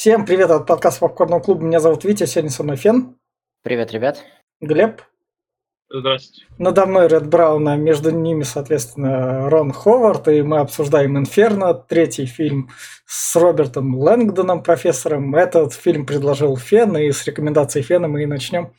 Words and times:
Всем 0.00 0.24
привет 0.24 0.50
от 0.50 0.66
подкаста 0.66 1.00
Попкорного 1.00 1.40
клуба. 1.40 1.62
Меня 1.62 1.78
зовут 1.78 2.04
Витя, 2.04 2.24
сегодня 2.24 2.50
со 2.50 2.62
мной 2.62 2.76
Фен. 2.76 3.18
Привет, 3.62 3.92
ребят. 3.92 4.24
Глеб. 4.62 5.02
Здравствуйте. 5.90 6.46
Надо 6.56 6.86
мной 6.86 7.06
Ред 7.06 7.26
Браун, 7.26 7.68
а 7.68 7.76
между 7.76 8.10
ними, 8.10 8.42
соответственно, 8.44 9.50
Рон 9.50 9.72
Ховард, 9.72 10.26
и 10.28 10.40
мы 10.40 10.60
обсуждаем 10.60 11.18
«Инферно», 11.18 11.74
третий 11.74 12.24
фильм 12.24 12.70
с 13.04 13.36
Робертом 13.36 13.94
Лэнгдоном, 13.94 14.62
профессором. 14.62 15.34
Этот 15.34 15.74
фильм 15.74 16.06
предложил 16.06 16.56
Фен, 16.56 16.96
и 16.96 17.12
с 17.12 17.26
рекомендацией 17.26 17.84
Фена 17.84 18.08
мы 18.08 18.22
и 18.22 18.26
начнем. 18.26 18.72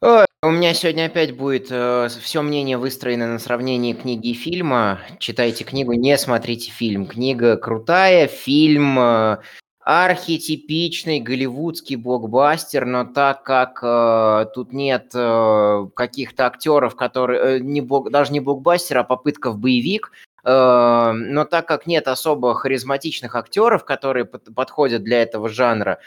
у 0.00 0.50
меня 0.50 0.74
сегодня 0.74 1.06
опять 1.06 1.36
будет 1.36 1.72
э, 1.72 2.08
все 2.20 2.42
мнение 2.42 2.78
выстроено 2.78 3.26
на 3.26 3.40
сравнении 3.40 3.94
книги 3.94 4.28
и 4.28 4.34
фильма. 4.34 5.00
Читайте 5.18 5.64
книгу, 5.64 5.92
не 5.94 6.16
смотрите 6.18 6.70
фильм. 6.70 7.08
Книга 7.08 7.56
крутая, 7.56 8.28
фильм 8.28 8.96
э, 9.00 9.38
архетипичный 9.84 11.20
голливудский 11.20 11.96
блокбастер, 11.96 12.86
но 12.86 13.04
так 13.04 13.42
как 13.42 13.80
э, 13.82 14.46
тут 14.54 14.72
нет 14.72 15.10
э, 15.14 15.86
каких-то 15.94 16.46
актеров, 16.46 16.94
которые 16.94 17.56
э, 17.56 17.58
не 17.58 17.80
блок, 17.80 18.10
даже 18.10 18.32
не 18.32 18.40
блокбастер, 18.40 18.98
а 18.98 19.04
попытка 19.04 19.50
в 19.50 19.58
боевик, 19.58 20.12
э, 20.44 21.12
но 21.12 21.44
так 21.44 21.66
как 21.66 21.86
нет 21.86 22.06
особо 22.06 22.54
харизматичных 22.54 23.34
актеров, 23.34 23.84
которые 23.84 24.24
под, 24.24 24.54
подходят 24.54 25.02
для 25.02 25.22
этого 25.22 25.48
жанра, 25.48 25.98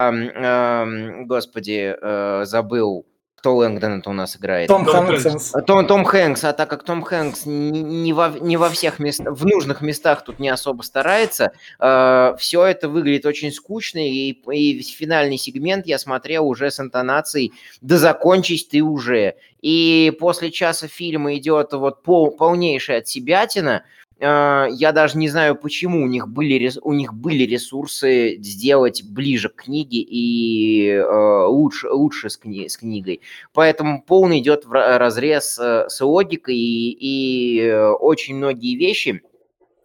э, 0.00 0.10
э, 0.10 1.22
господи, 1.24 1.96
э, 2.00 2.44
забыл 2.46 3.06
кто 3.42 3.56
Лэнгдон 3.56 3.98
это 3.98 4.08
у 4.08 4.12
нас 4.12 4.36
играет? 4.36 4.68
Том, 4.68 4.86
Том 4.86 5.08
Хэнкс. 5.08 5.52
Том, 5.66 5.84
Том 5.84 6.04
Хэнкс, 6.04 6.44
а 6.44 6.52
так 6.52 6.70
как 6.70 6.84
Том 6.84 7.02
Хэнкс 7.02 7.44
не 7.44 8.12
во, 8.12 8.28
не 8.28 8.56
во 8.56 8.70
всех 8.70 9.00
местах, 9.00 9.34
в 9.34 9.44
нужных 9.44 9.80
местах 9.80 10.22
тут 10.24 10.38
не 10.38 10.48
особо 10.48 10.82
старается, 10.82 11.50
э, 11.80 12.36
все 12.38 12.64
это 12.64 12.88
выглядит 12.88 13.26
очень 13.26 13.50
скучно, 13.50 13.98
и, 13.98 14.30
и 14.30 14.80
финальный 14.82 15.38
сегмент 15.38 15.88
я 15.88 15.98
смотрел 15.98 16.46
уже 16.46 16.70
с 16.70 16.78
интонацией 16.78 17.52
«да 17.80 17.98
закончись 17.98 18.64
ты 18.64 18.80
уже». 18.80 19.34
И 19.60 20.16
после 20.20 20.52
часа 20.52 20.86
фильма 20.86 21.34
идет 21.34 21.72
вот 21.72 22.04
пол, 22.04 22.30
полнейшая 22.30 22.98
отсебятина, 22.98 23.82
а, 23.82 24.01
я 24.22 24.92
даже 24.92 25.18
не 25.18 25.28
знаю, 25.28 25.56
почему 25.56 26.04
у 26.04 26.06
них 26.06 26.28
были, 26.28 26.70
у 26.82 26.92
них 26.92 27.12
были 27.12 27.42
ресурсы 27.42 28.36
сделать 28.38 29.02
ближе 29.02 29.48
к 29.48 29.64
книге 29.64 29.98
и 29.98 30.90
э, 30.90 31.44
лучше, 31.46 31.88
лучше 31.90 32.30
с, 32.30 32.36
кни, 32.36 32.68
с 32.68 32.76
книгой. 32.76 33.20
Поэтому 33.52 34.00
полный 34.00 34.38
идет 34.38 34.64
в 34.64 34.70
разрез 34.72 35.58
э, 35.58 35.88
с 35.88 36.00
логикой, 36.00 36.54
и, 36.54 36.96
и 37.00 37.60
э, 37.62 37.88
очень 37.88 38.36
многие 38.36 38.76
вещи, 38.76 39.22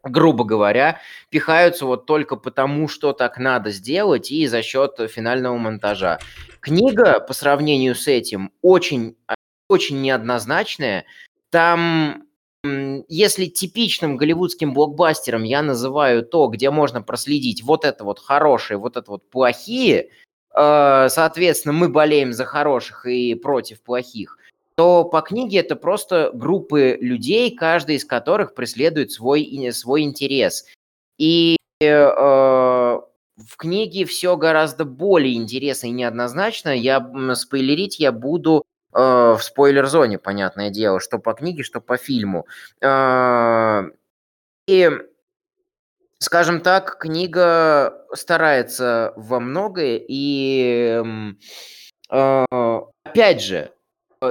грубо 0.04 0.44
говоря, 0.44 1.00
пихаются 1.30 1.88
вот 1.88 2.06
только 2.06 2.36
потому, 2.36 2.88
что 2.88 3.14
так 3.14 3.40
надо 3.40 3.72
сделать, 3.72 4.30
и 4.30 4.46
за 4.46 4.62
счет 4.62 5.00
финального 5.10 5.58
монтажа. 5.58 6.20
Книга 6.60 7.20
по 7.20 7.34
сравнению 7.34 7.96
с 7.96 8.08
этим 8.08 8.52
очень, 8.62 9.16
очень 9.68 10.00
неоднозначная. 10.02 11.06
Там 11.50 12.27
если 13.08 13.46
типичным 13.46 14.18
голливудским 14.18 14.74
блокбастером 14.74 15.44
я 15.44 15.62
называю 15.62 16.24
то, 16.24 16.48
где 16.48 16.70
можно 16.70 17.02
проследить 17.02 17.64
вот 17.64 17.86
это 17.86 18.04
вот 18.04 18.20
хорошие, 18.20 18.78
вот 18.78 18.98
это 18.98 19.12
вот 19.12 19.30
плохие, 19.30 20.10
э, 20.56 21.08
соответственно, 21.10 21.74
мы 21.74 21.90
болеем 21.90 22.34
за 22.34 22.46
хороших 22.46 23.06
и 23.06 23.36
против 23.36 23.82
плохих, 23.82 24.38
то 24.76 25.04
по 25.04 25.22
книге 25.22 25.60
это 25.60 25.76
просто 25.76 26.32
группы 26.34 26.98
людей, 27.02 27.56
каждый 27.56 27.96
из 27.96 28.06
которых 28.06 28.54
преследует 28.54 29.12
свой, 29.12 29.72
свой 29.72 30.02
интерес. 30.02 30.66
И 31.18 31.58
э, 31.82 31.88
в 33.38 33.58
книге 33.58 34.06
все 34.06 34.36
гораздо 34.36 34.86
более 34.86 35.36
интересно 35.36 35.88
и 35.88 35.92
неоднозначно. 35.92 36.70
Я 36.70 37.00
спойлерить 37.36 38.00
я 38.00 38.12
буду 38.12 38.64
Э, 38.98 39.36
в 39.38 39.44
спойлер-зоне, 39.44 40.18
понятное 40.18 40.72
дело, 40.72 41.00
что 41.00 41.20
по 41.20 41.34
книге, 41.34 41.62
что 41.62 41.82
по 41.82 41.98
фильму. 41.98 42.48
Э, 42.82 43.84
и, 44.66 44.90
скажем 46.18 46.62
так, 46.62 46.98
книга 46.98 48.06
старается 48.14 49.14
во 49.16 49.40
многое, 49.40 50.04
и 50.08 51.00
э, 52.10 52.46
опять 53.04 53.44
же, 53.44 53.72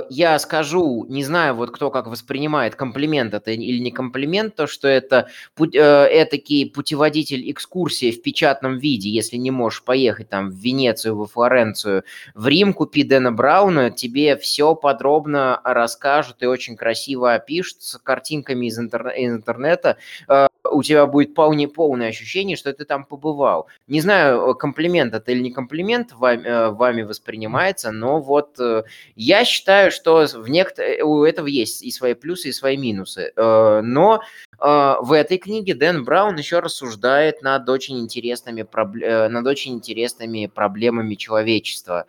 я 0.08 0.38
скажу, 0.38 1.06
не 1.08 1.22
знаю, 1.22 1.54
вот 1.54 1.70
кто 1.70 1.90
как 1.90 2.06
воспринимает, 2.06 2.74
комплимент 2.74 3.34
это 3.34 3.52
или 3.52 3.78
не 3.78 3.90
комплимент, 3.90 4.56
то, 4.56 4.66
что 4.66 4.88
это 4.88 5.28
путь, 5.54 5.74
э, 5.74 6.08
этакий 6.10 6.68
путеводитель 6.68 7.50
экскурсии 7.50 8.10
в 8.10 8.22
печатном 8.22 8.78
виде, 8.78 9.08
если 9.08 9.36
не 9.36 9.50
можешь 9.50 9.84
поехать 9.84 10.28
там 10.28 10.50
в 10.50 10.54
Венецию, 10.54 11.16
во 11.16 11.26
Флоренцию, 11.26 12.04
в 12.34 12.48
Рим, 12.48 12.72
купи 12.72 13.04
Дэна 13.04 13.32
Брауна, 13.32 13.90
тебе 13.90 14.36
все 14.36 14.74
подробно 14.74 15.60
расскажут 15.62 16.42
и 16.42 16.46
очень 16.46 16.76
красиво 16.76 17.34
опишут 17.34 17.82
с 17.82 17.98
картинками 17.98 18.66
из, 18.66 18.78
интер- 18.80 19.14
из 19.16 19.32
интернета, 19.32 19.98
э, 20.28 20.48
у 20.70 20.82
тебя 20.82 21.06
будет 21.06 21.30
вполне 21.30 21.68
полное 21.68 22.08
ощущение, 22.08 22.56
что 22.56 22.72
ты 22.72 22.84
там 22.84 23.04
побывал. 23.04 23.68
Не 23.86 24.00
знаю, 24.00 24.54
комплимент 24.54 25.14
это 25.14 25.32
или 25.32 25.40
не 25.40 25.52
комплимент 25.52 26.12
вами, 26.12 26.44
э, 26.44 26.70
вами 26.70 27.02
воспринимается, 27.02 27.92
но 27.92 28.20
вот 28.20 28.58
э, 28.58 28.82
я 29.14 29.44
считаю, 29.44 29.75
что 29.90 30.26
в 30.26 30.48
некотор... 30.48 30.84
у 31.04 31.24
этого 31.24 31.46
есть 31.46 31.82
и 31.82 31.90
свои 31.90 32.14
плюсы, 32.14 32.48
и 32.48 32.52
свои 32.52 32.76
минусы. 32.76 33.32
Э, 33.36 33.80
но 33.82 34.22
в 34.58 35.12
этой 35.14 35.36
книге 35.36 35.74
Дэн 35.74 36.02
Браун 36.04 36.36
еще 36.36 36.60
рассуждает 36.60 37.42
над 37.42 37.68
очень 37.68 38.00
интересными, 38.00 38.66
над 39.28 39.46
очень 39.46 39.74
интересными 39.74 40.46
проблемами 40.46 41.14
человечества. 41.14 42.06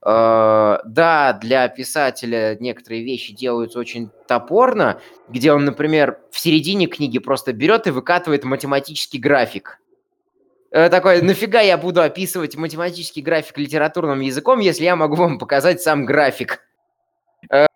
Да, 0.00 1.38
для 1.42 1.66
писателя 1.66 2.56
некоторые 2.60 3.02
вещи 3.02 3.34
делаются 3.34 3.80
очень 3.80 4.10
топорно, 4.28 5.00
где 5.28 5.52
он, 5.52 5.64
например, 5.64 6.20
в 6.30 6.38
середине 6.38 6.86
книги 6.86 7.18
просто 7.18 7.52
берет 7.52 7.88
и 7.88 7.90
выкатывает 7.90 8.44
математический 8.44 9.18
график. 9.18 9.80
Такой, 10.70 11.20
нафига 11.22 11.62
я 11.62 11.76
буду 11.76 12.00
описывать 12.00 12.54
математический 12.54 13.22
график 13.22 13.58
литературным 13.58 14.20
языком, 14.20 14.60
если 14.60 14.84
я 14.84 14.94
могу 14.94 15.16
вам 15.16 15.40
показать 15.40 15.82
сам 15.82 16.04
график? 16.04 16.60
Uh, 17.52 17.66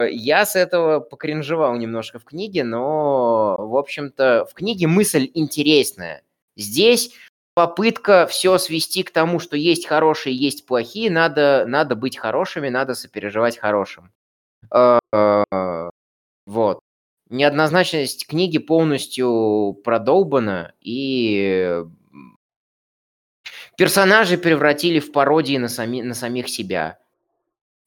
я 0.00 0.46
с 0.46 0.56
этого 0.56 1.00
покринжевал 1.00 1.76
немножко 1.76 2.18
в 2.18 2.24
книге, 2.24 2.64
но, 2.64 3.56
в 3.58 3.76
общем-то, 3.76 4.46
в 4.50 4.54
книге 4.54 4.86
мысль 4.86 5.30
интересная. 5.34 6.22
Здесь 6.56 7.14
попытка 7.54 8.26
все 8.26 8.56
свести 8.58 9.02
к 9.02 9.10
тому, 9.10 9.38
что 9.38 9.56
есть 9.56 9.86
хорошие, 9.86 10.34
есть 10.34 10.66
плохие, 10.66 11.10
надо, 11.10 11.64
надо 11.66 11.96
быть 11.96 12.16
хорошими, 12.16 12.68
надо 12.68 12.94
сопереживать 12.94 13.58
хорошим. 13.58 14.12
А, 14.70 14.98
вот. 16.46 16.80
Неоднозначность 17.28 18.26
книги 18.26 18.58
полностью 18.58 19.78
продолбана, 19.84 20.72
и 20.80 21.84
персонажи 23.76 24.36
превратили 24.36 24.98
в 24.98 25.12
пародии 25.12 25.56
на, 25.56 25.68
сами, 25.68 26.02
на 26.02 26.14
самих 26.14 26.48
себя. 26.48 26.98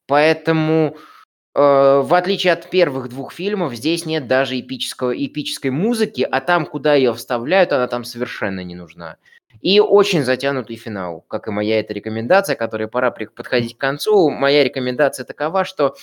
Поэтому, 0.08 0.96
э, 0.96 1.13
в 1.56 2.18
отличие 2.18 2.54
от 2.54 2.70
первых 2.70 3.10
двух 3.10 3.32
фильмов, 3.32 3.74
здесь 3.76 4.06
нет 4.06 4.28
даже 4.28 4.60
эпического, 4.60 5.12
эпической 5.12 5.70
музыки, 5.70 6.28
а 6.30 6.42
там, 6.42 6.66
куда 6.66 6.96
ее 6.96 7.14
вставляют, 7.14 7.72
она 7.72 7.88
там 7.88 8.04
совершенно 8.04 8.62
не 8.64 8.76
нужна. 8.76 9.18
И 9.62 9.80
очень 9.80 10.24
затянутый 10.24 10.76
финал, 10.76 11.22
как 11.28 11.48
и 11.48 11.52
моя 11.52 11.80
эта 11.80 11.94
рекомендация, 11.94 12.56
которой 12.56 12.88
пора 12.88 13.12
подходить 13.12 13.78
к 13.78 13.80
концу. 13.80 14.30
Моя 14.30 14.64
рекомендация 14.64 15.26
такова, 15.26 15.64
что 15.64 15.96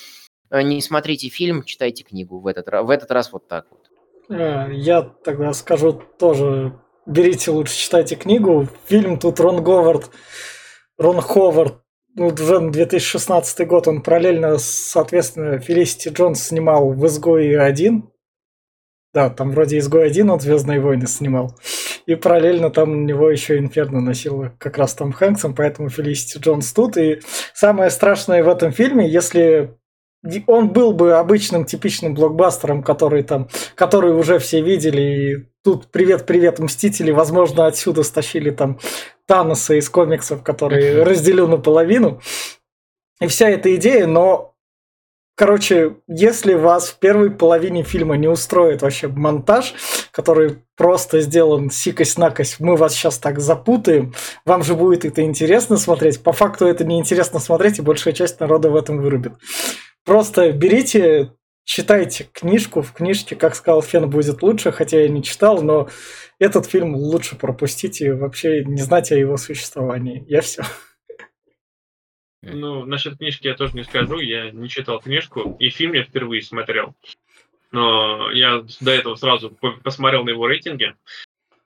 э, 0.49 0.61
не 0.63 0.81
смотрите 0.81 1.29
фильм, 1.29 1.63
читайте 1.63 2.03
книгу 2.03 2.39
в 2.39 2.47
этот, 2.47 2.67
в 2.67 2.89
этот 2.89 3.11
раз 3.11 3.31
вот 3.31 3.47
так 3.47 3.67
вот. 3.69 3.91
Э, 4.35 4.67
я 4.71 5.01
тогда 5.01 5.53
скажу 5.53 6.01
тоже, 6.17 6.73
берите 7.05 7.51
лучше, 7.51 7.77
читайте 7.77 8.15
книгу. 8.15 8.67
Фильм 8.85 9.19
тут 9.19 9.39
Рон 9.39 9.63
Говард, 9.63 10.09
Рон 10.97 11.21
Ховард, 11.21 11.81
ну, 12.15 12.27
уже 12.27 12.71
2016 12.71 13.67
год, 13.67 13.87
он 13.87 14.01
параллельно, 14.01 14.57
соответственно, 14.57 15.59
Фелисити 15.59 16.09
Джонс 16.09 16.43
снимал 16.43 16.91
в 16.91 17.05
«Изгое 17.05 17.69
1». 17.71 18.01
Да, 19.13 19.29
там 19.29 19.51
вроде 19.51 19.77
«Изгой 19.77 20.09
1» 20.09 20.29
он 20.29 20.39
«Звездные 20.39 20.79
войны» 20.79 21.07
снимал. 21.07 21.57
И 22.05 22.15
параллельно 22.15 22.69
там 22.69 22.91
у 22.91 22.95
него 22.95 23.29
еще 23.29 23.57
Инферно 23.57 24.01
носил 24.01 24.47
как 24.57 24.77
раз 24.77 24.93
Том 24.93 25.11
Хэнксом, 25.11 25.55
поэтому 25.55 25.89
Фелисити 25.89 26.39
Джонс 26.39 26.73
тут. 26.73 26.97
И 26.97 27.21
самое 27.53 27.89
страшное 27.89 28.43
в 28.43 28.49
этом 28.49 28.71
фильме, 28.71 29.07
если 29.07 29.77
он 30.47 30.69
был 30.69 30.93
бы 30.93 31.13
обычным 31.13 31.65
типичным 31.65 32.13
блокбастером, 32.13 32.83
который 32.83 33.23
там, 33.23 33.49
который 33.75 34.13
уже 34.13 34.37
все 34.39 34.61
видели, 34.61 35.01
и 35.01 35.35
тут 35.63 35.87
привет-привет 35.87 36.59
Мстители, 36.59 37.11
возможно, 37.11 37.65
отсюда 37.65 38.03
стащили 38.03 38.51
там 38.51 38.79
Таноса 39.31 39.75
из 39.75 39.89
комиксов, 39.89 40.43
который 40.43 41.03
разделил 41.03 41.47
наполовину. 41.47 42.19
И 43.21 43.27
вся 43.27 43.47
эта 43.47 43.73
идея, 43.77 44.05
но 44.05 44.49
Короче, 45.37 45.95
если 46.07 46.53
вас 46.53 46.89
в 46.89 46.99
первой 46.99 47.31
половине 47.31 47.83
фильма 47.83 48.15
не 48.17 48.27
устроит 48.27 48.81
вообще 48.81 49.07
монтаж, 49.07 49.73
который 50.11 50.57
просто 50.75 51.21
сделан 51.21 51.71
сикость-накость, 51.71 52.59
мы 52.59 52.75
вас 52.75 52.93
сейчас 52.93 53.17
так 53.17 53.39
запутаем, 53.39 54.13
вам 54.45 54.61
же 54.61 54.75
будет 54.75 55.05
это 55.05 55.23
интересно 55.23 55.77
смотреть. 55.77 56.21
По 56.21 56.33
факту 56.33 56.67
это 56.67 56.83
неинтересно 56.83 57.39
смотреть, 57.39 57.79
и 57.79 57.81
большая 57.81 58.13
часть 58.13 58.39
народа 58.39 58.69
в 58.69 58.75
этом 58.75 59.01
вырубит. 59.01 59.33
Просто 60.05 60.51
берите, 60.51 61.31
читайте 61.63 62.29
книжку, 62.31 62.81
в 62.81 62.93
книжке, 62.93 63.35
как 63.35 63.55
сказал 63.55 63.81
Фен, 63.81 64.09
будет 64.09 64.41
лучше, 64.41 64.71
хотя 64.71 65.01
я 65.01 65.09
не 65.09 65.23
читал, 65.23 65.61
но 65.61 65.89
этот 66.39 66.65
фильм 66.65 66.95
лучше 66.95 67.35
пропустить 67.35 68.01
и 68.01 68.09
вообще 68.09 68.63
не 68.65 68.81
знать 68.81 69.11
о 69.11 69.17
его 69.17 69.37
существовании. 69.37 70.25
Я 70.27 70.41
все. 70.41 70.63
Ну, 72.43 72.85
насчет 72.85 73.17
книжки 73.17 73.47
я 73.47 73.53
тоже 73.53 73.75
не 73.75 73.83
скажу, 73.83 74.19
я 74.19 74.49
не 74.49 74.67
читал 74.67 74.99
книжку, 74.99 75.55
и 75.59 75.69
фильм 75.69 75.93
я 75.93 76.03
впервые 76.03 76.41
смотрел. 76.41 76.95
Но 77.71 78.31
я 78.31 78.65
до 78.79 78.91
этого 78.91 79.15
сразу 79.15 79.57
посмотрел 79.83 80.23
на 80.23 80.31
его 80.31 80.47
рейтинге. 80.47 80.95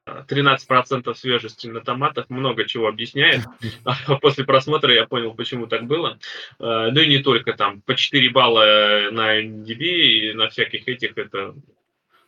13% 0.07 1.13
свежести 1.15 1.67
на 1.67 1.81
томатах 1.81 2.29
много 2.29 2.65
чего 2.65 2.87
объясняет. 2.87 3.41
А 3.83 4.15
после 4.15 4.43
просмотра 4.43 4.93
я 4.93 5.05
понял, 5.05 5.33
почему 5.33 5.67
так 5.67 5.85
было. 5.85 6.19
А, 6.59 6.91
ну 6.91 7.01
и 7.01 7.07
не 7.07 7.19
только 7.19 7.53
там. 7.53 7.81
По 7.81 7.95
4 7.95 8.29
балла 8.29 9.09
на 9.11 9.41
MDB 9.41 9.83
и 9.83 10.33
на 10.33 10.49
всяких 10.49 10.87
этих 10.87 11.17
это 11.17 11.55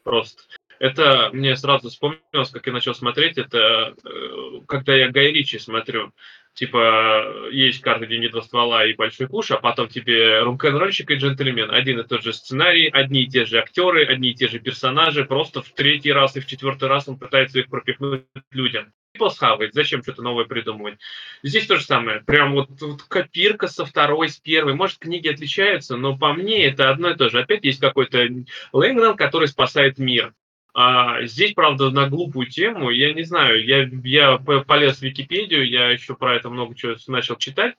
просто 0.04 0.42
это 0.80 1.30
мне 1.34 1.56
сразу 1.56 1.90
вспомнилось, 1.90 2.52
как 2.52 2.66
я 2.68 2.74
начал 2.74 2.94
смотреть, 2.94 3.38
это 3.38 3.96
э, 4.04 4.62
когда 4.68 4.96
я 4.96 5.10
Гай 5.10 5.32
Ричи 5.32 5.58
смотрю. 5.58 6.12
Типа, 6.58 7.50
есть 7.52 7.82
каждый 7.82 8.08
день 8.08 8.28
два 8.32 8.42
ствола 8.42 8.84
и 8.84 8.96
большой 8.96 9.28
куш, 9.28 9.52
а 9.52 9.58
потом 9.58 9.90
тебе 9.90 10.40
рок-н-ролльщик 10.40 11.12
и 11.12 11.14
джентльмен. 11.14 11.70
Один 11.70 12.00
и 12.00 12.04
тот 12.04 12.24
же 12.24 12.34
сценарий, 12.34 12.88
одни 12.88 13.22
и 13.22 13.28
те 13.28 13.46
же 13.46 13.60
актеры, 13.60 14.04
одни 14.04 14.32
и 14.32 14.34
те 14.34 14.48
же 14.48 14.58
персонажи. 14.58 15.24
Просто 15.24 15.62
в 15.62 15.70
третий 15.70 16.12
раз 16.12 16.36
и 16.36 16.40
в 16.40 16.48
четвертый 16.48 16.90
раз 16.90 17.08
он 17.08 17.20
пытается 17.20 17.60
их 17.60 17.70
пропихнуть 17.70 18.24
людям. 18.50 18.92
People 19.16 19.30
схавает, 19.30 19.76
зачем 19.76 20.02
что-то 20.02 20.24
новое 20.24 20.46
придумывать. 20.46 20.98
Здесь 21.44 21.68
то 21.68 21.76
же 21.76 21.84
самое. 21.84 22.22
Прям 22.22 22.54
вот, 22.54 22.70
вот 22.82 23.04
копирка 23.04 23.68
со 23.68 23.86
второй, 23.86 24.30
с 24.30 24.38
первой. 24.38 24.74
Может, 24.74 24.98
книги 24.98 25.28
отличаются, 25.28 25.96
но 25.96 26.18
по 26.18 26.34
мне 26.34 26.66
это 26.66 26.90
одно 26.90 27.12
и 27.12 27.16
то 27.16 27.30
же. 27.30 27.40
Опять 27.40 27.66
есть 27.66 27.80
какой-то 27.80 28.28
Лэнгдон, 28.74 29.16
который 29.16 29.48
спасает 29.48 30.00
мир. 30.00 30.34
А 30.80 31.26
здесь, 31.26 31.56
правда, 31.56 31.90
на 31.90 32.08
глупую 32.08 32.46
тему, 32.46 32.92
я 32.92 33.12
не 33.12 33.24
знаю, 33.24 33.66
я, 33.66 33.90
я 34.04 34.38
полез 34.38 35.00
в 35.00 35.02
Википедию, 35.02 35.68
я 35.68 35.90
еще 35.90 36.14
про 36.14 36.36
это 36.36 36.52
много 36.52 36.76
чего 36.76 36.94
начал 37.08 37.36
читать, 37.36 37.74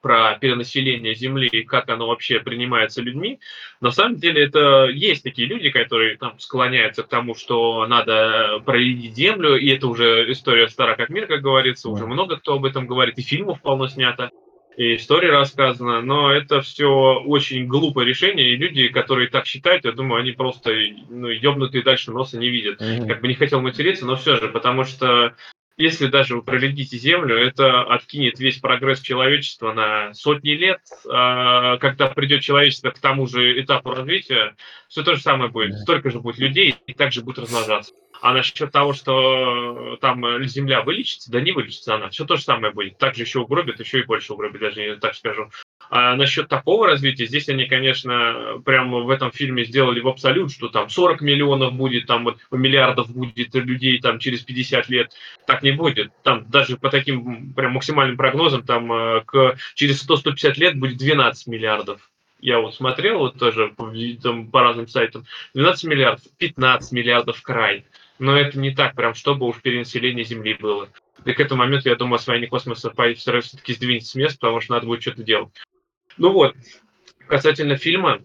про 0.00 0.38
перенаселение 0.38 1.16
Земли 1.16 1.48
и 1.48 1.64
как 1.64 1.88
оно 1.88 2.06
вообще 2.06 2.38
принимается 2.38 3.02
людьми. 3.02 3.40
На 3.80 3.90
самом 3.90 4.14
деле 4.14 4.44
это 4.44 4.86
есть 4.92 5.24
такие 5.24 5.48
люди, 5.48 5.70
которые 5.70 6.16
там 6.16 6.38
склоняются 6.38 7.02
к 7.02 7.08
тому, 7.08 7.34
что 7.34 7.84
надо 7.88 8.62
проредить 8.64 9.16
Землю, 9.16 9.56
и 9.56 9.68
это 9.70 9.88
уже 9.88 10.30
история 10.30 10.68
стара 10.68 10.94
как 10.94 11.08
мир, 11.08 11.26
как 11.26 11.42
говорится, 11.42 11.90
уже 11.90 12.06
много 12.06 12.36
кто 12.36 12.54
об 12.54 12.64
этом 12.64 12.86
говорит, 12.86 13.18
и 13.18 13.22
фильмов 13.22 13.60
полно 13.60 13.88
снято 13.88 14.30
и 14.76 14.96
история 14.96 15.30
рассказана, 15.30 16.00
но 16.02 16.32
это 16.32 16.60
все 16.60 17.20
очень 17.24 17.66
глупое 17.66 18.06
решение, 18.06 18.52
и 18.52 18.56
люди, 18.56 18.88
которые 18.88 19.28
так 19.28 19.46
считают, 19.46 19.84
я 19.84 19.92
думаю, 19.92 20.20
они 20.20 20.32
просто 20.32 20.72
ну, 21.08 21.28
ебнутые 21.28 21.84
дальше 21.84 22.10
носа 22.10 22.38
не 22.38 22.48
видят. 22.48 22.80
Mm-hmm. 22.80 23.06
Как 23.06 23.20
бы 23.20 23.28
не 23.28 23.34
хотел 23.34 23.60
материться, 23.60 24.04
но 24.06 24.16
все 24.16 24.36
же, 24.36 24.48
потому 24.48 24.84
что 24.84 25.34
если 25.76 26.06
даже 26.06 26.36
вы 26.36 26.42
пролетите 26.42 26.96
Землю, 26.96 27.36
это 27.36 27.82
откинет 27.82 28.38
весь 28.38 28.58
прогресс 28.58 29.00
человечества 29.00 29.72
на 29.72 30.14
сотни 30.14 30.50
лет. 30.50 30.80
А, 31.10 31.78
когда 31.78 32.08
придет 32.08 32.42
человечество 32.42 32.90
к 32.90 32.98
тому 32.98 33.26
же 33.26 33.60
этапу 33.60 33.90
развития, 33.90 34.54
все 34.88 35.02
то 35.02 35.16
же 35.16 35.22
самое 35.22 35.50
будет. 35.50 35.78
Столько 35.78 36.10
же 36.10 36.20
будет 36.20 36.38
людей, 36.38 36.76
и 36.86 36.94
также 36.94 37.22
будет 37.22 37.38
размножаться. 37.38 37.92
А 38.22 38.32
насчет 38.32 38.70
того, 38.70 38.92
что 38.92 39.98
там 40.00 40.44
земля 40.44 40.82
вылечится, 40.82 41.30
да 41.30 41.40
не 41.40 41.52
вылечится 41.52 41.96
она. 41.96 42.08
Все 42.08 42.24
то 42.24 42.36
же 42.36 42.42
самое 42.42 42.72
будет. 42.72 42.96
Также 42.96 43.22
еще 43.22 43.40
угробит, 43.40 43.80
еще 43.80 44.00
и 44.00 44.04
больше 44.04 44.32
угробит, 44.32 44.60
даже 44.60 44.80
не 44.80 44.96
так 44.96 45.14
скажу. 45.14 45.50
А 45.90 46.16
насчет 46.16 46.48
такого 46.48 46.86
развития, 46.86 47.26
здесь 47.26 47.48
они, 47.48 47.66
конечно, 47.66 48.62
прямо 48.64 49.00
в 49.00 49.10
этом 49.10 49.30
фильме 49.32 49.64
сделали 49.64 50.00
в 50.00 50.08
абсолют, 50.08 50.52
что 50.52 50.68
там 50.68 50.88
40 50.88 51.20
миллионов 51.20 51.74
будет, 51.74 52.06
там 52.06 52.24
вот 52.24 52.38
миллиардов 52.50 53.10
будет 53.10 53.54
людей 53.54 53.98
там 54.00 54.18
через 54.18 54.40
50 54.40 54.88
лет. 54.88 55.12
Так 55.46 55.62
не 55.62 55.72
будет. 55.72 56.12
Там 56.22 56.48
даже 56.48 56.76
по 56.76 56.90
таким 56.90 57.52
прям 57.52 57.72
максимальным 57.72 58.16
прогнозам, 58.16 58.62
там 58.62 58.92
э, 58.92 59.22
к, 59.26 59.56
через 59.74 60.08
100-150 60.08 60.54
лет 60.56 60.78
будет 60.78 60.96
12 60.96 61.46
миллиардов 61.46 62.10
я 62.40 62.58
вот 62.58 62.74
смотрел 62.74 63.20
вот 63.20 63.38
тоже 63.38 63.68
по, 63.68 63.90
там, 64.22 64.48
по 64.48 64.60
разным 64.60 64.86
сайтам, 64.86 65.24
12 65.54 65.84
миллиардов, 65.84 66.24
15 66.36 66.92
миллиардов 66.92 67.40
край 67.40 67.86
но 68.18 68.36
это 68.36 68.58
не 68.58 68.74
так 68.74 68.94
прям, 68.94 69.14
чтобы 69.14 69.46
уж 69.46 69.60
перенаселение 69.60 70.24
Земли 70.24 70.54
было. 70.54 70.88
И 71.24 71.32
к 71.32 71.40
этому 71.40 71.60
моменту, 71.60 71.88
я 71.88 71.96
думаю, 71.96 72.16
освоение 72.16 72.48
космоса 72.48 72.92
все-таки 72.92 73.74
сдвинется 73.74 74.10
с 74.10 74.14
места, 74.14 74.38
потому 74.40 74.60
что 74.60 74.74
надо 74.74 74.86
будет 74.86 75.02
что-то 75.02 75.22
делать. 75.22 75.52
Ну 76.16 76.32
вот, 76.32 76.54
касательно 77.26 77.76
фильма, 77.76 78.20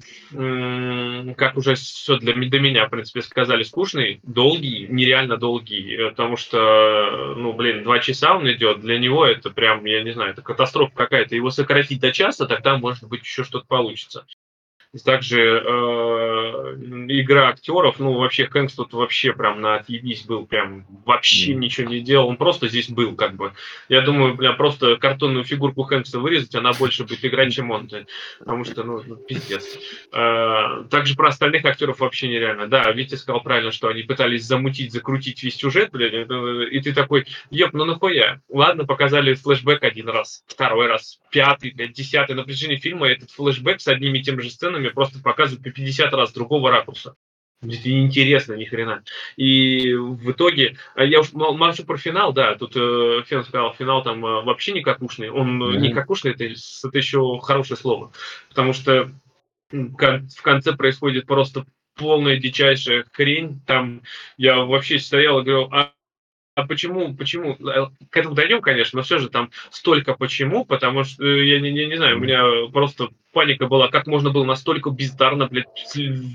как 1.36 1.57
уже 1.57 1.75
все 1.75 2.18
для, 2.18 2.33
до 2.33 2.59
меня, 2.59 2.86
в 2.86 2.89
принципе, 2.89 3.21
сказали, 3.21 3.63
скучный, 3.63 4.19
долгий, 4.24 4.88
нереально 4.89 5.38
долгий, 5.38 5.97
потому 6.09 6.38
что, 6.38 7.33
ну, 7.36 7.53
блин, 7.53 7.83
два 7.83 8.00
часа 8.00 8.36
он 8.36 8.51
идет, 8.51 8.81
для 8.81 9.00
него 9.00 9.25
это 9.25 9.50
прям, 9.50 9.86
я 9.86 10.03
не 10.03 10.12
знаю, 10.12 10.31
это 10.31 10.41
катастрофа 10.41 10.94
какая-то. 10.95 11.36
Его 11.36 11.50
сократить 11.50 12.00
до 12.01 12.12
часа, 12.12 12.45
тогда, 12.45 12.77
может 12.77 13.07
быть, 13.07 13.21
еще 13.21 13.44
что-то 13.44 13.65
получится. 13.68 14.25
Также 15.06 15.39
э, 15.39 16.75
игра 17.09 17.50
актеров, 17.50 18.00
ну 18.00 18.13
вообще 18.13 18.47
Хэнкс 18.47 18.74
тут 18.74 18.94
вообще 18.94 19.33
прям 19.33 19.62
на 19.62 19.75
отъебись 19.75 20.24
был, 20.24 20.47
прям 20.47 20.83
вообще 21.06 21.51
mm. 21.51 21.57
ничего 21.57 21.88
не 21.88 22.00
делал, 22.00 22.27
он 22.27 22.38
просто 22.38 22.68
здесь 22.68 22.89
был 22.89 23.15
как 23.15 23.36
бы. 23.36 23.53
Я 23.88 24.01
думаю, 24.01 24.33
бля, 24.33 24.53
просто 24.53 24.95
картонную 24.95 25.44
фигурку 25.44 25.83
Хэнкса 25.83 26.19
вырезать, 26.19 26.56
она 26.56 26.74
больше 26.74 27.03
будет 27.03 27.24
играть, 27.24 27.53
чем 27.53 27.69
он, 27.69 27.88
потому 28.39 28.63
что, 28.63 28.83
ну, 28.83 29.03
ну 29.06 29.15
пиздец. 29.15 29.77
Э, 30.12 30.83
также 30.89 31.15
про 31.15 31.27
остальных 31.27 31.65
актеров 31.65 32.00
вообще 32.00 32.27
нереально. 32.27 32.65
Да, 32.68 32.92
Витя 32.92 33.13
сказал 33.13 33.44
правильно, 33.44 33.71
что 33.71 33.89
они 33.89 34.01
пытались 34.01 34.45
замутить, 34.45 34.92
закрутить 34.92 35.44
весь 35.44 35.56
сюжет, 35.56 35.92
блядь, 35.92 36.13
и 36.13 36.80
ты 36.80 36.94
такой, 36.94 37.27
еп, 37.51 37.74
ну 37.74 37.85
нахуя? 37.85 38.42
Ладно, 38.50 38.85
показали 38.85 39.35
флешбэк 39.35 39.83
один 39.83 40.09
раз, 40.09 40.44
второй 40.47 40.88
раз, 40.88 41.19
пятый, 41.30 41.74
блядь, 41.75 41.94
десятый, 41.94 42.35
на 42.35 42.44
протяжении 42.44 42.77
фильма 42.77 43.07
этот 43.07 43.30
флешбэк 43.30 43.81
с 43.81 43.88
одними 43.88 44.18
и 44.18 44.24
теми 44.24 44.42
же 44.42 44.50
сценами 44.50 44.79
мне 44.80 44.90
просто 44.92 45.22
показывают 45.22 45.64
по 45.64 45.72
50 45.72 46.14
раз 46.14 46.34
другого 46.34 46.72
ракурса. 46.72 47.16
Неинтересно 47.62 48.54
ни 48.54 48.64
хрена. 48.64 49.04
И 49.36 49.94
в 49.94 50.31
итоге, 50.31 50.78
а 50.96 51.04
я 51.04 51.20
уж 51.20 51.34
молчу 51.34 51.84
про 51.84 51.98
финал, 51.98 52.31
да, 52.31 52.56
тут 52.56 52.72
э, 52.78 53.22
Фен 53.28 53.44
сказал, 53.44 53.74
финал 53.74 54.02
там 54.02 54.26
э, 54.26 54.44
вообще 54.44 54.71
не 54.71 54.81
какушный. 54.81 55.30
Он 55.30 55.62
mm-hmm. 55.62 55.78
не 55.78 55.94
какушный, 55.94 56.31
это, 56.31 56.45
это 56.45 56.98
еще 56.98 57.38
хорошее 57.42 57.78
слово. 57.78 58.14
Потому 58.48 58.71
что 58.71 59.12
в 59.71 60.42
конце 60.42 60.74
происходит 60.74 61.26
просто 61.26 61.66
полная 61.95 62.38
дичайшая 62.38 63.06
хрень. 63.12 63.62
Там 63.68 64.04
я 64.38 64.62
вообще 64.62 64.98
стоял 64.98 65.40
и 65.40 65.44
говорил, 65.44 65.69
а 65.74 65.92
а 66.59 66.68
почему, 66.68 67.16
почему, 67.16 67.54
э, 67.54 67.87
к 68.09 68.18
этому 68.18 68.35
дойдем, 68.35 68.61
конечно, 68.61 68.97
но 68.97 69.04
все 69.04 69.19
же 69.19 69.30
там 69.30 69.51
столько 69.69 70.13
почему, 70.13 70.66
потому 70.66 71.04
что, 71.04 71.25
э, 71.25 71.45
я 71.47 71.59
не, 71.59 71.71
не, 71.71 71.85
не 71.85 71.97
знаю, 71.97 72.18
у 72.18 72.19
меня 72.19 72.44
просто 72.71 73.09
паника 73.33 73.68
была, 73.68 73.87
как 73.89 74.07
можно 74.07 74.30
было 74.30 74.45
настолько 74.45 74.89
бездарно, 74.89 75.47
блядь, 75.47 75.68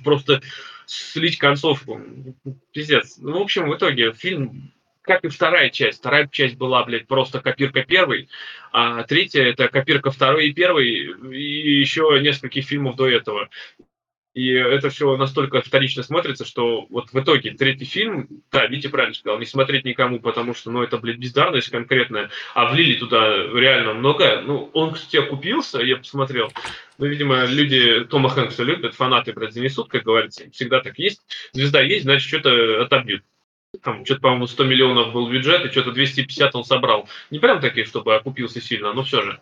просто 0.02 0.42
слить 0.86 1.38
концовку. 1.38 2.00
Пиздец. 2.72 3.18
Ну, 3.18 3.38
в 3.38 3.42
общем, 3.42 3.68
в 3.68 3.76
итоге 3.76 4.12
фильм 4.12 4.72
как 5.04 5.22
и 5.24 5.28
вторая 5.28 5.68
часть. 5.68 5.98
Вторая 5.98 6.26
часть 6.28 6.56
была, 6.56 6.82
блядь, 6.84 7.06
просто 7.06 7.40
копирка 7.40 7.82
первой, 7.82 8.28
а 8.72 9.02
третья 9.04 9.42
это 9.42 9.68
копирка 9.68 10.10
второй 10.10 10.48
и 10.48 10.54
первой, 10.54 10.88
и 10.88 11.78
еще 11.78 12.18
нескольких 12.22 12.64
фильмов 12.64 12.96
до 12.96 13.08
этого. 13.08 13.50
И 14.34 14.50
это 14.50 14.90
все 14.90 15.16
настолько 15.16 15.62
вторично 15.62 16.02
смотрится, 16.02 16.44
что 16.44 16.86
вот 16.90 17.12
в 17.12 17.20
итоге 17.20 17.52
третий 17.52 17.84
фильм, 17.84 18.28
да, 18.50 18.66
Витя 18.66 18.88
правильно 18.88 19.14
сказал, 19.14 19.38
не 19.38 19.46
смотреть 19.46 19.84
никому, 19.84 20.18
потому 20.18 20.54
что, 20.54 20.72
ну, 20.72 20.82
это, 20.82 20.98
блядь, 20.98 21.18
бездарность 21.18 21.70
конкретная, 21.70 22.30
а 22.52 22.72
влили 22.72 22.98
туда 22.98 23.32
реально 23.32 23.94
много. 23.94 24.42
Ну, 24.44 24.70
он, 24.72 24.94
кстати, 24.94 25.18
окупился, 25.18 25.80
я 25.80 25.98
посмотрел. 25.98 26.52
Ну, 26.98 27.06
видимо, 27.06 27.44
люди 27.44 28.04
Тома 28.06 28.28
Хэнкса 28.28 28.64
любят, 28.64 28.94
фанаты, 28.94 29.32
блядь, 29.32 29.54
занесут, 29.54 29.88
как 29.88 30.02
говорится, 30.02 30.50
всегда 30.50 30.80
так 30.80 30.98
есть. 30.98 31.22
Звезда 31.52 31.80
есть, 31.80 32.02
значит, 32.02 32.26
что-то 32.26 32.82
отобьют. 32.82 33.22
Там, 33.82 34.04
что-то, 34.04 34.20
по-моему, 34.20 34.48
100 34.48 34.64
миллионов 34.64 35.12
был 35.12 35.30
бюджет, 35.30 35.64
и 35.64 35.70
что-то 35.70 35.92
250 35.92 36.56
он 36.56 36.64
собрал. 36.64 37.08
Не 37.30 37.38
прям 37.38 37.60
такие, 37.60 37.86
чтобы 37.86 38.16
окупился 38.16 38.60
сильно, 38.60 38.92
но 38.94 39.04
все 39.04 39.22
же. 39.22 39.40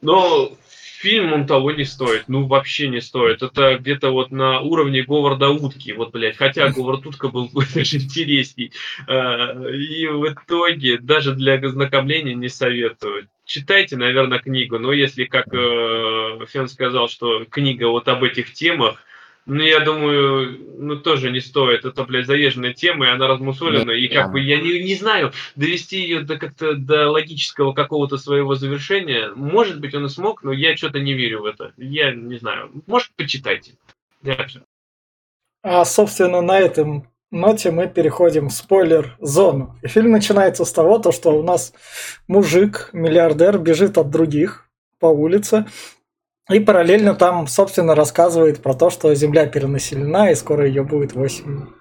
Но 0.00 0.56
фильм 0.98 1.32
он 1.32 1.46
того 1.46 1.70
не 1.70 1.84
стоит, 1.84 2.24
ну 2.28 2.46
вообще 2.46 2.88
не 2.88 3.00
стоит. 3.00 3.42
Это 3.42 3.78
где-то 3.78 4.10
вот 4.10 4.30
на 4.30 4.60
уровне 4.60 5.02
Говарда 5.02 5.48
Утки, 5.50 5.92
вот, 5.92 6.10
блядь, 6.12 6.36
хотя 6.36 6.68
Говард 6.68 7.06
Утка 7.06 7.28
был 7.28 7.50
даже 7.74 7.96
интересней. 7.96 8.72
А, 9.06 9.52
и 9.70 10.06
в 10.06 10.32
итоге 10.32 10.98
даже 10.98 11.34
для 11.34 11.54
ознакомления 11.54 12.34
не 12.34 12.48
советую. 12.48 13.28
читайте, 13.44 13.96
наверное, 13.96 14.40
книгу. 14.40 14.78
Но 14.78 14.92
если, 14.92 15.24
как 15.24 15.46
э, 15.52 16.46
Фен 16.48 16.68
сказал, 16.68 17.08
что 17.08 17.44
книга 17.44 17.88
вот 17.88 18.08
об 18.08 18.24
этих 18.24 18.52
темах, 18.52 19.02
ну, 19.48 19.62
я 19.62 19.80
думаю, 19.80 20.58
ну, 20.76 20.96
тоже 20.96 21.30
не 21.30 21.40
стоит. 21.40 21.86
Это, 21.86 22.04
блядь, 22.04 22.26
заезженная 22.26 22.74
тема, 22.74 23.06
и 23.06 23.10
она 23.10 23.26
размусолена. 23.26 23.92
И 23.92 24.06
как 24.08 24.30
бы, 24.30 24.40
я 24.40 24.60
не, 24.60 24.82
не 24.82 24.94
знаю, 24.94 25.32
довести 25.56 26.00
ее 26.00 26.20
до 26.20 26.36
как-то 26.36 26.74
до 26.74 27.10
логического 27.10 27.72
какого-то 27.72 28.18
своего 28.18 28.56
завершения. 28.56 29.32
Может 29.34 29.80
быть, 29.80 29.94
он 29.94 30.04
и 30.04 30.10
смог, 30.10 30.42
но 30.42 30.52
я 30.52 30.76
что-то 30.76 31.00
не 31.00 31.14
верю 31.14 31.40
в 31.40 31.46
это. 31.46 31.72
Я 31.78 32.12
не 32.12 32.36
знаю. 32.36 32.70
Может, 32.86 33.12
почитайте. 33.16 33.72
Я 34.22 34.46
все. 34.46 34.60
А, 35.62 35.86
собственно, 35.86 36.42
на 36.42 36.58
этом 36.58 37.08
ноте 37.30 37.70
мы 37.70 37.88
переходим 37.88 38.48
в 38.48 38.52
спойлер-зону. 38.52 39.78
И 39.82 39.88
фильм 39.88 40.10
начинается 40.10 40.66
с 40.66 40.72
того, 40.72 40.98
то, 40.98 41.10
что 41.10 41.30
у 41.30 41.42
нас 41.42 41.72
мужик, 42.26 42.90
миллиардер, 42.92 43.56
бежит 43.56 43.96
от 43.96 44.10
других 44.10 44.68
по 44.98 45.06
улице, 45.06 45.64
и 46.54 46.60
параллельно 46.60 47.14
там, 47.14 47.46
собственно, 47.46 47.94
рассказывает 47.94 48.62
про 48.62 48.74
то, 48.74 48.90
что 48.90 49.14
Земля 49.14 49.46
перенаселена, 49.46 50.30
и 50.30 50.34
скоро 50.34 50.66
ее 50.66 50.82
будет 50.82 51.14
8 51.14 51.77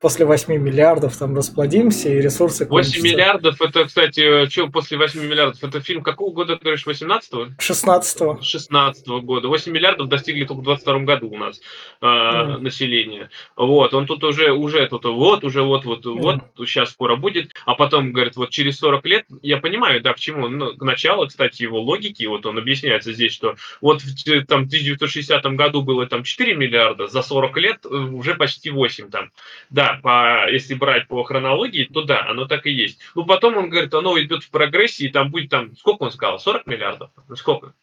после 0.00 0.24
8 0.24 0.54
миллиардов 0.54 1.16
там 1.16 1.34
расплодимся 1.34 2.08
и 2.08 2.20
ресурсы 2.20 2.66
8 2.66 2.68
кончатся. 2.68 3.02
миллиардов, 3.02 3.60
это, 3.60 3.84
кстати, 3.84 4.48
что 4.48 4.68
после 4.68 4.96
8 4.96 5.20
миллиардов? 5.20 5.62
Это 5.62 5.80
фильм 5.80 6.02
какого 6.02 6.32
года, 6.32 6.56
ты 6.56 6.62
говоришь, 6.62 6.86
18-го? 6.86 7.48
16-го. 7.58 8.40
16 8.42 9.08
-го 9.08 9.20
года. 9.20 9.48
8 9.48 9.72
миллиардов 9.72 10.08
достигли 10.08 10.44
только 10.44 10.60
в 10.60 10.64
22 10.64 10.98
году 11.00 11.30
у 11.30 11.36
нас 11.36 11.60
э, 12.00 12.06
mm. 12.06 12.58
население. 12.58 13.30
Вот, 13.56 13.92
он 13.94 14.06
тут 14.06 14.22
уже, 14.24 14.52
уже 14.52 14.86
тут 14.86 15.04
вот, 15.04 15.44
уже 15.44 15.62
вот, 15.62 15.84
вот, 15.84 16.06
mm. 16.06 16.20
вот, 16.20 16.68
сейчас 16.68 16.90
скоро 16.90 17.16
будет. 17.16 17.52
А 17.64 17.74
потом, 17.74 18.12
говорит, 18.12 18.36
вот 18.36 18.50
через 18.50 18.78
40 18.78 19.06
лет, 19.06 19.26
я 19.42 19.56
понимаю, 19.56 20.00
да, 20.00 20.12
к 20.12 20.20
чему, 20.20 20.48
ну, 20.48 20.76
к 20.76 20.82
началу, 20.82 21.26
кстати, 21.26 21.62
его 21.62 21.80
логики, 21.80 22.24
вот 22.24 22.46
он 22.46 22.58
объясняется 22.58 23.12
здесь, 23.12 23.32
что 23.32 23.56
вот 23.80 24.02
в 24.02 24.46
там, 24.46 24.62
1960 24.62 25.44
году 25.56 25.82
было 25.82 26.06
там 26.06 26.22
4 26.22 26.54
миллиарда, 26.54 27.08
за 27.08 27.22
40 27.22 27.56
лет 27.56 27.78
э, 27.84 27.88
уже 27.88 28.34
почти 28.34 28.70
8 28.70 29.10
там. 29.10 29.30
Да, 29.70 29.87
по, 29.94 30.48
если 30.50 30.74
брать 30.74 31.08
по 31.08 31.22
хронологии, 31.24 31.84
то 31.84 32.02
да, 32.02 32.26
оно 32.26 32.46
так 32.46 32.66
и 32.66 32.70
есть. 32.70 33.00
Ну, 33.14 33.24
потом 33.24 33.56
он 33.56 33.70
говорит, 33.70 33.94
оно 33.94 34.18
идет 34.20 34.44
в 34.44 34.50
прогрессии, 34.50 35.06
и 35.06 35.12
там 35.12 35.30
будет 35.30 35.50
там, 35.50 35.76
сколько 35.76 36.04
он 36.04 36.12
сказал, 36.12 36.38
40 36.38 36.66
миллиардов? 36.66 37.10
Ну, 37.28 37.36
сколько? 37.36 37.74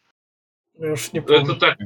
Я 0.77 0.93
уж 0.93 1.12
не 1.13 1.21
помню. 1.21 1.43
Это 1.43 1.55
так, 1.55 1.77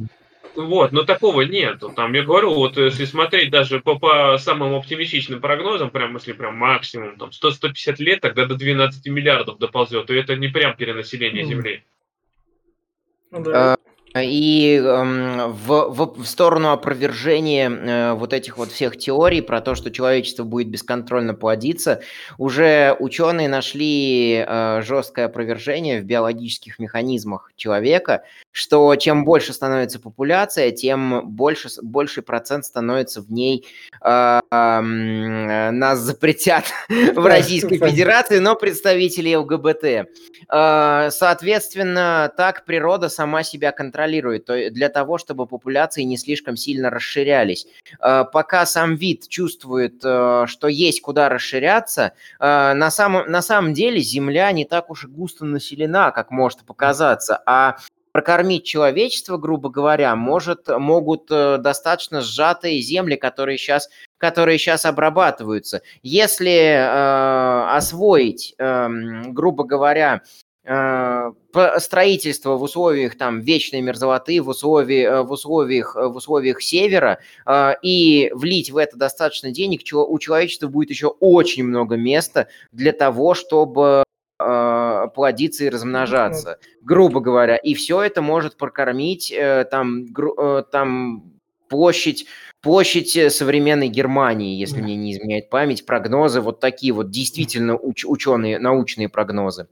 вот, 0.56 0.92
но 0.92 1.04
такого 1.04 1.42
нету. 1.42 1.92
Там, 1.96 2.14
я 2.14 2.24
говорю, 2.24 2.54
вот 2.54 2.78
если 2.78 3.06
смотреть 3.06 3.52
даже 3.52 3.80
по, 3.80 3.98
по 3.98 4.38
самым 4.38 4.74
оптимистичным 4.76 5.42
прогнозам, 5.42 5.90
прям 5.90 6.14
если 6.16 6.34
прям 6.34 6.56
максимум, 6.58 7.18
там 7.18 7.30
100-150 7.30 7.96
лет, 8.00 8.22
тогда 8.22 8.46
до 8.46 8.56
12 8.56 9.06
миллиардов 9.08 9.60
доползет, 9.60 10.10
и 10.10 10.16
это 10.16 10.36
не 10.36 10.48
прям 10.48 10.76
перенаселение 10.76 11.44
mm. 11.44 11.48
Земли. 11.48 11.84
Ну, 13.32 13.44
да. 13.44 13.78
И 14.18 14.82
э, 14.82 15.48
в, 15.48 15.90
в, 15.90 16.24
в 16.24 16.26
сторону 16.26 16.72
опровержения 16.72 17.70
э, 17.70 18.14
вот 18.14 18.34
этих 18.34 18.58
вот 18.58 18.72
всех 18.72 18.98
теорий 18.98 19.42
про 19.42 19.62
то, 19.62 19.76
что 19.76 19.92
человечество 19.92 20.44
будет 20.44 20.70
бесконтрольно 20.70 21.36
плодиться, 21.36 22.02
уже 22.38 22.96
ученые 23.00 23.48
нашли 23.48 24.44
э, 24.48 24.82
жесткое 24.82 25.26
опровержение 25.26 26.02
в 26.02 26.06
биологических 26.06 26.80
механизмах 26.80 27.52
человека, 27.56 28.24
что 28.52 28.96
чем 28.96 29.26
больше 29.26 29.54
становится 29.54 30.00
популяция, 30.00 30.72
тем 30.72 31.30
больше, 31.30 31.70
больший 31.84 32.24
процент 32.24 32.66
становится 32.66 33.22
в 33.22 33.32
ней, 33.32 33.68
э, 34.04 34.40
э, 34.52 35.70
нас 35.72 36.00
запретят 36.00 36.66
в 36.90 37.26
Российской 37.26 37.78
Федерации, 37.78 38.40
но 38.40 38.56
представители 38.56 39.36
ЛГБТ. 39.36 40.10
Э, 40.52 41.10
соответственно, 41.12 42.34
так 42.36 42.66
природа 42.66 43.10
сама 43.10 43.44
себя 43.44 43.72
контролирует, 43.72 43.99
то 44.46 44.70
для 44.70 44.90
того, 44.90 45.18
чтобы 45.18 45.48
популяции 45.48 46.04
не 46.04 46.18
слишком 46.18 46.56
сильно 46.56 46.90
расширялись. 46.90 47.68
Э, 48.00 48.26
пока 48.32 48.66
сам 48.66 48.96
вид 48.96 49.28
чувствует, 49.28 50.02
э, 50.04 50.46
что 50.48 50.68
есть 50.68 51.02
куда 51.02 51.30
расширяться, 51.30 52.14
э, 52.40 52.74
на, 52.74 52.92
самом, 52.92 53.30
на 53.32 53.42
самом 53.42 53.74
деле 53.74 54.00
Земля 54.00 54.52
не 54.52 54.66
так 54.66 54.90
уж 54.90 55.06
и 55.06 55.08
густо 55.08 55.46
населена, 55.46 56.12
как 56.12 56.32
может 56.32 56.60
показаться, 56.66 57.42
а 57.46 57.78
прокормить 58.12 58.66
человечество, 58.66 59.38
грубо 59.38 59.70
говоря, 59.70 60.16
может, 60.16 60.68
могут 60.68 61.28
достаточно 61.28 62.22
сжатые 62.22 62.82
земли, 62.82 63.16
которые 63.16 63.58
сейчас, 63.58 63.90
которые 64.18 64.58
сейчас 64.58 64.86
обрабатываются. 64.86 65.82
Если 66.02 66.52
э, 66.52 67.76
освоить, 67.78 68.56
э, 68.58 68.88
грубо 69.28 69.64
говоря, 69.64 70.22
строительство 71.80 72.56
в 72.56 72.64
условиях 72.64 73.18
там 73.18 73.42
вечной 73.42 73.82
мерзлоты, 73.82 74.40
в, 74.42 74.50
условии, 74.50 75.04
э, 75.04 75.24
в, 75.24 75.32
условиях, 75.32 75.96
в 75.96 76.16
условиях 76.16 76.62
севера 76.62 77.20
э, 77.46 77.74
и 77.82 78.32
влить 78.36 78.70
в 78.70 78.78
это 78.78 78.96
достаточно 78.96 79.52
денег, 79.52 79.82
у 79.94 80.20
человечества 80.20 80.68
будет 80.68 80.92
еще 80.92 81.08
очень 81.08 81.64
много 81.64 81.96
места 81.96 82.50
для 82.72 82.92
того, 82.92 83.34
чтобы 83.34 84.04
э, 84.40 85.08
плодиться 85.16 85.66
и 85.66 85.70
размножаться, 85.70 86.60
грубо 86.84 87.20
говоря. 87.20 87.56
И 87.56 87.74
все 87.74 88.04
это 88.04 88.22
может 88.22 88.56
прокормить 88.56 89.32
э, 89.32 89.66
там, 89.72 90.06
э, 90.06 90.64
там 90.72 91.24
площадь, 91.68 92.28
площадь 92.62 93.16
э, 93.18 93.32
современной 93.32 93.88
Германии, 93.88 94.60
если 94.60 94.82
мне 94.82 94.96
не 94.96 95.14
изменяет 95.14 95.50
память, 95.50 95.86
прогнозы 95.86 96.42
вот 96.42 96.60
такие 96.60 96.94
вот 96.94 97.10
действительно 97.10 97.76
уч, 97.76 98.06
ученые, 98.06 98.60
научные 98.60 99.10
прогнозы. 99.10 99.68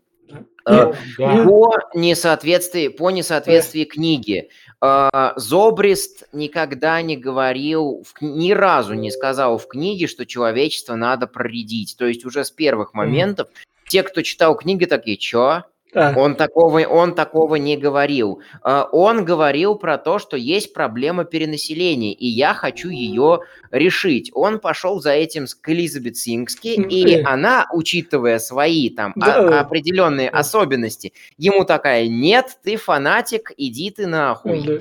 Э, 0.66 0.92
по 1.18 1.74
несоответствии, 1.94 2.90
по 2.90 3.10
несоответствии 3.10 3.86
книги. 3.86 4.50
Э, 4.82 5.32
Зобрист 5.36 6.28
никогда 6.34 7.02
не 7.02 7.16
говорил, 7.16 8.06
ни 8.20 8.52
разу 8.52 8.94
не 8.94 9.12
сказал 9.12 9.58
в 9.58 9.68
книге, 9.68 10.08
что 10.08 10.26
человечество 10.26 10.96
надо 10.96 11.28
проредить. 11.28 11.96
То 11.98 12.06
есть 12.06 12.26
уже 12.26 12.44
с 12.44 12.52
первых 12.52 12.94
моментов 12.94 13.48
те, 13.88 14.04
кто 14.04 14.22
читал 14.22 14.56
книги, 14.56 14.86
такие, 14.86 15.18
чё? 15.18 15.64
Да. 15.94 16.14
Он 16.18 16.36
такого, 16.36 16.80
он 16.82 17.16
такого 17.16 17.56
не 17.56 17.78
говорил. 17.78 18.42
А, 18.62 18.88
он 18.92 19.24
говорил 19.24 19.76
про 19.76 19.98
то, 19.98 20.20
что 20.20 20.36
есть 20.38 20.74
проблема 20.74 21.24
перенаселения, 21.24 22.14
и 22.14 22.28
я 22.28 22.54
хочу 22.54 22.90
ее 22.90 23.40
решить. 23.72 24.32
Он 24.34 24.60
пошел 24.60 25.00
за 25.00 25.12
этим 25.12 25.46
к 25.62 25.70
Элизабет 25.70 26.18
Сингски, 26.18 26.68
и 26.68 27.22
она, 27.22 27.68
учитывая 27.74 28.40
свои 28.40 28.90
там 28.90 29.14
да. 29.16 29.60
определенные 29.60 30.30
да. 30.30 30.40
особенности, 30.40 31.14
ему 31.38 31.64
такая, 31.64 32.08
нет, 32.08 32.58
ты 32.64 32.78
фанатик, 32.78 33.52
иди 33.58 33.90
ты 33.92 34.08
нахуй. 34.08 34.62
Да. 34.62 34.74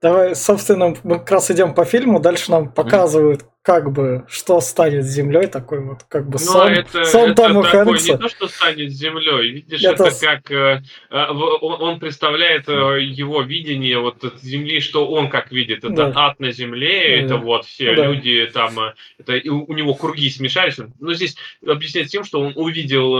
Давай, 0.00 0.34
собственно, 0.34 0.94
мы 1.02 1.18
как 1.18 1.30
раз 1.30 1.50
идем 1.50 1.74
по 1.74 1.84
фильму, 1.84 2.20
дальше 2.20 2.50
нам 2.50 2.70
показывают, 2.70 3.44
как 3.64 3.90
бы, 3.92 4.26
что 4.28 4.60
станет 4.60 5.04
с 5.04 5.08
землей, 5.08 5.46
такой 5.46 5.80
вот, 5.80 6.02
как 6.02 6.28
бы, 6.28 6.38
сон, 6.38 6.68
это, 6.68 7.04
сон 7.06 7.30
это 7.30 7.42
Тома 7.42 7.62
такой, 7.62 7.84
Хэнкса. 7.84 8.12
не 8.12 8.18
то, 8.18 8.28
что 8.28 8.46
станет 8.46 8.92
с 8.92 8.94
землей, 8.94 9.52
видишь, 9.52 9.82
это, 9.82 10.04
это 10.04 10.20
как 10.20 10.50
э, 10.50 10.82
э 11.10 11.26
он 11.30 11.98
представляет 11.98 12.68
э, 12.68 13.02
его 13.02 13.40
видение 13.40 13.98
вот 13.98 14.22
земли, 14.42 14.80
что 14.80 15.08
он 15.08 15.30
как 15.30 15.50
видит, 15.50 15.78
это 15.78 15.88
да. 15.94 16.12
ад 16.14 16.40
на 16.40 16.52
земле, 16.52 17.16
да. 17.20 17.24
это 17.24 17.36
вот 17.38 17.64
все 17.64 17.94
да. 17.94 18.06
люди 18.06 18.50
там, 18.52 18.78
э, 18.78 18.94
это 19.18 19.40
у, 19.50 19.64
у 19.64 19.72
него 19.72 19.94
круги 19.94 20.28
смешались, 20.28 20.78
но 21.00 21.14
здесь 21.14 21.34
объясняется 21.66 22.12
тем, 22.12 22.24
что 22.24 22.40
он 22.40 22.52
увидел 22.56 23.14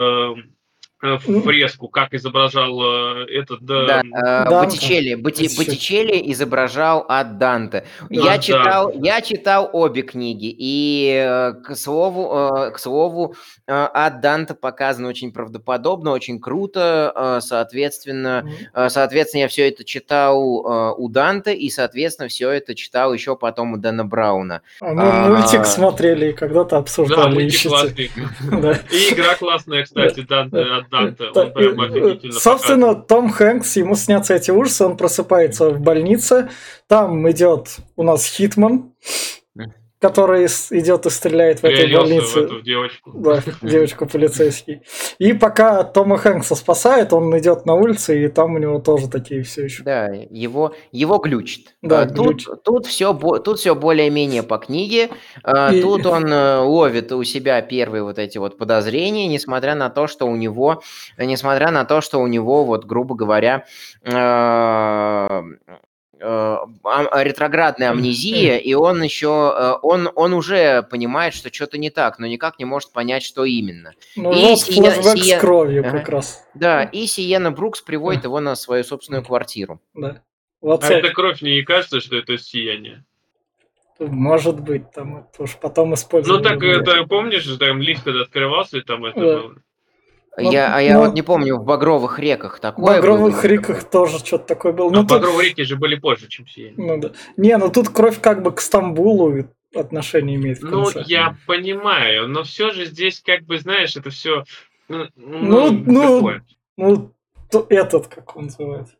Э, 0.00 0.34
фреску, 1.00 1.88
как 1.88 2.14
изображал 2.14 2.80
э, 2.82 3.26
этот... 3.30 3.62
Да, 3.62 4.02
да 4.02 4.44
э, 4.44 4.50
Боттичелли. 4.50 5.14
Боти, 5.14 5.48
Боттичелли 5.56 6.30
изображал 6.32 7.06
от 7.08 7.38
Данте. 7.38 7.84
Да, 8.08 8.34
я, 8.34 8.38
читал, 8.38 8.92
да. 8.92 8.98
я 9.02 9.20
читал 9.22 9.70
обе 9.72 10.02
книги, 10.02 10.54
и, 10.56 11.52
к 11.64 11.74
слову, 11.74 12.70
к 12.72 12.78
слову, 12.78 13.34
от 13.66 14.20
Данте 14.20 14.54
показано 14.54 15.08
очень 15.08 15.32
правдоподобно, 15.32 16.10
очень 16.10 16.40
круто, 16.40 17.40
соответственно, 17.42 18.44
mm-hmm. 18.74 18.88
соответственно, 18.90 19.42
я 19.42 19.48
все 19.48 19.68
это 19.68 19.84
читал 19.84 20.38
у 20.98 21.08
Данте, 21.08 21.54
и, 21.54 21.70
соответственно, 21.70 22.28
все 22.28 22.50
это 22.50 22.74
читал 22.74 23.14
еще 23.14 23.36
потом 23.36 23.72
у 23.72 23.76
Дэна 23.76 24.04
Брауна. 24.04 24.62
А 24.80 24.92
мы 24.92 25.02
а, 25.02 25.28
мультик 25.28 25.64
смотрели 25.64 26.30
и 26.30 26.32
когда-то 26.32 26.78
обсуждали. 26.78 27.20
Да, 27.20 27.28
мультик 27.28 27.70
классный. 27.70 28.10
И 28.90 29.14
игра 29.14 29.34
классная, 29.36 29.84
кстати, 29.84 30.20
Данте 30.20 30.58
Данте. 30.90 31.24
Он 31.34 31.52
прям 31.52 31.80
офигительно 31.80 32.32
Собственно, 32.32 32.86
показывает. 32.88 33.06
Том 33.06 33.30
Хэнкс, 33.30 33.76
ему 33.76 33.94
снятся 33.94 34.34
эти 34.34 34.50
ужасы, 34.50 34.84
он 34.84 34.96
просыпается 34.96 35.70
в 35.70 35.80
больнице. 35.80 36.50
Там 36.88 37.30
идет 37.30 37.76
у 37.96 38.02
нас 38.02 38.26
Хитман. 38.26 38.92
Который 40.00 40.46
идет 40.46 41.06
и 41.06 41.10
стреляет 41.10 41.60
в 41.60 41.64
этой 41.64 41.92
больнице. 41.94 42.40
в 42.40 42.44
эту 42.44 42.60
девочку. 42.62 43.10
Да, 43.14 43.42
девочку 43.62 44.06
полицейский. 44.06 44.80
И 45.18 45.32
пока 45.34 45.84
Тома 45.84 46.16
Хэнкса 46.16 46.54
спасает, 46.54 47.12
он 47.12 47.36
идет 47.38 47.66
на 47.66 47.74
улице, 47.74 48.24
и 48.24 48.28
там 48.28 48.54
у 48.54 48.58
него 48.58 48.78
тоже 48.78 49.08
такие 49.08 49.42
все 49.42 49.64
еще. 49.64 49.82
Да, 49.82 50.06
его, 50.08 50.74
его 50.90 51.18
глючит. 51.18 51.76
Да, 51.82 52.02
А, 52.02 52.06
тут, 52.06 52.26
глючит. 52.36 52.62
тут 52.64 52.86
все, 52.86 53.12
тут 53.12 53.58
все 53.58 53.74
более-менее 53.74 54.42
по 54.42 54.56
книге. 54.58 55.10
А, 55.44 55.70
И- 55.72 55.82
Тут 55.82 56.06
он 56.06 56.26
э, 56.32 56.58
ловит 56.58 57.12
у 57.12 57.22
себя 57.24 57.60
первые 57.62 58.02
вот 58.02 58.18
эти 58.18 58.38
вот 58.38 58.56
подозрения, 58.58 59.26
несмотря 59.26 59.74
на 59.74 59.90
то, 59.90 60.06
что 60.06 60.26
у 60.26 60.36
него, 60.36 60.82
несмотря 61.18 61.70
на 61.70 61.84
то, 61.84 62.00
что 62.00 62.18
у 62.20 62.26
него, 62.26 62.64
вот, 62.64 62.84
грубо 62.86 63.14
говоря, 63.14 63.64
э, 64.04 65.42
ретроградная 66.20 67.90
Мгм. 67.90 67.98
амнезия, 67.98 68.56
и 68.58 68.74
он 68.74 69.02
еще, 69.02 69.54
э, 69.56 69.72
он, 69.82 70.10
он 70.14 70.32
уже 70.34 70.82
понимает, 70.82 71.34
что 71.34 71.52
что-то 71.52 71.78
не 71.78 71.90
так, 71.90 72.18
но 72.18 72.26
никак 72.26 72.58
не 72.58 72.64
может 72.64 72.92
понять, 72.92 73.22
что 73.22 73.44
именно. 73.44 73.92
Ну, 74.16 74.32
И 74.32 74.36
вот 74.36 74.58
сия- 74.58 75.02
сия- 75.16 75.38
с 75.38 75.40
кровью 75.40 75.86
Ага. 75.86 75.98
как 75.98 76.08
раз. 76.08 76.44
Да, 76.54 76.84
и 76.84 77.06
Сиена 77.06 77.50
Брукс 77.50 77.80
приводит 77.80 78.24
его 78.24 78.40
на 78.40 78.54
свою 78.54 78.84
собственную 78.84 79.24
квартиру. 79.24 79.80
Да. 79.94 80.22
В 80.60 80.72
А 80.72 80.86
эта 80.92 81.08
кровь 81.10 81.40
мне 81.40 81.56
не 81.56 81.62
кажется, 81.62 82.00
что 82.00 82.16
это 82.16 82.36
сияние. 82.36 83.04
Может 83.98 84.60
быть, 84.60 84.90
там 84.92 85.18
это 85.30 85.42
уж 85.42 85.56
потом 85.56 85.90
Ну 85.90 85.94
использовали. 85.94 86.42
так 86.42 86.62
это 86.62 87.04
помнишь, 87.04 87.44
там 87.58 87.80
лифт 87.82 88.04
когда 88.04 88.22
открывался, 88.22 88.78
и 88.78 88.80
там 88.82 89.04
это 89.04 89.20
Да. 89.20 89.40
было. 89.40 89.54
Ну, 90.42 90.52
я, 90.52 90.74
а 90.76 90.80
я 90.80 90.94
ну, 90.94 91.06
вот 91.06 91.14
не 91.14 91.22
помню, 91.22 91.56
в 91.58 91.64
Багровых 91.64 92.18
реках 92.18 92.58
В 92.58 92.60
такое 92.60 92.96
багровых 92.96 93.34
было? 93.42 93.46
реках 93.50 93.84
тоже 93.84 94.18
что-то 94.18 94.44
такое 94.46 94.72
было. 94.72 94.88
А 94.88 94.92
Ну, 94.92 95.00
тут, 95.00 95.10
багровые 95.10 95.50
реки 95.50 95.62
же 95.64 95.76
были 95.76 95.94
позже, 95.96 96.28
чем 96.28 96.46
сияние. 96.46 96.74
ну, 96.76 97.00
да. 97.00 97.10
Не, 97.36 97.56
ну 97.58 97.70
тут 97.70 97.88
кровь 97.88 98.20
как 98.20 98.42
бы 98.42 98.52
к 98.52 98.60
Стамбулу 98.60 99.44
отношение 99.74 100.36
имеет 100.36 100.58
в 100.60 100.64
Ну, 100.64 100.88
я 101.06 101.36
понимаю, 101.46 102.28
но 102.28 102.42
все 102.42 102.70
же 102.70 102.86
здесь, 102.86 103.20
как 103.24 103.42
бы, 103.44 103.58
знаешь, 103.58 103.96
это 103.96 104.10
все. 104.10 104.44
Ну, 104.88 105.06
Ну, 105.16 105.70
ну. 105.86 106.32
Ну, 106.76 107.12
то- 107.50 107.66
этот, 107.68 108.06
как 108.08 108.36
он 108.36 108.44
называется? 108.44 108.94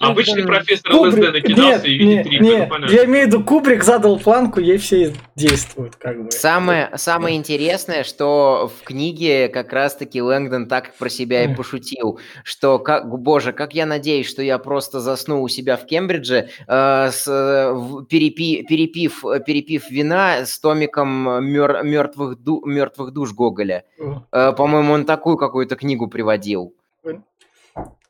Обычный 0.00 0.44
профессор 0.44 0.94
ЛСД 0.94 1.18
накидался 1.18 1.62
нет, 1.64 1.86
и 1.86 1.98
видит 1.98 2.40
нет, 2.40 2.70
три, 2.70 2.96
я 2.96 3.04
имею 3.06 3.24
в 3.24 3.26
виду, 3.28 3.42
Кубрик 3.44 3.82
задал 3.82 4.16
планку, 4.20 4.60
ей 4.60 4.78
все 4.78 5.12
действуют, 5.34 5.96
как 5.96 6.22
бы. 6.24 6.30
Самое, 6.30 6.90
самое 6.94 7.36
интересное, 7.36 8.04
что 8.04 8.70
в 8.78 8.84
книге 8.84 9.48
как 9.48 9.72
раз-таки 9.72 10.22
Лэнгдон 10.22 10.68
так 10.68 10.94
про 10.94 11.08
себя 11.08 11.44
и 11.44 11.54
пошутил, 11.54 12.20
что, 12.44 12.78
как, 12.78 13.08
боже, 13.10 13.52
как 13.52 13.74
я 13.74 13.86
надеюсь, 13.86 14.28
что 14.28 14.40
я 14.40 14.58
просто 14.58 15.00
засну 15.00 15.42
у 15.42 15.48
себя 15.48 15.76
в 15.76 15.84
Кембридже, 15.84 16.50
э, 16.68 17.10
с, 17.10 17.24
э, 17.26 17.74
перепи- 18.08 18.62
перепив, 18.68 19.24
перепив 19.44 19.90
вина 19.90 20.46
с 20.46 20.60
томиком 20.60 21.44
мертвых, 21.44 22.38
мертвых 22.64 23.12
душ 23.12 23.32
Гоголя. 23.32 23.82
Э, 24.30 24.52
по-моему, 24.52 24.92
он 24.92 25.04
такую 25.04 25.36
какую-то 25.38 25.74
книгу 25.74 26.06
приводил. 26.06 26.72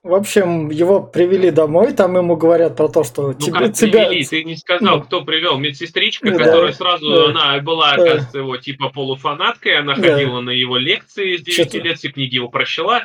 В 0.08 0.14
общем, 0.14 0.70
его 0.70 1.02
привели 1.02 1.50
домой, 1.50 1.92
там 1.92 2.16
ему 2.16 2.34
говорят 2.34 2.74
про 2.76 2.88
то, 2.88 3.04
что 3.04 3.26
Ну 3.26 3.34
тебе, 3.34 3.52
как 3.58 3.74
тебя... 3.74 4.06
привели? 4.06 4.24
Ты 4.24 4.42
не 4.42 4.56
сказал, 4.56 4.96
Ну. 4.96 5.02
кто 5.02 5.22
привел. 5.22 5.58
Медсестричка, 5.58 6.30
да. 6.30 6.38
которая 6.44 6.72
сразу, 6.72 7.10
Да. 7.10 7.24
она 7.26 7.60
была, 7.60 7.94
Да. 7.94 8.02
оказывается, 8.04 8.38
его 8.38 8.56
типа 8.56 8.88
полуфанаткой, 8.88 9.78
она 9.80 9.94
Да. 9.96 10.00
ходила 10.14 10.40
на 10.40 10.48
его 10.48 10.78
лекции 10.78 11.36
с 11.36 11.42
9 11.42 11.56
Чё-то- 11.72 11.84
лет, 11.86 11.98
все 11.98 12.08
книги 12.10 12.36
его 12.36 12.48
прощала. 12.48 13.02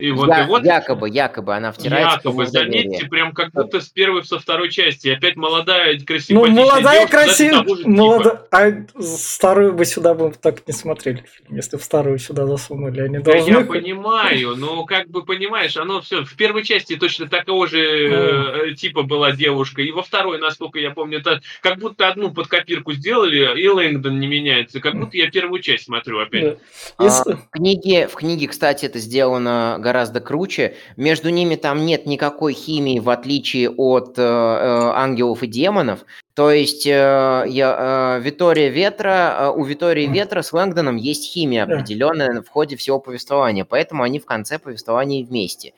И 0.00 0.10
вот, 0.12 0.28
Я- 0.28 0.44
и 0.44 0.46
вот 0.46 0.64
якобы, 0.64 1.08
якобы 1.10 1.54
она 1.54 1.72
втирается 1.72 2.16
Якобы, 2.24 2.46
заметьте, 2.46 3.06
прям 3.06 3.32
как 3.32 3.50
будто 3.52 3.80
с 3.80 3.88
первой 3.88 4.24
со 4.24 4.38
второй 4.38 4.70
части. 4.70 5.08
Опять 5.08 5.36
молодая, 5.36 5.98
красивая 6.00 6.48
Ну, 6.48 6.54
молодая, 6.54 7.06
красивая, 7.06 7.64
типа. 7.64 7.88
молода... 7.88 8.46
А 8.50 8.70
старую 8.98 9.74
бы 9.74 9.84
сюда 9.84 10.14
бы 10.14 10.32
так 10.40 10.66
не 10.66 10.72
смотрели, 10.72 11.24
если 11.50 11.76
в 11.76 11.82
старую 11.84 12.18
сюда 12.18 12.46
засунули. 12.46 13.00
Они 13.02 13.18
Да 13.18 13.32
должны... 13.32 13.50
я 13.50 13.60
понимаю, 13.60 14.56
но 14.56 14.84
как 14.84 15.08
бы 15.08 15.22
понимаешь, 15.24 15.76
оно 15.76 16.00
все 16.00 16.24
в 16.24 16.34
первой 16.36 16.64
части 16.64 16.96
точно 16.96 17.28
такого 17.28 17.66
же 17.66 17.80
э, 17.80 18.74
типа 18.74 19.02
была 19.02 19.32
девушка, 19.32 19.82
и 19.82 19.90
во 19.92 20.02
второй, 20.02 20.38
насколько 20.38 20.78
я 20.78 20.90
помню, 20.90 21.18
это 21.18 21.40
как 21.60 21.78
будто 21.78 22.08
одну 22.08 22.30
под 22.30 22.46
копирку 22.48 22.92
сделали, 22.92 23.60
и 23.60 23.68
Лэнгдон 23.68 24.18
не 24.18 24.26
меняется, 24.26 24.80
как 24.80 24.94
будто 24.98 25.16
я 25.16 25.30
первую 25.30 25.60
часть 25.60 25.84
смотрю 25.84 26.20
опять. 26.20 26.58
Да. 26.98 27.06
А, 27.06 27.24
В 27.24 27.50
книге, 27.50 28.08
в 28.08 28.14
книге, 28.14 28.48
кстати, 28.48 28.86
это 28.86 28.98
сделано 28.98 29.76
гораздо 29.90 30.20
круче. 30.20 30.74
Между 30.96 31.30
ними 31.30 31.56
там 31.56 31.84
нет 31.84 32.06
никакой 32.06 32.52
химии, 32.52 33.00
в 33.00 33.10
отличие 33.10 33.68
от 33.70 34.18
э, 34.18 34.22
э, 34.22 34.92
ангелов 34.94 35.42
и 35.42 35.48
демонов. 35.48 36.04
То 36.34 36.52
есть 36.52 36.86
э, 36.86 37.44
я, 37.48 38.18
э, 38.18 38.20
Витория 38.22 38.68
Ветра, 38.68 39.36
э, 39.40 39.48
у 39.50 39.64
Витории. 39.64 40.06
Ветра 40.06 40.42
с 40.42 40.52
Лэнгдоном 40.52 40.96
есть 40.96 41.24
химия 41.32 41.64
определенная 41.64 42.42
в 42.42 42.48
ходе 42.48 42.76
всего 42.76 43.00
повествования, 43.00 43.64
поэтому 43.64 44.04
они 44.04 44.20
в 44.20 44.26
конце 44.26 44.58
повествования 44.60 45.24
вместе. 45.24 45.72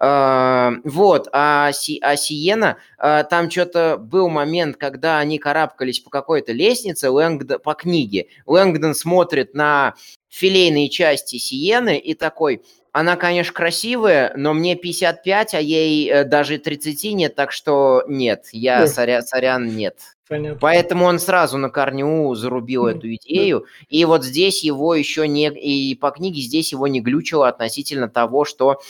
Э, 0.00 0.72
Вот, 0.84 1.28
а, 1.32 1.70
Си- 1.72 2.00
а 2.02 2.16
Сиена, 2.16 2.76
э, 2.98 3.22
там 3.30 3.48
что-то 3.48 3.96
был 3.96 4.28
момент, 4.28 4.76
когда 4.76 5.20
они 5.20 5.38
карабкались 5.38 6.00
по 6.00 6.10
какой-то 6.10 6.52
лестнице 6.52 7.08
Лэнгдон, 7.08 7.60
по 7.60 7.74
книге. 7.74 8.26
Лэнгдон 8.46 8.94
смотрит 8.96 9.54
на 9.54 9.94
филейные 10.28 10.88
части 10.88 11.36
Сиены 11.38 11.98
и 11.98 12.14
такой, 12.14 12.62
она, 12.92 13.16
конечно, 13.16 13.52
красивая, 13.54 14.32
но 14.36 14.52
мне 14.52 14.76
55, 14.76 15.54
а 15.54 15.60
ей 15.60 16.08
э, 16.10 16.24
даже 16.24 16.58
30 16.58 17.14
нет, 17.14 17.34
так 17.34 17.50
что 17.50 18.04
нет, 18.06 18.46
я 18.52 18.80
Да. 18.80 18.86
соря- 18.86 19.22
сорян, 19.22 19.66
нет. 19.74 19.96
Понятно. 20.28 20.58
Поэтому 20.60 21.04
он 21.06 21.18
сразу 21.18 21.58
на 21.58 21.68
корню 21.68 22.34
зарубил 22.34 22.86
эту 22.86 23.14
идею. 23.16 23.66
И 23.88 24.04
вот 24.06 24.24
здесь 24.24 24.64
его 24.64 24.94
еще 24.94 25.28
не... 25.28 25.48
И 25.48 25.94
по 25.94 26.10
книге 26.10 26.40
здесь 26.40 26.72
его 26.72 26.86
не 26.86 27.00
глючило 27.02 27.48
относительно 27.48 28.08
того, 28.08 28.46
что 28.46 28.80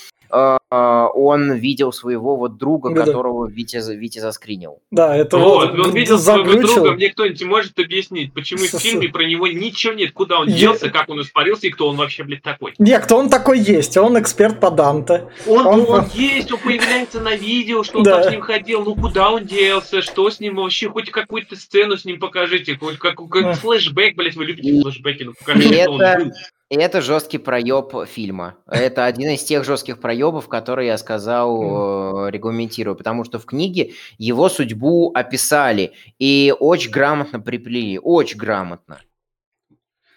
он 0.70 1.52
видел 1.52 1.92
своего 1.92 2.36
вот 2.36 2.56
друга, 2.56 2.90
Да-да. 2.90 3.04
которого 3.06 3.46
Витя, 3.48 3.80
за- 3.80 3.94
Витя 3.94 4.20
заскринил. 4.20 4.78
Да, 4.90 5.14
это 5.16 5.36
Вот, 5.36 5.70
вот 5.72 5.86
он 5.86 5.92
видел 5.94 6.18
своего 6.18 6.44
заглючил. 6.50 6.74
друга, 6.74 6.92
мне 6.92 7.10
кто-нибудь 7.10 7.42
может 7.44 7.78
объяснить, 7.78 8.32
почему 8.32 8.60
в 8.62 8.80
фильме 8.80 9.08
про 9.08 9.24
него 9.24 9.46
ничего 9.46 9.92
нет, 9.92 10.12
куда 10.12 10.40
он 10.40 10.48
делся, 10.48 10.88
как 10.90 11.08
он 11.08 11.20
испарился 11.20 11.66
и 11.66 11.70
кто 11.70 11.88
он 11.88 11.96
вообще, 11.96 12.24
блядь, 12.24 12.42
такой. 12.42 12.74
Не, 12.78 12.98
кто 12.98 13.16
он 13.18 13.28
такой 13.28 13.58
есть? 13.60 13.96
Он 13.96 14.18
эксперт 14.18 14.58
по 14.60 14.70
Данте. 14.70 15.28
Он, 15.46 15.66
Он- 15.66 15.80
он, 15.88 16.04
есть, 16.14 16.50
он 16.50 16.58
появляется 16.58 17.20
на 17.20 17.34
видео, 17.36 17.82
что 17.82 17.98
он 17.98 18.04
Да. 18.04 18.20
там 18.22 18.28
с 18.28 18.32
ним 18.32 18.40
ходил, 18.40 18.84
ну 18.84 18.94
куда 18.94 19.30
он 19.30 19.44
делся, 19.44 20.00
что 20.02 20.30
с 20.30 20.40
ним 20.40 20.56
вообще, 20.56 20.88
хоть 20.88 21.10
какую-то 21.10 21.56
сцену 21.56 21.96
с 21.96 22.04
ним 22.04 22.18
покажите, 22.18 22.76
хоть 22.78 22.96
как, 22.98 23.16
как 23.16 23.42
Да. 23.42 23.52
флешбэк, 23.54 24.16
блядь, 24.16 24.36
вы 24.36 24.46
любите 24.46 24.68
И- 24.70 24.82
флешбеки, 24.82 25.24
ну 25.24 25.32
покажите, 25.38 25.74
и 25.78 25.82
что 25.82 25.90
он 25.92 26.00
это- 26.00 26.24
был. 26.24 26.32
И 26.72 26.76
это 26.76 27.02
жесткий 27.02 27.36
проеб 27.36 27.92
фильма. 28.06 28.54
Это 28.66 29.04
один 29.04 29.28
из 29.28 29.44
тех 29.44 29.62
жестких 29.62 30.00
проебов, 30.00 30.48
которые 30.48 30.86
я 30.86 30.96
сказал, 30.96 32.28
э, 32.28 32.30
регламентирую. 32.30 32.96
Потому 32.96 33.24
что 33.24 33.38
в 33.38 33.44
книге 33.44 33.92
его 34.16 34.48
судьбу 34.48 35.12
описали 35.14 35.92
и 36.18 36.54
очень 36.58 36.90
грамотно 36.90 37.40
приплели. 37.40 37.98
Очень 38.02 38.38
грамотно. 38.38 39.00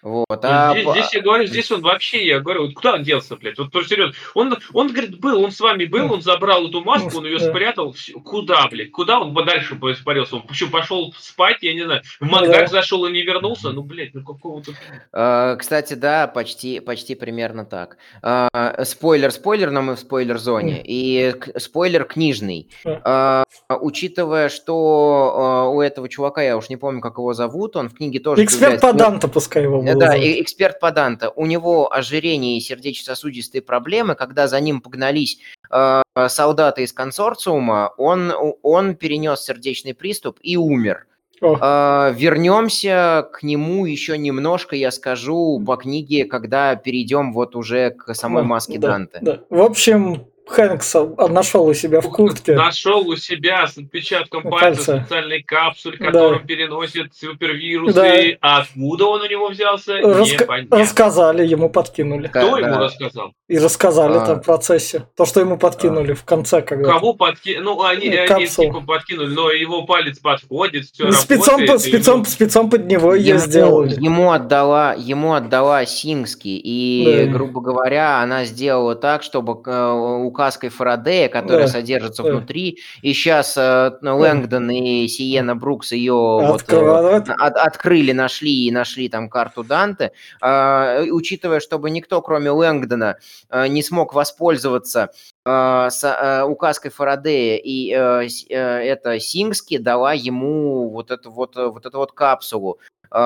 Вот. 0.05 0.27
Ну, 0.29 0.37
а 0.43 0.75
здесь, 0.77 1.13
я 1.15 1.21
говорю, 1.23 1.47
здесь 1.47 1.71
он 1.71 1.81
вообще, 1.81 2.27
я 2.27 2.39
говорю, 2.39 2.67
вот 2.67 2.75
куда 2.75 2.93
он 2.93 3.01
делся, 3.01 3.35
блядь? 3.37 3.57
Вот 3.57 3.71
просто 3.71 3.95
серьезно. 3.95 4.13
Он, 4.35 4.55
он 4.71 4.89
говорит, 4.89 5.19
был, 5.19 5.43
он 5.43 5.51
с 5.51 5.59
вами 5.59 5.85
был, 5.85 6.13
он 6.13 6.21
забрал 6.21 6.67
эту 6.67 6.81
маску, 6.83 7.17
он 7.17 7.25
ее 7.25 7.39
Да. 7.39 7.49
спрятал. 7.49 7.91
всё. 7.93 8.19
Куда, 8.19 8.67
блядь? 8.69 8.91
Куда 8.91 9.19
он 9.19 9.33
дальше 9.33 9.73
испарился? 9.73 10.35
Он 10.35 10.43
еще 10.47 10.67
пошел 10.67 11.11
спать, 11.17 11.57
я 11.61 11.73
не 11.73 11.81
знаю. 11.85 12.03
В 12.19 12.25
Ну 12.25 12.31
Макдак 12.33 12.61
да. 12.61 12.67
зашел 12.67 13.03
и 13.07 13.11
не 13.11 13.23
вернулся. 13.23 13.71
Ну, 13.71 13.81
блядь, 13.81 14.13
ну 14.13 14.23
какого-то... 14.23 14.73
Э, 15.11 15.55
Кстати, 15.57 15.95
да, 15.95 16.27
почти, 16.27 16.81
почти 16.81 17.15
примерно 17.15 17.65
так. 17.65 17.97
Э, 18.21 18.83
Спойлер, 18.85 19.31
спойлер, 19.31 19.71
но 19.71 19.81
мы 19.81 19.95
в 19.95 19.99
спойлер-зоне. 19.99 20.83
И 20.85 21.33
спойлер 21.57 22.03
книжный. 22.05 22.69
Э, 22.85 23.43
Учитывая, 23.69 24.49
что 24.49 25.71
у 25.73 25.81
этого 25.81 26.07
чувака, 26.09 26.43
я 26.43 26.57
уж 26.57 26.69
не 26.69 26.77
помню, 26.77 27.01
как 27.01 27.17
его 27.17 27.33
зовут, 27.33 27.75
он 27.75 27.89
в 27.89 27.95
книге 27.95 28.19
тоже... 28.19 28.43
Эксперт 28.43 28.81
по 28.81 28.93
Данте, 28.93 29.27
пускай 29.27 29.63
его 29.63 29.83
Э, 29.94 29.94
Да, 29.99 30.17
эксперт 30.17 30.79
по 30.79 30.91
Данте. 30.91 31.29
У 31.35 31.45
него 31.45 31.91
ожирение 31.91 32.57
и 32.57 32.61
сердечно-сосудистые 32.61 33.61
проблемы. 33.61 34.15
Когда 34.15 34.47
за 34.47 34.59
ним 34.59 34.81
погнались 34.81 35.39
э, 35.71 36.01
солдаты 36.27 36.83
из 36.83 36.93
консорциума, 36.93 37.93
он, 37.97 38.33
он 38.61 38.95
перенес 38.95 39.41
сердечный 39.41 39.93
приступ 39.93 40.39
и 40.41 40.57
умер. 40.57 41.07
Э, 41.41 42.13
вернемся 42.15 43.27
к 43.33 43.43
нему 43.43 43.85
еще 43.85 44.17
немножко, 44.17 44.75
я 44.75 44.91
скажу, 44.91 45.61
по 45.65 45.75
книге, 45.75 46.25
когда 46.25 46.75
перейдем 46.75 47.33
вот 47.33 47.55
уже 47.55 47.91
к 47.91 48.13
самой 48.13 48.43
маске 48.43 48.79
да, 48.79 48.89
Данте. 48.89 49.19
да. 49.21 49.39
В 49.49 49.61
общем, 49.61 50.25
Хэнкс 50.47 50.95
нашел 51.29 51.65
у 51.65 51.73
себя 51.73 52.01
в 52.01 52.09
куртке. 52.09 52.53
Нашел 52.55 53.07
у 53.07 53.15
себя 53.15 53.67
с 53.67 53.77
отпечатком 53.77 54.43
пальца 54.43 54.65
Пальца. 54.91 54.99
специальной 55.05 55.41
капсуле, 55.43 55.97
Да. 55.99 56.05
которым 56.05 56.45
переносит 56.47 57.13
супервирусы. 57.15 57.93
Да. 57.93 58.05
А 58.41 58.57
откуда 58.61 59.05
он 59.05 59.21
у 59.21 59.25
него 59.27 59.49
взялся, 59.49 59.99
Раска- 59.99 60.43
непонятно. 60.43 60.77
Рассказали, 60.79 61.45
ему 61.45 61.69
подкинули. 61.69 62.27
Кто 62.27 62.57
ему 62.57 62.69
да. 62.69 62.79
рассказал? 62.79 63.33
И 63.47 63.57
рассказали 63.57 64.17
А. 64.17 64.25
там 64.25 64.41
в 64.41 64.45
процессе. 64.45 65.07
То, 65.15 65.25
что 65.25 65.39
ему 65.39 65.57
подкинули 65.57 66.13
в 66.13 66.23
конце, 66.23 66.61
когда. 66.61 66.91
Кому 66.93 67.13
подкинули? 67.13 67.63
Ну, 67.63 67.83
они, 67.83 68.09
Ну, 68.09 68.35
они 68.35 68.47
типа 68.47 68.81
подкинули, 68.81 69.33
но 69.33 69.51
его 69.51 69.83
палец 69.85 70.19
подходит, 70.19 70.85
все 70.85 71.11
Спецом, 71.11 71.55
работает. 71.59 71.81
спецом, 71.81 72.15
ему- 72.15 72.25
спецом 72.25 72.69
под 72.69 72.85
него 72.87 73.13
ее 73.15 73.29
Ему, 73.29 73.39
сделали. 73.39 73.95
ему 74.03 74.31
отдала, 74.31 74.93
ему 74.97 75.33
отдала 75.33 75.85
Сингски, 75.85 76.47
и, 76.47 77.25
Да. 77.27 77.31
грубо 77.33 77.61
говоря, 77.61 78.19
она 78.19 78.45
сделала 78.45 78.95
так, 78.95 79.23
чтобы 79.23 79.61
э, 79.65 79.91
указкой 80.35 80.69
Фарадея, 80.69 81.29
которая 81.29 81.67
Да, 81.67 81.71
содержится 81.71 82.23
да. 82.23 82.29
внутри, 82.29 82.79
и 83.01 83.13
сейчас 83.13 83.55
Лэнгдон 83.55 84.69
и 84.69 85.07
Сиена 85.07 85.55
Брукс 85.55 85.93
ее 85.93 86.13
вот, 86.13 86.63
э, 86.67 87.23
от- 87.39 87.57
открыли, 87.57 88.11
нашли 88.11 88.67
и 88.67 88.71
нашли 88.71 89.07
там 89.07 89.29
карту 89.29 89.63
Данте, 89.63 90.11
и 90.43 91.09
учитывая, 91.11 91.59
чтобы 91.61 91.89
никто, 91.89 92.21
кроме 92.21 92.51
Лэнгдона, 92.51 93.15
э, 93.49 93.67
не 93.67 93.81
смог 93.81 94.13
воспользоваться 94.13 95.09
э, 95.45 95.87
с, 95.89 96.03
э, 96.03 96.43
указкой 96.43 96.91
Фарадея, 96.91 97.57
и 97.57 97.91
э, 97.91 98.27
э, 98.49 98.57
это 98.57 99.19
Сингски 99.19 99.77
дала 99.77 100.13
ему 100.13 100.89
вот 100.89 101.11
эту 101.11 101.31
вот, 101.31 101.55
э, 101.55 101.67
вот 101.67 101.85
эту 101.85 101.97
вот 101.97 102.11
капсулу 102.11 102.79
э, 103.11 103.17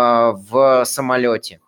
в 0.51 0.83
самолете. 0.85 1.59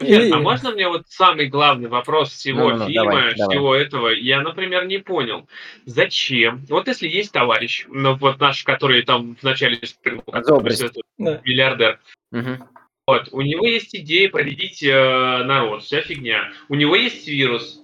Нет, 0.00 0.32
а 0.32 0.38
можно 0.38 0.70
мне 0.72 0.86
вот 0.88 1.02
самый 1.08 1.46
главный 1.46 1.88
вопрос 1.88 2.30
всего 2.30 2.70
Ну-ну-ну, 2.70 2.86
фильма, 2.86 3.04
давай, 3.04 3.34
давай. 3.34 3.54
всего 3.56 3.74
этого? 3.74 4.08
Я, 4.08 4.42
например, 4.42 4.86
не 4.86 4.98
понял, 4.98 5.48
зачем? 5.86 6.64
Вот 6.68 6.88
если 6.88 7.08
есть 7.08 7.32
товарищ, 7.32 7.86
ну 7.88 8.14
вот 8.16 8.38
наш, 8.38 8.62
который 8.64 9.02
там 9.02 9.34
в 9.36 9.42
начале 9.42 9.78
стрелы, 9.82 10.22
который 10.26 10.44
Зобрист. 10.44 10.76
всё 10.78 10.86
это, 10.88 11.00
Да. 11.18 11.40
миллиардер, 11.44 12.00
Мгм. 12.30 12.64
вот, 13.06 13.28
у 13.32 13.40
него 13.40 13.66
есть 13.66 13.94
идея 13.96 14.28
победить 14.28 14.82
э, 14.82 15.42
народ, 15.44 15.82
вся 15.82 16.02
фигня. 16.02 16.52
У 16.68 16.74
него 16.74 16.94
есть 16.94 17.26
вирус. 17.26 17.82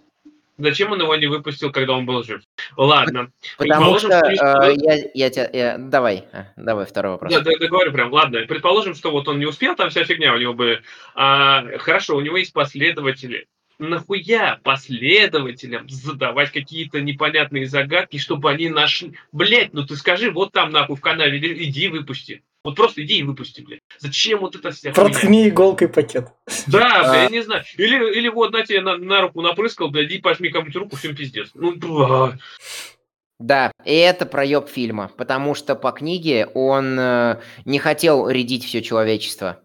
Зачем 0.59 0.93
он 0.93 1.01
его 1.01 1.17
не 1.17 1.27
выпустил, 1.27 1.73
когда 1.73 1.95
он 1.95 2.07
был 2.07 2.23
жив? 2.23 2.43
Ладно. 2.77 3.31
Потому 3.57 3.95
Предположим, 3.97 4.11
что 4.11 4.35
что 4.37 4.71
э, 4.71 4.75
я, 4.77 5.11
я 5.15 5.31
тебя... 5.31 5.51
я- 5.53 5.79
давай, 5.79 6.25
э, 6.33 6.45
давай 6.57 6.87
второй 6.87 7.13
вопрос. 7.13 7.33
Да, 7.33 7.41
да, 7.41 7.69
говорю 7.69 7.93
прям, 7.93 8.13
ладно, 8.13 8.41
предположим, 8.47 8.95
что 8.95 9.11
вот 9.11 9.29
он 9.29 9.39
не 9.39 9.47
успел, 9.47 9.75
там 9.75 9.91
вся 9.91 10.05
фигня 10.05 10.35
у 10.35 10.39
него 10.39 10.55
бы... 10.55 10.83
а, 11.15 11.65
хорошо, 11.79 12.17
у 12.17 12.21
него 12.21 12.37
есть 12.37 12.53
последователи. 12.53 13.47
Нахуя 13.79 14.61
последователям 14.63 15.89
задавать 15.89 16.53
какие-то 16.53 17.01
непонятные 17.01 17.67
загадки, 17.67 18.19
чтобы 18.19 18.51
они 18.51 18.69
нашли... 18.69 19.15
Блять, 19.33 19.73
ну 19.73 19.85
ты 19.85 19.97
скажи, 19.97 20.31
вот 20.31 20.53
там 20.53 20.71
нахуй 20.71 20.97
в 20.97 21.01
канаве, 21.01 21.39
иди 21.65 21.89
выпусти. 21.89 22.43
Вот 22.65 22.77
просто 22.77 23.05
иди 23.05 23.19
и 23.19 23.23
выпусти, 23.23 23.61
блядь. 23.61 23.81
Зачем 23.99 24.41
вот 24.41 24.57
это 24.57 24.71
вся 24.71 24.93
хуйня? 24.93 25.11
Проткни 25.11 25.49
иголкой 25.49 25.89
пакет. 25.89 26.29
Да, 26.67 27.03
А. 27.05 27.11
бля, 27.11 27.23
я 27.25 27.29
не 27.29 27.43
знаю. 27.43 27.63
Или, 27.77 28.19
или 28.19 28.29
вот 28.29 28.53
на 28.53 28.65
тебе 28.65 28.81
на, 28.81 28.97
на 28.97 29.21
руку 29.21 29.43
напрыскал, 29.43 29.91
блядь, 29.91 30.11
и 30.11 30.19
пожми 30.19 30.49
кому-нибудь 30.49 30.77
руку, 30.77 30.97
всем 30.97 31.15
пиздец. 31.15 31.51
Ну, 31.55 31.77
бля. 31.77 32.39
Да, 33.39 33.71
и 33.85 33.95
это 33.95 34.25
проеб 34.25 34.69
фильма, 34.69 35.11
потому 35.17 35.55
что 35.55 35.75
по 35.75 35.91
книге 35.93 36.47
он 36.55 36.99
э, 36.99 37.41
не 37.67 37.79
хотел 37.79 38.29
рядить 38.31 38.65
все 38.65 38.81
человечество. 38.81 39.61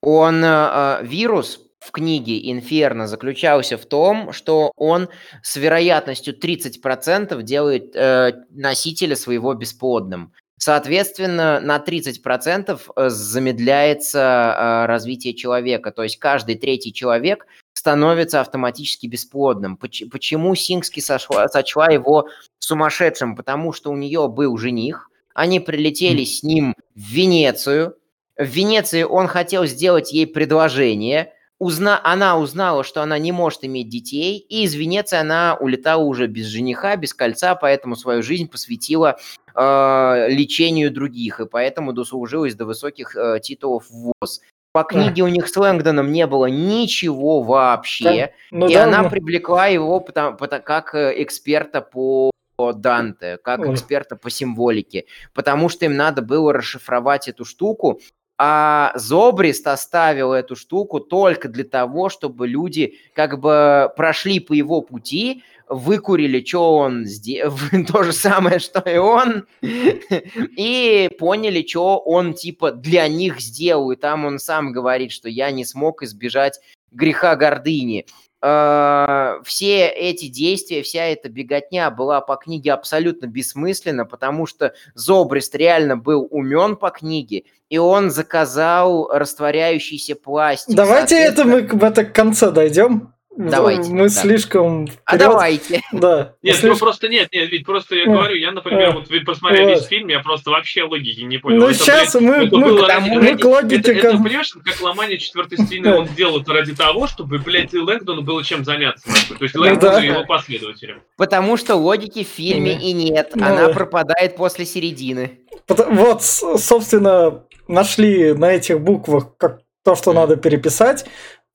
Он 0.00 0.42
э, 0.42 0.48
э, 0.48 0.98
вирус 1.04 1.60
в 1.80 1.90
книге 1.90 2.50
Инферно 2.50 3.06
заключался 3.06 3.76
в 3.76 3.84
том, 3.84 4.32
что 4.32 4.72
он 4.76 5.10
с 5.42 5.56
вероятностью 5.56 6.34
30% 6.34 7.42
делает 7.42 7.94
э, 7.94 8.44
носителя 8.48 9.16
своего 9.16 9.52
бесплодным. 9.52 10.32
Соответственно, 10.56 11.60
на 11.60 11.78
30% 11.78 12.80
э, 12.96 13.08
замедляется 13.08 14.18
э, 14.20 14.86
развитие 14.86 15.34
человека. 15.34 15.90
То 15.90 16.02
есть 16.04 16.18
каждый 16.18 16.54
третий 16.54 16.92
человек 16.92 17.46
становится 17.72 18.40
автоматически 18.40 19.06
бесплодным. 19.06 19.76
Поч- 19.76 20.04
Почему 20.10 20.54
Сингски 20.54 21.00
сошла- 21.00 21.48
сочла 21.48 21.88
его 21.88 22.28
сумасшедшим? 22.60 23.36
Потому 23.36 23.72
что 23.72 23.90
у 23.90 23.96
нее 23.96 24.28
был 24.28 24.56
жених, 24.56 25.10
они 25.34 25.58
прилетели 25.60 26.24
с 26.24 26.42
ним 26.44 26.74
в 26.94 27.00
Венецию. 27.00 27.96
В 28.36 28.44
Венеции 28.44 29.02
он 29.02 29.26
хотел 29.26 29.66
сделать 29.66 30.12
ей 30.12 30.26
предложение. 30.26 31.32
Узна... 31.64 31.98
Она 32.04 32.38
узнала, 32.38 32.84
что 32.84 33.00
она 33.02 33.18
не 33.18 33.32
может 33.32 33.64
иметь 33.64 33.88
детей, 33.88 34.36
и 34.36 34.64
из 34.64 34.74
Венеции 34.74 35.16
она 35.16 35.56
улетала 35.58 36.02
уже 36.02 36.26
без 36.26 36.46
жениха, 36.46 36.94
без 36.96 37.14
кольца, 37.14 37.54
поэтому 37.54 37.96
свою 37.96 38.22
жизнь 38.22 38.50
посвятила 38.50 39.16
э, 39.54 40.26
лечению 40.28 40.90
других, 40.90 41.40
и 41.40 41.46
поэтому 41.46 41.94
дослужилась 41.94 42.54
до 42.54 42.66
высоких 42.66 43.16
э, 43.16 43.40
титулов 43.40 43.88
в 43.88 44.12
ВОЗ. 44.20 44.42
По 44.72 44.82
книге 44.82 45.22
у 45.22 45.28
них 45.28 45.48
с 45.48 45.56
Лэнгдоном 45.56 46.12
не 46.12 46.26
было 46.26 46.46
ничего 46.46 47.40
вообще, 47.40 48.34
Ну 48.50 48.68
и 48.68 48.74
да, 48.74 48.84
она 48.84 49.02
ну, 49.02 49.08
привлекла 49.08 49.66
его 49.66 50.00
потому, 50.00 50.36
пото- 50.36 50.60
как 50.60 50.94
э, 50.94 51.14
эксперта 51.22 51.80
по 51.80 52.30
Данте, 52.58 53.38
как 53.42 53.60
Ой. 53.60 53.72
эксперта 53.72 54.16
по 54.16 54.28
символике, 54.28 55.06
потому 55.32 55.70
что 55.70 55.86
им 55.86 55.96
надо 55.96 56.20
было 56.20 56.52
расшифровать 56.52 57.26
эту 57.26 57.46
штуку, 57.46 58.00
а 58.36 58.92
Зобрист 58.96 59.66
оставил 59.66 60.32
эту 60.32 60.56
штуку 60.56 61.00
только 61.00 61.48
для 61.48 61.64
того, 61.64 62.08
чтобы 62.08 62.48
люди 62.48 62.98
как 63.14 63.38
бы 63.40 63.92
прошли 63.96 64.40
по 64.40 64.52
его 64.52 64.80
пути, 64.80 65.44
выкурили, 65.68 66.44
что 66.44 66.76
он 66.76 67.04
сделал, 67.04 67.56
то 67.86 68.02
же 68.02 68.12
самое, 68.12 68.58
что 68.58 68.80
и 68.80 68.96
он, 68.96 69.46
и 69.62 71.10
поняли, 71.18 71.64
что 71.66 71.98
он 71.98 72.34
типа 72.34 72.72
для 72.72 73.06
них 73.08 73.40
сделал. 73.40 73.92
И 73.92 73.96
там 73.96 74.24
он 74.24 74.38
сам 74.38 74.72
говорит, 74.72 75.12
что 75.12 75.28
я 75.28 75.50
не 75.50 75.64
смог 75.64 76.02
избежать 76.02 76.60
греха 76.90 77.36
гордыни. 77.36 78.06
Э, 78.46 79.40
Все 79.42 79.88
эти 79.88 80.28
действия, 80.28 80.82
вся 80.82 81.04
эта 81.06 81.30
беготня 81.30 81.90
была 81.90 82.20
по 82.20 82.36
книге 82.36 82.74
абсолютно 82.74 83.24
бессмысленна, 83.26 84.04
потому 84.04 84.46
что 84.46 84.74
Зобрист 84.94 85.54
реально 85.54 85.96
был 85.96 86.28
умен 86.30 86.76
по 86.76 86.90
книге, 86.90 87.44
и 87.70 87.78
он 87.78 88.10
заказал 88.10 89.08
растворяющийся 89.08 90.14
пластик. 90.14 90.76
Давайте 90.76 91.16
это 91.16 91.44
мы 91.44 91.60
это 91.60 92.04
к 92.04 92.12
конце 92.12 92.50
дойдем. 92.50 93.13
Давайте, 93.36 93.90
Мы 93.90 94.04
да. 94.04 94.08
слишком 94.10 94.84
А 95.04 95.16
вперед. 95.16 95.18
давайте. 95.28 95.80
Да. 95.92 96.34
Нет, 96.42 96.54
слишком- 96.56 96.70
ну 96.70 96.76
просто 96.76 97.08
нет, 97.08 97.28
нет, 97.32 97.50
ведь 97.50 97.66
просто 97.66 97.96
я 97.96 98.04
Ну, 98.06 98.12
говорю, 98.14 98.36
я, 98.36 98.52
например, 98.52 98.90
э, 98.90 98.92
вот 98.92 99.08
вот. 99.10 99.50
весь 99.50 99.84
фильм, 99.86 100.08
я 100.08 100.20
просто 100.20 100.50
вообще 100.50 100.84
логики 100.84 101.20
не 101.22 101.38
понял. 101.38 101.58
Ну 101.58 101.68
Это, 101.68 101.78
сейчас 101.78 102.12
блядь, 102.14 102.22
мы, 102.22 102.34
это 102.46 102.56
мы, 102.56 102.66
было 102.68 102.84
к- 102.84 102.88
ради- 102.88 103.10
мы 103.10 103.20
ради- 103.20 103.42
к 103.42 103.44
логике 103.44 103.76
Это, 103.80 103.92
это, 103.92 104.00
как- 104.12 104.22
понимаешь, 104.22 104.52
как 104.64 104.80
ломание 104.80 105.18
четвертой 105.18 105.58
стены 105.58 105.94
он 105.94 106.06
сделал 106.08 106.40
это 106.40 106.52
ради 106.52 106.74
того, 106.76 107.06
чтобы, 107.08 107.38
блядь, 107.38 107.74
и 107.74 107.78
Лэнгдону 107.78 108.22
было 108.22 108.44
чем 108.44 108.64
заняться. 108.64 109.08
нахуй. 109.08 109.36
То 109.36 109.42
есть 109.44 109.54
Ну 109.56 109.62
Лэнгдону 109.62 109.92
да. 109.94 110.00
его 110.00 110.24
последователям. 110.24 111.02
Потому 111.16 111.56
что 111.56 111.74
логики 111.74 112.22
в 112.24 112.28
фильме 112.28 112.74
и 112.80 112.92
нет. 112.92 113.32
Ну 113.34 113.44
Она 113.44 113.66
да. 113.68 113.72
пропадает 113.74 114.36
после 114.36 114.64
середины. 114.64 115.40
Вот, 115.68 116.22
собственно, 116.22 117.42
нашли 117.68 118.32
на 118.34 118.52
этих 118.52 118.80
буквах 118.80 119.36
как 119.38 119.60
то, 119.84 119.96
что 119.96 120.12
надо 120.12 120.36
переписать. 120.36 121.04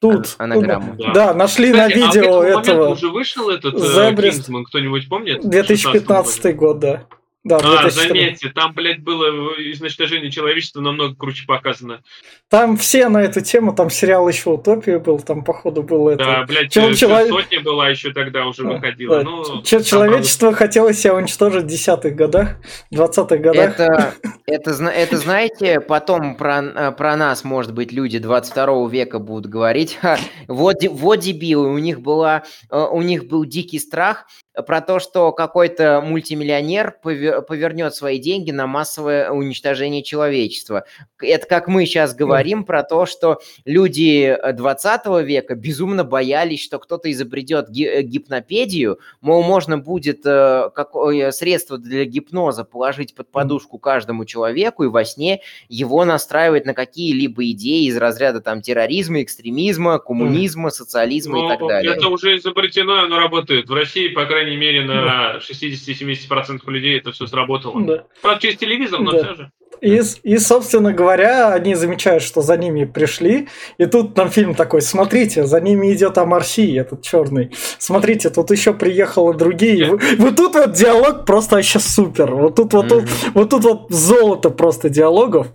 Тут, 0.01 0.35
А- 0.38 0.43
анаграмму. 0.45 0.95
ну, 0.97 1.13
да, 1.13 1.33
нашли 1.33 1.71
на 1.73 1.89
Кстати, 1.89 1.99
а 1.99 2.09
к 2.09 2.15
видео 2.15 2.38
моменту 2.38 2.59
этого. 2.71 2.89
уже 2.89 3.09
вышел 3.09 3.49
этот 3.49 3.75
э, 3.75 3.79
Зебрист. 3.79 4.38
Кингсман, 4.38 4.63
кто-нибудь 4.65 5.09
помнит? 5.09 5.43
В 5.43 5.49
2015 5.49 6.33
16 6.33 6.55
год, 6.55 6.79
да. 6.79 7.03
Да, 7.45 7.56
А, 7.56 7.60
2014. 7.62 8.08
заметьте, 8.10 8.49
там, 8.49 8.73
блядь, 8.73 8.99
было 8.99 9.54
изничтожение 9.71 10.30
человечества 10.30 10.82
намного 10.82 11.15
круче 11.15 11.45
показано. 11.47 12.02
Там 12.49 12.75
все 12.75 13.08
на 13.08 13.19
эту 13.23 13.39
тему, 13.39 13.73
там 13.73 13.89
сериал 13.89 14.28
еще 14.28 14.49
«Утопия» 14.49 14.99
был, 14.99 15.19
там, 15.19 15.45
походу, 15.45 15.82
было 15.82 16.10
это. 16.12 16.25
Да, 16.25 16.43
блядь, 16.45 16.69
Чел- 16.69 16.89
э, 16.89 16.95
чело- 16.95 17.28
сотня 17.28 17.62
была 17.62 17.88
еще 17.89 18.12
тогда 18.12 18.45
уже 18.45 18.63
Да, 18.63 18.71
выходила. 18.71 19.17
да. 19.19 19.23
Ну, 19.23 19.62
Человечество 19.63 20.52
хотело 20.52 20.91
себя 20.93 21.15
уничтожить 21.15 21.63
в 21.63 21.67
десятых 21.67 22.13
годах, 22.15 22.58
двадцатых 22.91 23.39
годах. 23.39 23.80
Это, 23.80 24.13
это, 24.45 24.71
это, 24.89 25.17
знаете, 25.17 25.80
потом 25.80 26.36
про, 26.36 26.62
э, 26.62 26.91
про 26.91 27.15
нас, 27.15 27.45
может 27.45 27.73
быть, 27.73 27.93
люди 27.93 28.19
22 28.19 28.89
века 28.89 29.19
будут 29.19 29.45
говорить. 29.49 29.97
«Ха, 30.02 30.17
вот, 30.49 30.75
вот 30.89 31.15
дебилы, 31.19 31.69
у 31.73 31.78
них, 31.78 32.02
была, 32.02 32.43
э, 32.69 32.78
у 32.78 33.02
них 33.02 33.28
был 33.28 33.45
дикий 33.45 33.80
страх 33.80 34.25
про 34.65 34.81
то, 34.81 34.99
что 34.99 35.31
какой-то 35.31 36.01
мультимиллионер 36.01 36.97
пове- 37.03 37.41
повернет 37.41 37.95
свои 37.95 38.19
деньги 38.19 38.51
на 38.51 38.67
массовое 38.67 39.29
уничтожение 39.29 40.03
человечества. 40.03 40.85
Это 41.21 41.47
как 41.47 41.67
мы 41.67 41.85
сейчас 41.85 42.15
говорим 42.15 42.63
про 42.63 42.83
то, 42.83 43.05
что 43.05 43.39
люди 43.65 44.38
20 44.51 45.23
века 45.23 45.55
безумно 45.55 46.03
боялись, 46.03 46.63
что 46.63 46.79
кто-то 46.79 47.12
изобретет 47.12 47.69
гипнопедию, 47.69 48.99
мол, 49.21 49.43
можно 49.43 49.77
будет 49.77 50.23
какое 50.23 51.31
средство 51.31 51.77
для 51.77 52.05
гипноза 52.05 52.63
положить 52.63 53.15
под 53.15 53.31
подушку 53.31 53.77
каждому 53.77 54.25
человеку 54.25 54.83
и 54.83 54.88
во 54.88 55.05
сне 55.05 55.41
его 55.67 56.05
настраивать 56.05 56.65
на 56.65 56.73
какие-либо 56.73 57.51
идеи 57.51 57.85
из 57.85 57.97
разряда 57.97 58.41
там 58.41 58.62
терроризма, 58.62 59.21
экстремизма, 59.21 59.99
коммунизма, 59.99 60.69
социализма 60.69 61.38
Но 61.38 61.45
и 61.45 61.49
так 61.57 61.67
далее. 61.67 61.93
Это 61.93 62.07
уже 62.07 62.38
изобретено, 62.38 63.03
оно 63.03 63.19
работает. 63.19 63.69
В 63.69 63.73
России, 63.73 64.07
по 64.09 64.25
крайней 64.25 64.38
мере, 64.43 64.84
на 64.84 65.38
60-70% 65.38 66.60
людей 66.67 66.97
это 66.97 67.12
все 67.12 67.28
сработало. 67.28 67.82
Да. 67.82 68.04
Правда, 68.21 68.41
через 68.41 68.58
телевизор, 68.58 68.99
но 69.02 69.12
да. 69.12 69.23
все 69.23 69.34
же. 69.36 69.52
И, 69.82 70.02
и, 70.23 70.38
собственно 70.38 70.91
говоря, 70.91 71.54
они 71.54 71.73
замечают, 71.75 72.23
что 72.23 72.41
за 72.41 72.58
ними 72.58 72.86
пришли. 72.86 73.47
И 73.78 73.86
тут 73.86 74.13
там 74.13 74.30
фильм 74.30 74.54
такой, 74.54 74.82
смотрите, 74.82 75.45
за 75.45 75.62
ними 75.62 75.93
идет 75.93 76.17
Амарси, 76.17 76.75
этот 76.75 77.02
черный. 77.02 77.52
Смотрите, 77.78 78.30
тут 78.30 78.52
еще 78.52 78.73
приехали 78.73 79.38
другие. 79.38 79.86
Вот, 79.86 80.02
вот 80.17 80.36
тут 80.36 80.56
вот 80.56 80.73
диалог 80.73 81.25
просто 81.25 81.56
вообще 81.56 81.80
супер. 81.80 82.34
Вот 82.34 82.56
тут 82.56 82.73
вот, 82.73 82.86
mm-hmm. 82.86 82.89
тут, 82.89 83.34
вот 83.34 83.49
тут 83.49 83.63
вот 83.63 83.86
золото 83.89 84.49
просто 84.49 84.89
диалогов. 84.89 85.47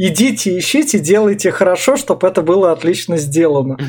Идите, 0.00 0.56
ищите, 0.56 1.00
делайте 1.00 1.50
хорошо, 1.50 1.96
чтобы 1.96 2.28
это 2.28 2.42
было 2.42 2.70
отлично 2.70 3.16
сделано. 3.16 3.76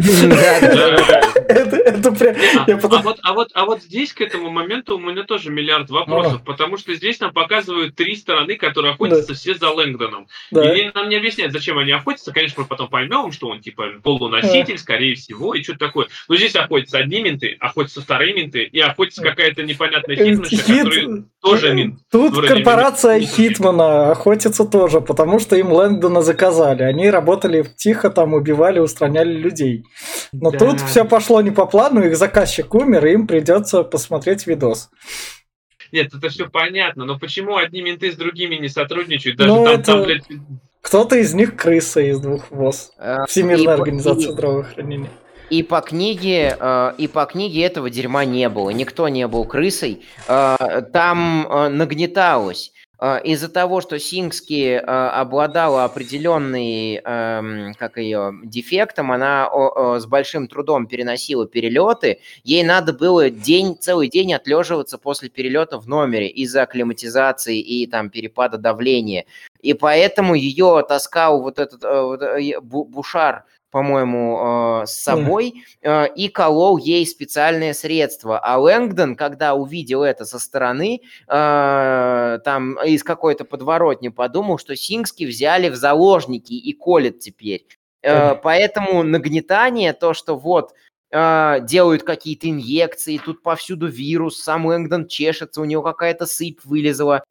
А, 1.50 3.14
а 3.24 3.34
вот 3.34 3.50
а 3.54 3.66
вот 3.66 3.82
здесь 3.82 4.14
к 4.14 4.22
этому 4.22 4.52
моменту 4.52 4.96
у 4.96 5.00
меня 5.00 5.24
тоже 5.24 5.50
миллиард 5.50 5.90
вопросов, 5.90 6.44
потому 6.46 6.78
что 6.78 6.94
здесь 6.94 7.20
нам 7.20 7.34
показывают 7.34 7.96
три 7.96 8.16
стороны, 8.16 8.56
которые 8.56 8.94
охотятся 8.94 9.34
все 9.34 9.56
за 9.56 9.70
Лэнгдоном. 9.72 10.28
И 10.52 10.92
нам 10.94 11.10
не 11.10 11.16
объясняют, 11.16 11.54
зачем 11.54 11.78
они 11.78 11.92
охотятся. 11.92 12.32
Конечно, 12.32 12.62
мы 12.62 12.68
потом 12.68 12.90
поймем, 12.90 13.32
что 13.32 13.48
он 13.48 13.62
типа 13.62 13.86
полуноситель, 14.04 14.78
скорее 14.78 15.16
всего, 15.16 15.56
и 15.56 15.64
что-то 15.64 15.80
такое. 15.80 16.08
Но 16.28 16.36
здесь 16.36 16.56
охотятся 16.56 17.00
одни 17.00 17.22
менты, 17.22 17.58
охотятся 17.60 18.02
вторые 18.02 18.34
менты, 18.34 18.64
и 18.64 18.80
охотится 18.80 19.22
какая-то 19.24 19.64
непонятная 19.64 20.16
э, 20.16 20.26
хитманша, 20.26 20.56
Хит... 20.56 20.84
которая 20.84 21.24
тоже 21.42 21.74
мент. 21.74 21.96
Тут 22.12 22.48
корпорация 22.48 23.20
Хитмана 23.22 24.12
охотится 24.12 24.66
тоже, 24.66 25.02
потому 25.02 25.40
что 25.40 25.56
им 25.56 25.72
Лэнгдона 26.00 26.22
заказали. 26.22 26.84
Они 26.84 27.10
работали 27.10 27.66
тихо, 27.76 28.10
там 28.10 28.34
убивали, 28.34 28.80
устраняли 28.80 29.34
людей. 29.34 29.84
Но 30.32 30.52
да. 30.52 30.58
тут 30.58 30.82
все 30.82 31.06
пошло 31.06 31.42
не 31.42 31.52
по 31.52 31.66
плану, 31.66 32.04
их 32.04 32.16
заказчик 32.16 32.74
умер, 32.74 33.06
и 33.06 33.14
им 33.14 33.28
придется 33.28 33.84
посмотреть 33.84 34.48
видос. 34.48 34.90
Нет, 35.92 36.14
это 36.14 36.30
все 36.30 36.48
понятно, 36.48 37.06
но 37.06 37.18
почему 37.18 37.58
одни 37.58 37.82
менты 37.82 38.12
с 38.12 38.16
другими 38.16 38.56
не 38.56 38.70
сотрудничают? 38.70 39.38
Даже 39.38 39.50
ну, 39.50 39.66
там, 39.66 39.74
это... 39.74 39.84
там, 39.84 40.04
блядь... 40.04 40.24
Кто-то 40.82 41.18
из 41.18 41.34
них 41.34 41.58
крыса 41.58 42.00
из 42.00 42.20
двух 42.20 42.50
ВОЗ. 42.52 42.92
А, 42.98 43.26
Всемирная 43.26 43.76
и, 43.76 43.78
организация 43.80 44.30
и, 44.30 44.32
здравоохранения. 44.32 45.10
И 45.50 45.64
по 45.64 45.82
книге, 45.82 46.56
э, 46.58 46.94
и 46.98 47.08
по 47.08 47.26
книге 47.26 47.64
этого 47.64 47.90
дерьма 47.90 48.24
не 48.24 48.48
было. 48.50 48.70
Никто 48.70 49.10
не 49.10 49.28
был 49.28 49.46
крысой. 49.46 50.06
Э, 50.28 50.56
там 50.94 51.48
э, 51.48 51.70
нагнеталось. 51.70 52.72
Из-за 53.02 53.48
того, 53.48 53.80
что 53.80 53.98
Сингски 53.98 54.74
обладала 54.76 55.86
определенной, 55.86 56.96
эм, 56.96 57.74
как 57.76 57.98
ее, 57.98 58.34
дефектом, 58.44 59.14
она 59.14 59.50
с 60.00 60.06
большим 60.06 60.50
трудом 60.50 60.86
переносила 60.86 61.48
перелеты. 61.48 62.20
Ей 62.44 62.64
надо 62.64 62.92
было 62.92 63.30
день, 63.30 63.78
целый 63.80 64.10
день 64.10 64.34
отлеживаться 64.34 64.98
после 64.98 65.30
перелета 65.30 65.80
в 65.80 65.88
номере 65.88 66.28
из-за 66.28 66.64
акклиматизации 66.64 67.60
и 67.60 67.88
там 67.88 68.10
перепада 68.10 68.58
давления. 68.58 69.26
И 69.62 69.74
поэтому 69.74 70.36
ее 70.36 70.84
таскал 70.88 71.42
вот 71.42 71.58
этот 71.58 71.84
вот, 71.84 72.22
Бушар 72.62 73.46
по-моему, 73.72 74.82
э, 74.82 74.86
с 74.88 74.94
собой 74.94 75.64
э, 75.82 76.08
и 76.16 76.28
колол 76.30 76.78
ей 76.78 77.06
специальные 77.06 77.74
средства. 77.74 78.40
А 78.40 78.58
Лэнгдон, 78.58 79.16
когда 79.16 79.54
увидел 79.54 80.04
это 80.04 80.26
со 80.26 80.40
стороны, 80.40 81.02
э, 81.28 82.40
там 82.44 82.84
из 82.84 83.04
какой-то 83.04 83.46
подворотни, 83.46 84.10
подумал, 84.10 84.58
что 84.58 84.76
Сингски 84.76 85.26
взяли 85.26 85.70
в 85.70 85.76
заложники 85.76 86.54
и 86.54 86.74
колят 86.74 87.20
теперь. 87.20 87.66
Поэтому 88.02 89.04
нагнетание, 89.04 89.92
то, 89.92 90.14
что 90.14 90.38
вот 90.38 90.74
делают 91.12 92.04
какие-то 92.04 92.50
инъекции, 92.50 93.18
тут 93.18 93.44
повсюду 93.44 93.88
вирус, 93.88 94.42
сам 94.42 94.68
Лэнгдон 94.68 95.08
чешется, 95.08 95.60
у 95.60 95.66
него 95.66 95.82
какая-то 95.82 96.26
сыпь 96.26 96.64
вылезла, 96.64 97.24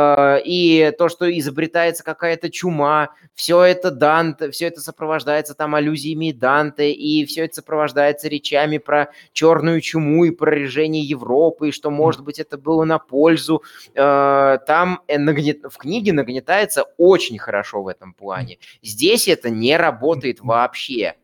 и 0.00 0.92
то, 0.98 1.08
что 1.08 1.30
изобретается 1.38 2.02
какая-то 2.02 2.50
чума, 2.50 3.10
все 3.34 3.62
это 3.62 3.90
Данте, 3.90 4.50
все 4.50 4.66
это 4.66 4.80
сопровождается 4.80 5.54
там 5.54 5.74
аллюзиями 5.74 6.32
Данте, 6.32 6.92
и 6.92 7.24
все 7.24 7.44
это 7.44 7.56
сопровождается 7.56 8.28
речами 8.28 8.78
про 8.78 9.10
черную 9.32 9.80
чуму 9.80 10.24
и 10.24 10.30
про 10.30 10.50
решение 10.50 11.02
Европы, 11.02 11.68
и 11.68 11.72
что, 11.72 11.90
может 11.90 12.22
быть, 12.22 12.38
это 12.38 12.58
было 12.58 12.84
на 12.84 12.98
пользу. 12.98 13.62
А, 13.96 14.58
там 14.58 15.00
э, 15.08 15.18
в 15.18 15.76
книге 15.78 16.12
нагнетается 16.12 16.84
очень 16.96 17.38
хорошо 17.38 17.82
в 17.82 17.88
этом 17.88 18.14
плане. 18.14 18.58
Здесь 18.82 19.28
это 19.28 19.50
не 19.50 19.76
работает 19.76 20.40
вообще. 20.40 21.16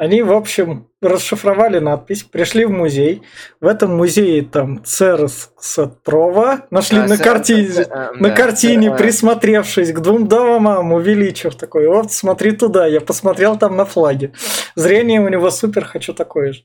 Они, 0.00 0.22
в 0.22 0.32
общем, 0.32 0.88
расшифровали 1.02 1.78
надпись, 1.78 2.22
пришли 2.22 2.64
в 2.64 2.70
музей. 2.70 3.20
В 3.60 3.66
этом 3.66 3.98
музее 3.98 4.40
там 4.42 4.82
Церс 4.82 5.50
Сатрова 5.60 6.60
нашли 6.70 7.00
а, 7.00 7.06
на, 7.06 7.18
картине, 7.18 7.68
а, 7.90 8.12
на 8.14 8.30
да, 8.30 8.34
картине, 8.34 8.88
да. 8.88 8.96
присмотревшись 8.96 9.92
к 9.92 10.00
двум 10.00 10.26
домам, 10.26 10.94
увеличив 10.94 11.54
такой, 11.54 11.86
вот 11.86 12.12
смотри 12.12 12.52
туда, 12.52 12.86
я 12.86 13.02
посмотрел 13.02 13.58
там 13.58 13.76
на 13.76 13.84
флаге. 13.84 14.32
Зрение 14.74 15.20
у 15.20 15.28
него 15.28 15.50
супер, 15.50 15.84
хочу 15.84 16.14
такое 16.14 16.54
же. 16.54 16.62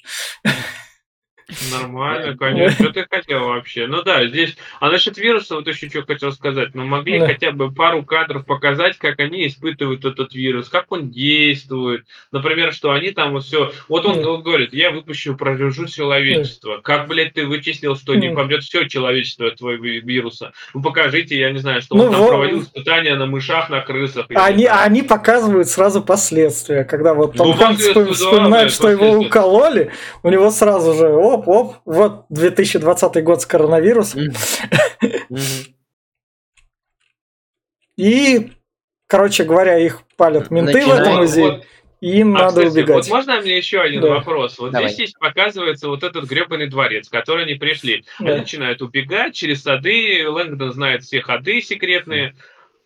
Нормально, 1.71 2.35
конечно. 2.37 2.85
Что 2.85 2.93
ты 2.93 3.05
хотел 3.09 3.47
вообще? 3.47 3.85
Ну 3.87 4.01
да, 4.01 4.25
здесь... 4.25 4.57
А 4.79 4.89
насчет 4.89 5.17
вируса, 5.17 5.55
вот 5.55 5.67
еще 5.67 5.89
что 5.89 6.03
хотел 6.03 6.31
сказать. 6.31 6.73
Ну, 6.73 6.85
могли 6.85 7.19
да. 7.19 7.27
хотя 7.27 7.51
бы 7.51 7.71
пару 7.71 8.03
кадров 8.03 8.45
показать, 8.45 8.97
как 8.97 9.19
они 9.19 9.47
испытывают 9.47 10.03
этот 10.05 10.33
вирус, 10.33 10.69
как 10.69 10.85
он 10.91 11.11
действует. 11.11 12.05
Например, 12.31 12.73
что 12.73 12.91
они 12.91 13.11
там 13.11 13.33
вот 13.33 13.43
все... 13.43 13.71
Вот 13.87 14.05
он, 14.05 14.25
он 14.25 14.41
говорит, 14.41 14.73
я 14.73 14.89
выпущу, 14.89 15.35
прорежу 15.35 15.85
человечество. 15.85 16.79
Как, 16.83 17.07
блядь, 17.07 17.33
ты 17.33 17.45
вычислил, 17.45 17.95
что 17.95 18.15
не 18.15 18.33
побьет 18.33 18.63
все 18.63 18.87
человечество 18.87 19.47
от 19.47 19.57
твоего 19.57 19.83
вируса? 19.83 20.51
Ну, 20.73 20.81
покажите, 20.81 21.37
я 21.37 21.51
не 21.51 21.59
знаю, 21.59 21.81
что 21.81 21.95
ну, 21.95 22.05
он 22.05 22.11
там 22.11 22.21
вот... 22.21 22.29
проводил 22.29 22.63
испытания 22.63 23.15
на 23.15 23.27
мышах, 23.27 23.69
на 23.69 23.81
крысах. 23.81 24.25
Они, 24.33 24.65
они 24.65 25.03
показывают 25.03 25.67
сразу 25.67 26.01
последствия, 26.01 26.83
когда 26.83 27.13
вот 27.13 27.35
Том 27.35 27.49
ну, 27.49 27.53
Ханкс 27.53 27.83
вспоминает, 27.83 28.67
да, 28.67 28.69
что 28.69 28.89
его 28.89 29.11
укололи, 29.11 29.91
у 30.23 30.29
него 30.29 30.49
сразу 30.49 30.93
же, 30.95 31.07
о, 31.07 31.34
оп-оп, 31.35 31.75
вот 31.85 32.25
2020 32.29 33.23
год 33.23 33.41
с 33.41 33.45
коронавирусом. 33.45 34.21
И, 37.97 38.51
короче 39.07 39.43
говоря, 39.43 39.77
их 39.77 40.01
палят 40.17 40.51
менты 40.51 40.85
в 40.85 40.89
этом 40.89 41.17
музее. 41.17 41.63
И 42.01 42.19
им 42.19 42.35
а, 42.35 42.39
надо 42.39 42.61
кстати, 42.61 42.67
убегать. 42.67 43.07
Вот 43.07 43.15
можно 43.15 43.41
мне 43.41 43.57
еще 43.57 43.79
один 43.79 44.01
да. 44.01 44.09
вопрос? 44.09 44.59
Вот 44.59 44.71
Давай. 44.71 44.89
здесь 44.89 45.13
показывается 45.13 45.87
вот 45.87 46.03
этот 46.03 46.25
гребаный 46.25 46.67
дворец, 46.67 47.07
в 47.07 47.11
который 47.11 47.45
они 47.45 47.55
пришли. 47.55 48.03
Да. 48.19 48.31
Они 48.31 48.39
начинают 48.39 48.81
убегать 48.81 49.33
через 49.33 49.63
сады. 49.63 50.27
Лэнгдон 50.27 50.73
знает 50.73 51.03
все 51.03 51.21
ходы 51.21 51.61
секретные 51.61 52.35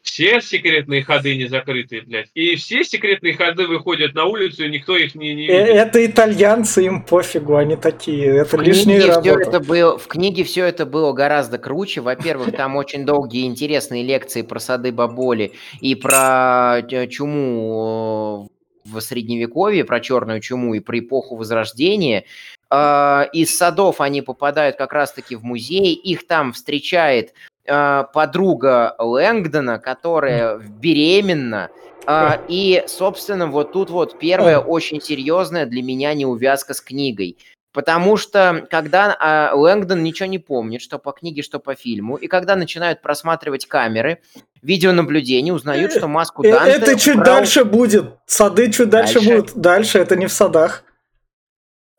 все 0.01 0.41
секретные 0.41 1.03
ходы 1.03 1.35
не 1.35 1.47
закрыты, 1.47 2.01
блядь. 2.01 2.29
И 2.33 2.55
все 2.55 2.83
секретные 2.83 3.33
ходы 3.33 3.67
выходят 3.67 4.13
на 4.15 4.25
улицу, 4.25 4.65
и 4.65 4.69
никто 4.69 4.97
их 4.97 5.15
не, 5.15 5.35
не 5.35 5.47
э, 5.47 5.65
видит. 5.65 5.75
Это 5.75 6.05
итальянцы, 6.05 6.85
им 6.85 7.03
пофигу, 7.03 7.55
они 7.55 7.75
такие. 7.75 8.38
Это 8.38 8.57
в 8.57 8.62
лишняя 8.62 9.07
работа. 9.07 9.21
Все 9.21 9.39
это 9.39 9.59
было, 9.59 9.97
в 9.97 10.07
книге 10.07 10.43
все 10.43 10.65
это 10.65 10.85
было 10.85 11.13
гораздо 11.13 11.57
круче. 11.57 12.01
Во-первых, 12.01 12.55
там 12.55 12.75
очень 12.75 13.05
долгие 13.05 13.45
интересные 13.45 14.03
лекции 14.03 14.41
про 14.41 14.59
сады 14.59 14.91
Баболи 14.91 15.53
и 15.81 15.95
про 15.95 16.79
э, 16.79 17.07
чуму 17.07 18.49
э, 18.51 18.58
в 18.91 18.99
средневековье, 19.02 19.86
про 19.86 19.99
черную 19.99 20.41
чуму 20.41 20.73
и 20.73 20.80
про 20.80 20.99
эпоху 20.99 21.36
Возрождения. 21.36 22.25
А, 22.69 23.28
из 23.34 23.58
садов 23.58 24.02
они 24.02 24.21
попадают 24.21 24.75
как 24.75 24.93
раз-таки 24.93 25.36
в 25.36 25.43
музей, 25.43 25.93
их 25.93 26.28
там 26.28 26.54
встречает 26.54 27.34
а, 27.67 28.04
подруга 28.04 28.95
Лэнгдона, 28.99 29.80
которая 29.80 30.58
беременна. 30.58 31.69
А, 32.06 32.41
и, 32.47 32.84
собственно, 32.88 33.47
вот 33.47 33.71
тут 33.71 33.89
вот 33.89 34.17
первая 34.19 34.60
очень 34.60 35.02
серьезная 35.02 35.65
для 35.65 35.84
меня 35.84 36.13
неувязка 36.13 36.73
с 36.73 36.82
книгой. 36.82 37.38
Потому 37.71 38.17
что 38.17 38.65
когда 38.69 39.15
а, 39.19 39.53
Лэнгдон 39.53 40.01
ничего 40.01 40.27
не 40.27 40.39
помнит, 40.39 40.82
что 40.82 40.97
по 40.97 41.12
книге, 41.12 41.43
что 41.43 41.60
по 41.60 41.75
фильму, 41.75 42.15
и 42.15 42.27
когда 42.27 42.55
начинают 42.55 43.01
просматривать 43.01 43.67
камеры, 43.67 44.21
видеонаблюдение, 44.63 45.53
узнают, 45.53 45.91
что 45.91 46.08
маску 46.08 46.43
э, 46.43 46.51
Данте... 46.51 46.71
Это 46.71 46.99
чуть 46.99 47.15
брал... 47.17 47.25
дальше 47.25 47.63
будет. 47.65 48.17
Сады 48.25 48.71
чуть 48.71 48.89
дальше, 48.89 49.15
дальше 49.15 49.29
будут. 49.29 49.55
Дальше, 49.55 49.99
это 49.99 50.15
не 50.15 50.25
в 50.25 50.32
садах. 50.32 50.84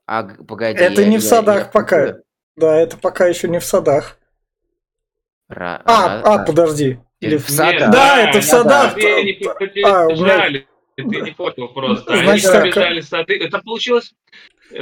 А, 0.06 0.24
погоди. 0.24 0.80
Это 0.80 1.02
я, 1.02 1.08
не 1.08 1.18
в 1.18 1.22
садах 1.22 1.58
я, 1.58 1.64
пока. 1.66 2.06
Я... 2.06 2.16
Да, 2.56 2.76
это 2.76 2.96
пока 2.96 3.26
еще 3.26 3.48
не 3.48 3.60
в 3.60 3.64
садах. 3.64 4.18
Ра- 5.48 5.82
А, 5.84 6.18
ра- 6.18 6.22
а, 6.24 6.42
ра- 6.42 6.46
подожди. 6.46 6.98
Или 7.20 7.36
в 7.36 7.48
садах. 7.48 7.92
Да, 7.92 8.20
это 8.28 8.40
в 8.40 8.44
садах. 8.44 8.96
они 8.96 9.38
А, 9.84 10.06
побежали. 10.08 10.66
Ты 10.96 11.04
не 11.04 11.30
понял 11.30 11.68
просто. 11.68 12.12
Они 12.12 12.22
Значит, 12.24 12.50
так. 12.50 12.60
пробежали 12.62 13.00
сады. 13.00 13.38
Это 13.38 13.58
получилось... 13.60 14.12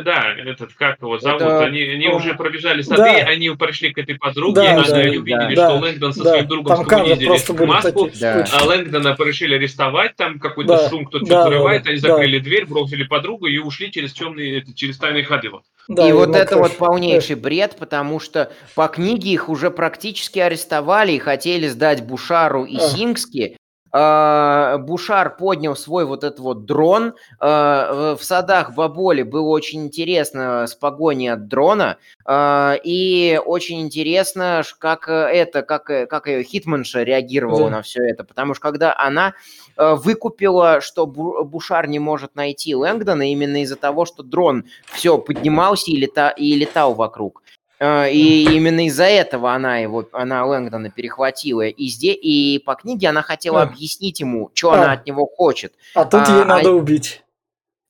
Да, 0.04 0.34
этот, 0.36 0.72
как 0.74 1.00
его 1.00 1.18
зовут? 1.18 1.40
Это- 1.42 1.64
Они, 1.64 1.82
они 1.82 2.08
О, 2.08 2.16
уже 2.16 2.34
пробежали 2.34 2.82
сады, 2.82 3.02
да. 3.02 3.26
они 3.28 3.50
пришли 3.50 3.92
к 3.92 3.98
этой 3.98 4.16
подруге, 4.16 4.54
Да, 4.56 4.80
и 4.82 4.86
да, 4.88 4.96
они 4.96 5.18
увидели, 5.18 5.54
да. 5.54 5.70
что 5.70 5.78
Лэнгдон 5.78 6.12
со 6.12 6.24
Да, 6.24 6.30
своим 6.30 6.46
другом 6.48 6.76
там 6.76 6.84
скоммунизили 6.84 7.64
маску. 7.66 8.10
Да. 8.20 8.44
а 8.52 8.64
Лэнгдона 8.64 9.16
решили 9.18 9.54
арестовать, 9.54 10.16
там 10.16 10.38
какой-то 10.38 10.76
Да, 10.76 10.88
шум, 10.88 11.06
кто-то 11.06 11.24
да, 11.24 11.26
что-то 11.26 11.42
да, 11.44 11.48
взрывает, 11.50 11.82
да, 11.84 11.90
они 11.90 12.00
да. 12.00 12.08
закрыли 12.08 12.38
дверь, 12.38 12.66
бросили 12.66 13.04
подругу 13.04 13.46
и 13.46 13.58
ушли 13.58 13.90
через 13.90 14.12
темные, 14.12 14.58
это, 14.58 14.74
через 14.74 14.98
тайные 14.98 15.24
ходы. 15.24 15.50
Вот. 15.50 15.62
Да, 15.88 16.06
и 16.08 16.12
вот 16.12 16.28
это 16.36 16.46
крыше. 16.46 16.58
вот 16.62 16.76
полнейший 16.76 17.36
бред, 17.36 17.76
потому 17.78 18.20
что 18.20 18.52
по 18.74 18.88
книге 18.88 19.30
их 19.30 19.48
уже 19.48 19.70
практически 19.70 20.38
арестовали 20.38 21.12
и 21.12 21.18
хотели 21.18 21.66
сдать 21.68 22.02
Бушару 22.04 22.64
и 22.64 22.76
А. 22.76 22.80
Сингски. 22.80 23.56
А, 23.90 24.78
Бушар 24.78 25.36
поднял 25.36 25.76
свой 25.76 26.04
вот 26.04 26.24
этот 26.24 26.40
вот 26.40 26.64
дрон. 26.66 27.14
А, 27.40 28.16
В 28.16 28.22
садах 28.22 28.74
Баболи 28.74 29.22
было 29.22 29.48
очень 29.48 29.84
интересно 29.84 30.66
с 30.66 30.74
погоней 30.74 31.32
от 31.32 31.48
дрона. 31.48 31.96
А, 32.24 32.74
И 32.84 33.40
очень 33.44 33.80
интересно, 33.80 34.62
как 34.78 35.08
э, 35.08 35.12
это, 35.12 35.62
как, 35.62 35.90
э, 35.90 36.06
как 36.06 36.26
ее 36.26 36.42
Хитманша 36.42 37.02
реагировала 37.02 37.64
Да. 37.64 37.76
на 37.76 37.82
все 37.82 38.02
это. 38.04 38.24
Потому 38.24 38.54
что 38.54 38.62
когда 38.62 38.94
она 38.96 39.34
э, 39.76 39.94
выкупила, 39.94 40.80
что 40.80 41.06
Бу- 41.06 41.44
Бушар 41.44 41.86
не 41.88 41.98
может 41.98 42.34
найти 42.34 42.74
Лэнгдона 42.74 43.30
именно 43.30 43.62
из-за 43.62 43.76
того, 43.76 44.04
что 44.04 44.22
дрон 44.22 44.64
все 44.92 45.18
поднимался 45.18 45.90
и, 45.90 45.96
лета, 45.96 46.28
и 46.36 46.54
летал 46.54 46.94
вокруг. 46.94 47.42
Э, 47.80 48.10
И 48.10 48.44
именно 48.56 48.86
из-за 48.86 49.04
этого 49.04 49.52
она 49.52 49.78
его, 49.78 50.04
она 50.12 50.44
Лэнгдона 50.46 50.90
перехватила. 50.90 51.62
И, 51.66 51.86
здесь, 51.88 52.18
и 52.20 52.62
по 52.64 52.74
книге 52.74 53.08
она 53.08 53.22
хотела 53.22 53.60
А. 53.60 53.64
объяснить 53.64 54.20
ему, 54.20 54.50
что 54.54 54.72
А. 54.72 54.74
она 54.74 54.92
от 54.92 55.06
него 55.06 55.26
хочет. 55.26 55.74
А 55.94 56.04
тут 56.04 56.22
а, 56.26 56.32
ей 56.34 56.42
а- 56.42 56.44
надо 56.44 56.72
убить. 56.72 57.22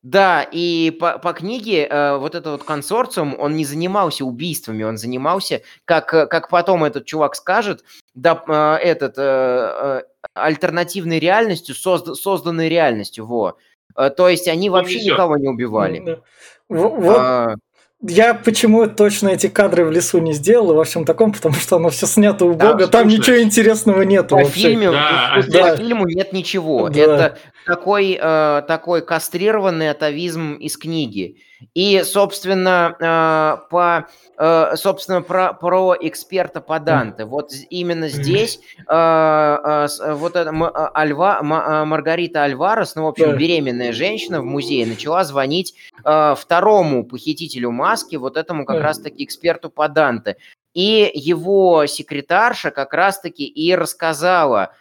Да, 0.05 0.43
и 0.43 0.91
по, 0.93 1.19
по 1.19 1.33
книге 1.33 1.87
э, 1.87 2.17
вот 2.19 2.37
этот 2.37 2.53
вот 2.53 2.63
консорциум, 2.63 3.35
он 3.39 3.57
не 3.57 3.65
занимался 3.65 4.25
убийствами, 4.25 4.85
он 4.85 4.97
занимался, 4.97 5.63
как, 5.85 6.15
э, 6.15 6.27
как 6.27 6.49
потом 6.51 6.85
этот 6.85 7.05
чувак 7.05 7.35
скажет, 7.35 7.83
да, 8.15 8.43
э, 8.47 8.77
этот, 8.77 9.15
э, 9.19 9.23
э, 9.23 10.03
альтернативной 10.35 11.19
реальностью, 11.19 11.75
созда- 11.75 12.15
созданной 12.15 12.69
реальностью, 12.69 13.27
во. 13.27 13.57
Э, 13.97 14.11
То 14.11 14.29
есть 14.29 14.47
они 14.47 14.71
вообще 14.71 14.99
несёт. 15.01 15.15
никого 15.15 15.37
не 15.37 15.49
убивали. 15.49 16.21
В- 16.69 16.89
Вот 16.89 17.17
А, 17.19 17.55
я 18.03 18.35
почему 18.35 18.87
точно 18.87 19.29
эти 19.31 19.49
кадры 19.49 19.85
в 19.85 19.91
лесу 19.91 20.19
не 20.19 20.33
сделал 20.33 20.73
и 20.73 20.75
во 20.75 20.85
всем 20.85 21.05
таком, 21.05 21.33
потому 21.33 21.55
что 21.57 21.77
оно 21.77 21.89
все 21.91 22.07
снято 22.07 22.45
убого, 22.47 22.87
там 22.87 23.09
скучно. 23.11 23.19
ничего 23.19 23.43
интересного 23.43 24.03
нету 24.03 24.37
По 24.37 24.43
вообще. 24.45 24.61
фильме, 24.61 24.91
Да, 24.93 25.41
тут- 25.43 25.55
а 25.57 25.71
по 25.71 25.77
фильму 25.77 26.07
нет 26.07 26.33
ничего. 26.33 26.89
Да. 26.89 27.01
Это 27.01 27.39
такой, 27.69 28.19
э, 28.21 28.63
такой 28.67 29.03
кастрированный 29.03 29.91
атовизм 29.91 30.55
из 30.55 30.77
книги. 30.77 31.37
И, 31.75 32.03
собственно, 32.05 32.97
э, 32.99 33.69
по, 33.69 34.09
э, 34.39 34.77
собственно 34.77 35.23
про, 35.23 35.53
про 35.53 35.97
эксперта 36.01 36.61
по 36.61 36.79
Данте. 36.81 37.25
Вот 37.25 37.53
именно 37.69 38.09
здесь 38.09 38.61
э, 38.79 38.83
э, 38.89 39.89
э, 40.01 40.15
вот 40.15 40.37
эта 40.37 40.49
М- 40.49 40.65
э, 40.65 40.91
Альва, 40.95 41.41
э, 41.41 41.85
Маргарита 41.85 42.45
Альварес, 42.45 42.95
ну, 42.95 43.05
в 43.05 43.09
общем, 43.09 43.37
беременная 43.37 43.93
женщина 43.93 44.41
в 44.41 44.45
музее, 44.45 44.87
начала 44.87 45.25
звонить 45.25 45.75
э, 46.05 46.35
второму 46.39 47.05
похитителю 47.05 47.71
маски, 47.71 48.17
вот 48.17 48.37
этому 48.37 48.65
как 48.65 48.81
раз-таки 48.81 49.25
эксперту 49.25 49.69
по 49.69 49.89
Данте. 49.89 50.37
И 50.75 51.11
его 51.13 51.87
секретарша 51.87 52.71
как 52.71 52.95
раз-таки 52.95 53.45
и 53.45 53.75
рассказала 53.75 54.75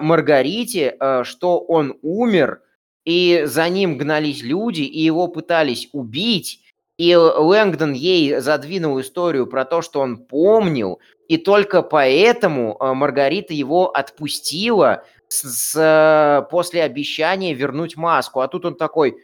Маргарите, 0.00 0.96
э, 0.98 1.24
что 1.24 1.60
он 1.60 1.96
умер, 2.02 2.60
и 3.04 3.42
за 3.44 3.68
ним 3.68 3.96
гнались 3.96 4.42
люди, 4.42 4.82
и 4.82 5.00
его 5.00 5.28
пытались 5.28 5.88
убить. 5.92 6.60
И 6.98 7.14
Лэнгдон 7.14 7.92
ей 7.92 8.40
задвинул 8.40 9.00
историю 9.00 9.46
про 9.46 9.64
то, 9.64 9.80
что 9.80 10.00
он 10.00 10.18
помнил, 10.18 10.98
и 11.28 11.36
только 11.36 11.82
поэтому 11.82 12.76
э, 12.78 12.92
Маргарита 12.92 13.54
его 13.54 13.90
отпустила 13.90 15.04
с, 15.28 15.72
с, 15.72 16.48
после 16.50 16.82
обещания 16.82 17.54
вернуть 17.54 17.96
маску. 17.96 18.40
А 18.40 18.48
тут 18.48 18.66
он 18.66 18.74
такой, 18.74 19.16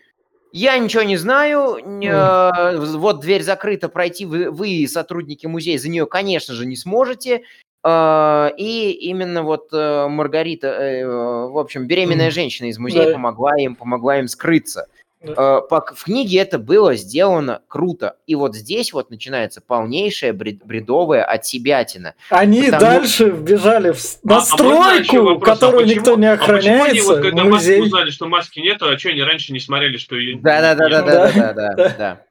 я 0.53 0.79
ничего 0.79 1.03
не 1.03 1.17
знаю, 1.17 1.77
э, 1.77 2.77
вот 2.79 3.21
дверь 3.21 3.43
закрыта, 3.43 3.89
пройти 3.89 4.25
вы, 4.25 4.51
вы, 4.51 4.87
сотрудники 4.89 5.47
музея, 5.47 5.79
за 5.79 5.91
нее, 5.91 6.07
конечно 6.07 6.55
же, 6.55 6.65
не 6.65 6.77
сможете. 6.77 7.43
Э, 7.87 8.51
И 8.59 8.90
именно 8.90 9.42
вот 9.42 9.68
э, 9.72 10.09
Маргарита, 10.09 10.66
э, 10.68 11.07
в 11.07 11.57
общем, 11.59 11.87
беременная 11.87 12.31
женщина 12.31 12.66
из 12.66 12.79
музея 12.79 13.07
Да. 13.07 13.12
помогла 13.12 13.53
им, 13.59 13.77
помогла 13.77 14.18
им 14.18 14.27
скрыться. 14.29 14.87
Да. 15.22 15.61
По- 15.62 15.81
В 15.94 16.05
книге 16.05 16.38
это 16.40 16.59
было 16.59 16.94
сделано 16.94 17.61
круто. 17.68 18.16
И 18.27 18.35
вот 18.35 18.55
здесь 18.55 18.92
вот 18.92 19.11
начинается 19.11 19.61
полнейшая 19.61 20.33
бред- 20.33 20.64
бредовая 20.64 21.25
отсебятина. 21.25 22.14
Они 22.31 22.62
Потому- 22.64 22.81
дальше 22.81 23.31
вбежали 23.31 23.90
в 23.92 23.99
с- 24.01 24.20
А- 24.29 24.35
а 24.35 24.42
а 24.42 25.40
которую 25.40 25.83
почему- 25.85 25.85
никто 25.96 26.16
не 26.16 26.27
а 26.27 26.37
почему 26.37 26.53
они 26.55 26.68
охраняется, 26.68 27.09
вот 27.14 27.22
когда 27.22 27.44
маски 27.44 27.49
музей. 27.55 27.83
узнали, 27.83 28.11
что 28.11 28.27
маски 28.27 28.61
нету, 28.61 28.88
а 28.88 28.99
что 28.99 29.09
они 29.09 29.22
раньше 29.22 29.53
не 29.53 29.59
смотрели, 29.61 29.96
что 29.96 30.16
ее 30.16 30.38
Да-да-да-да-да-да. 30.38 31.53
Да. 31.75 31.94
да. 31.99 32.22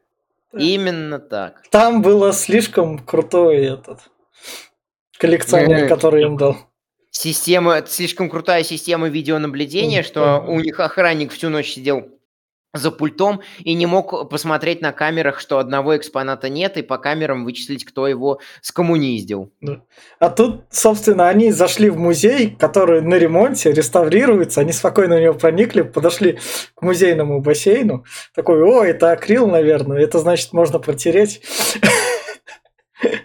Именно 0.58 1.20
так. 1.20 1.64
Там 1.72 2.02
было 2.02 2.32
слишком 2.34 3.00
крутой 3.00 3.58
этот 3.66 4.00
коллекционер, 5.18 5.88
который 5.88 6.24
им 6.24 6.38
дал. 6.38 6.58
Система, 7.12 7.82
слишком 7.88 8.30
крутая 8.30 8.64
система 8.64 9.08
видеонаблюдения, 9.08 10.04
что 10.04 10.44
у 10.46 10.60
них 10.60 10.80
охранник 10.80 11.32
всю 11.32 11.50
ночь 11.50 11.72
сидел 11.72 12.10
за 12.76 12.92
пультом 12.92 13.42
и 13.60 13.74
не 13.74 13.86
мог 13.86 14.30
посмотреть 14.30 14.82
на 14.82 14.92
камерах, 14.92 15.40
что 15.40 15.60
одного 15.60 15.96
экспоната 15.98 16.50
нет, 16.50 16.78
и 16.78 16.82
по 16.82 16.98
камерам 16.98 17.46
вычислить, 17.46 17.86
кто 17.86 18.08
его 18.08 18.40
скоммуниздил. 18.62 19.52
А 20.20 20.30
тут, 20.30 20.64
собственно, 20.70 21.30
они 21.30 21.52
зашли 21.52 21.90
в 21.90 21.98
музей, 21.98 22.56
который 22.60 23.02
на 23.02 23.16
ремонте, 23.16 23.72
реставрируется. 23.72 24.62
Они 24.62 24.72
спокойно 24.72 25.18
в 25.18 25.22
него 25.22 25.34
проникли, 25.34 25.82
подошли 25.82 26.40
к 26.76 26.82
музейному 26.82 27.42
бассейну. 27.42 28.06
Такой, 28.34 28.62
о, 28.62 28.84
это 28.84 29.12
акрил, 29.12 29.48
наверное. 29.48 30.00
Это 30.00 30.20
значит, 30.20 30.54
можно 30.54 30.80
протереть. 30.80 31.42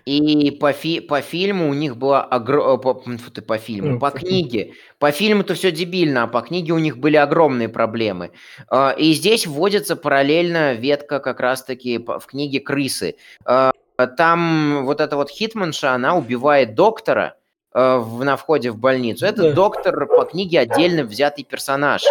И 0.04 0.50
по, 0.60 0.72
фи- 0.72 1.00
по 1.00 1.20
фильму 1.20 1.68
у 1.70 1.74
них 1.74 1.96
была 1.96 2.22
огромная... 2.24 2.76
По, 2.78 2.94
фу 2.94 3.30
ты, 3.32 3.40
по 3.42 3.56
фильму, 3.58 3.92
Ну, 3.92 3.98
по 4.00 4.10
по 4.10 4.18
книге. 4.18 4.72
По 4.98 5.10
фильму-то 5.12 5.54
все 5.54 5.70
дебильно, 5.70 6.24
а 6.24 6.26
по 6.26 6.40
книге 6.40 6.72
у 6.72 6.78
них 6.78 6.98
были 6.98 7.16
огромные 7.16 7.68
проблемы. 7.68 8.32
А, 8.68 8.90
И 8.98 9.12
здесь 9.12 9.46
вводится 9.46 9.94
параллельно 9.96 10.72
ветка 10.74 11.20
как 11.20 11.40
раз-таки 11.40 11.98
по- 11.98 12.18
в 12.18 12.26
книге 12.26 12.60
«Крысы». 12.60 13.14
А, 13.44 13.72
Там 14.16 14.84
вот 14.86 15.00
эта 15.00 15.14
вот 15.16 15.30
хитманша, 15.30 15.92
она 15.92 16.16
убивает 16.16 16.74
доктора 16.74 17.34
э, 17.74 18.04
на 18.22 18.36
входе 18.36 18.70
в 18.70 18.76
больницу. 18.78 19.26
Этот 19.26 19.50
Да. 19.50 19.52
доктор 19.52 20.06
по 20.06 20.24
книге 20.24 20.60
отдельно 20.60 21.04
взятый 21.04 21.44
персонаж 21.44 22.02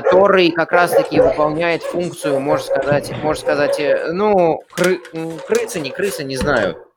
который 0.00 0.50
как 0.50 0.72
раз-таки 0.72 1.20
выполняет 1.20 1.84
функцию, 1.84 2.40
можно 2.40 2.66
сказать, 2.66 3.12
можно 3.22 3.40
сказать, 3.40 3.78
э, 3.78 4.10
ну, 4.12 4.60
кры- 4.76 5.00
крыса, 5.46 5.78
не 5.78 5.90
крыса, 5.90 6.24
не 6.24 6.36
знаю. 6.36 6.88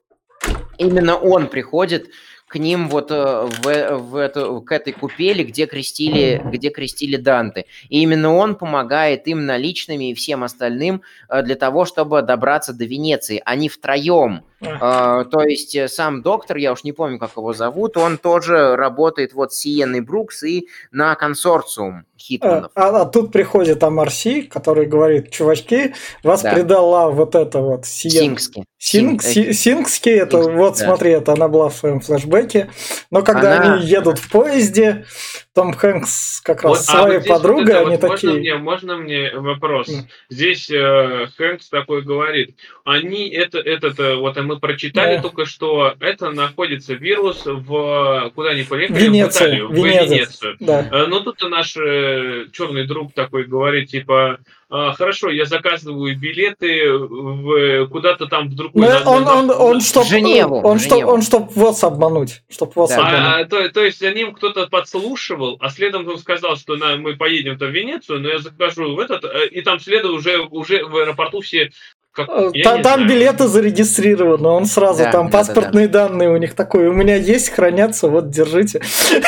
Именно 0.80 1.16
он 1.16 1.48
приходит 1.48 2.08
к 2.48 2.56
ним 2.60 2.88
вот 2.90 3.12
э, 3.12 3.48
в, 3.62 3.98
в 3.98 4.16
эту, 4.16 4.62
к 4.62 4.72
этой 4.72 4.94
купели, 4.94 5.44
где 5.44 5.66
крестили, 5.66 6.42
где 6.46 6.70
крестили 6.70 7.18
Данте. 7.18 7.66
И 7.90 8.02
именно 8.02 8.34
он 8.36 8.56
помогает 8.56 9.28
им 9.28 9.46
наличными 9.46 10.12
и 10.12 10.14
всем 10.14 10.44
остальным 10.44 11.02
э, 11.30 11.42
для 11.44 11.56
того, 11.56 11.84
чтобы 11.86 12.22
добраться 12.22 12.74
до 12.74 12.86
Венеции. 12.86 13.42
Они 13.46 13.68
втроем. 13.70 14.44
А, 14.62 15.22
Э, 15.22 15.26
То 15.26 15.44
есть 15.44 15.78
сам 15.94 16.22
доктор, 16.24 16.58
я 16.58 16.72
уж 16.72 16.84
не 16.84 16.92
помню, 16.92 17.20
как 17.20 17.32
его 17.38 17.54
зовут, 17.54 17.96
он 17.98 18.18
тоже 18.18 18.76
работает 18.76 19.34
вот 19.34 19.54
с 19.54 19.58
Сиеной 19.58 20.02
Брукс 20.02 20.42
и 20.44 20.68
на 20.92 21.14
консорциум 21.16 21.98
А, 22.00 22.20
Хитманов. 22.20 22.72
а- 22.74 23.02
а 23.02 23.06
тут 23.06 23.32
приходит 23.32 23.84
Амарси, 23.84 24.42
который 24.42 24.88
говорит, 24.88 25.30
чувачки, 25.30 25.94
вас 26.24 26.42
Да. 26.42 26.54
предала 26.54 27.12
вот 27.12 27.36
это 27.36 27.60
вот 27.62 27.86
Сиен... 27.86 28.12
Сингски. 28.38 28.64
Синг, 28.80 29.22
Син- 29.22 29.44
Си- 29.46 29.54
Сингский, 29.54 30.12
это 30.12 30.38
Сингский, 30.38 30.56
вот 30.56 30.78
да. 30.80 30.86
смотри, 30.86 31.12
это 31.12 31.34
она 31.34 31.48
была 31.48 31.70
в 31.70 31.76
своем 31.76 32.00
флешбеке. 32.00 32.37
Но 33.12 33.24
когда 33.24 33.58
Она- 33.58 33.76
они 33.76 33.86
едут 33.86 34.20
в 34.20 34.30
поезде, 34.30 35.06
Том 35.58 35.74
Хэнкс 35.74 36.42
как 36.42 36.62
раз 36.62 36.70
вот, 36.70 36.86
своей 36.86 37.18
а 37.18 37.20
вот 37.20 37.28
подругой, 37.28 37.74
вот 37.74 37.88
они 37.88 37.98
вот 37.98 38.02
такие... 38.02 38.32
Можно 38.32 38.38
мне, 38.38 38.56
можно 38.58 38.98
мне 38.98 39.32
вопрос? 39.34 39.90
Mm. 39.90 40.04
Здесь 40.30 40.70
э, 40.70 41.30
Хэнкс 41.36 41.70
такой 41.70 42.04
говорит, 42.04 42.56
они, 42.86 43.28
это, 43.30 43.58
этот, 43.58 44.00
э, 44.00 44.18
вот 44.18 44.38
мы 44.38 44.60
прочитали 44.60 45.18
yeah. 45.18 45.22
только 45.24 45.48
что, 45.48 45.96
это 46.00 46.30
находится 46.30 46.94
вирус 46.94 47.42
в, 47.48 48.32
куда 48.36 48.50
они 48.52 48.66
поехали? 48.66 49.00
Венеция, 49.00 49.48
в 49.48 49.50
Италию, 49.50 49.68
в 49.70 49.74
Венецию. 49.74 50.58
Да. 50.60 50.88
Э, 50.92 51.08
но 51.08 51.22
тут 51.22 51.42
наш 51.50 51.76
э, 51.76 52.46
черный 52.54 52.86
друг 52.86 53.14
такой 53.14 53.46
говорит, 53.46 53.90
типа, 53.90 54.38
а, 54.70 54.92
хорошо, 54.94 55.30
я 55.30 55.46
заказываю 55.46 56.18
билеты 56.20 56.92
в, 56.92 57.88
куда-то 57.88 58.26
там 58.26 58.50
в 58.50 58.56
другую. 58.56 58.86
Ну, 58.86 58.92
на, 58.92 59.10
он, 59.10 59.24
на, 59.24 59.36
он, 59.36 59.50
он, 59.50 59.82
чтоб, 59.82 60.06
Женеву, 60.06 60.60
он, 60.60 60.80
Чтоб, 60.80 61.06
он 61.06 61.22
чтоб 61.22 61.50
ВОЗ 61.56 61.86
обмануть. 61.86 62.42
Чтоб 62.50 62.76
ВОЗ 62.76 62.90
да. 62.90 62.98
обмануть. 62.98 63.22
А, 63.22 63.46
то, 63.46 63.70
то 63.70 63.86
есть 63.86 64.00
за 64.00 64.12
ним 64.12 64.34
кто-то 64.34 64.68
подслушивал, 64.68 65.47
а 65.60 65.70
следом 65.70 66.08
он 66.08 66.18
сказал, 66.18 66.58
что 66.58 66.76
на, 66.76 66.98
мы 66.98 67.16
поедем 67.16 67.58
в 67.58 67.62
Венецию, 67.62 68.20
но 68.20 68.30
я 68.30 68.40
закажу 68.40 68.96
в 68.96 69.00
этот, 69.00 69.24
э, 69.24 69.48
и 69.48 69.62
там 69.62 69.80
следом 69.80 70.16
уже, 70.16 70.40
уже 70.40 70.84
в 70.84 70.98
аэропорту 70.98 71.42
все 71.42 71.72
как, 72.18 72.30
э, 72.30 72.64
там, 72.64 72.82
там 72.82 73.08
билеты 73.08 73.48
зарегистрированы, 73.48 74.48
он 74.48 74.66
сразу, 74.66 75.04
да, 75.04 75.12
там 75.12 75.28
да, 75.28 75.38
паспортные 75.38 75.88
да, 75.88 76.04
да. 76.04 76.10
данные 76.10 76.30
у 76.32 76.38
них 76.38 76.56
такой, 76.56 76.88
у 76.88 76.94
меня 76.94 77.16
есть, 77.16 77.50
хранятся, 77.50 78.08
вот, 78.10 78.32
держите. 78.32 78.82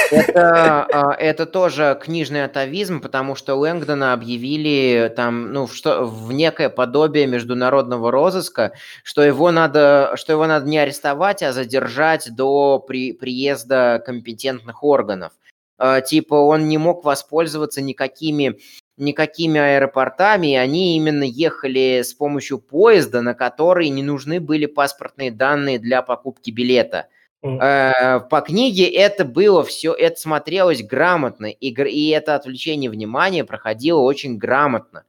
Это, 0.10 1.15
это 1.19 1.45
тоже 1.45 1.97
книжный 2.01 2.45
атовизм, 2.45 2.99
потому 2.99 3.36
что 3.36 3.53
Лэнгдона 3.53 4.13
объявили 4.13 5.13
там, 5.15 5.53
ну, 5.53 5.67
что, 5.67 6.03
в 6.03 6.34
некое 6.34 6.69
подобие 6.69 7.27
международного 7.27 8.10
розыска, 8.10 8.73
что 9.03 9.21
его 9.21 9.51
надо, 9.51 10.13
что 10.15 10.34
его 10.34 10.47
надо 10.47 10.67
не 10.67 10.79
арестовать, 10.79 11.43
а 11.43 11.53
задержать 11.53 12.34
до 12.36 12.79
при, 12.79 13.13
приезда 13.13 14.01
компетентных 14.03 14.84
органов. 14.84 15.34
А, 15.79 16.01
типа 16.01 16.35
он 16.35 16.67
не 16.67 16.77
мог 16.77 17.05
воспользоваться 17.05 17.82
никакими 17.82 18.59
никакими 18.97 19.61
аэропортами, 19.61 20.55
они 20.55 20.97
именно 20.97 21.23
ехали 21.23 22.01
с 22.03 22.13
помощью 22.13 22.59
поезда, 22.59 23.21
на 23.21 23.34
который 23.34 23.88
не 23.88 24.03
нужны 24.03 24.41
были 24.41 24.65
паспортные 24.65 25.32
данные 25.32 25.80
для 25.80 26.01
покупки 26.01 26.51
билета. 26.51 27.07
Mm. 27.41 28.27
По 28.30 28.41
книге 28.41 28.89
это 28.89 29.23
было 29.23 29.63
все, 29.63 29.93
это 29.93 30.19
смотрелось 30.19 30.84
грамотно, 30.84 31.45
и, 31.45 31.69
и 31.69 32.09
это 32.09 32.36
отвлечение 32.36 32.91
внимания 32.91 33.45
проходило 33.45 34.01
очень 34.01 34.38
грамотно. 34.38 35.05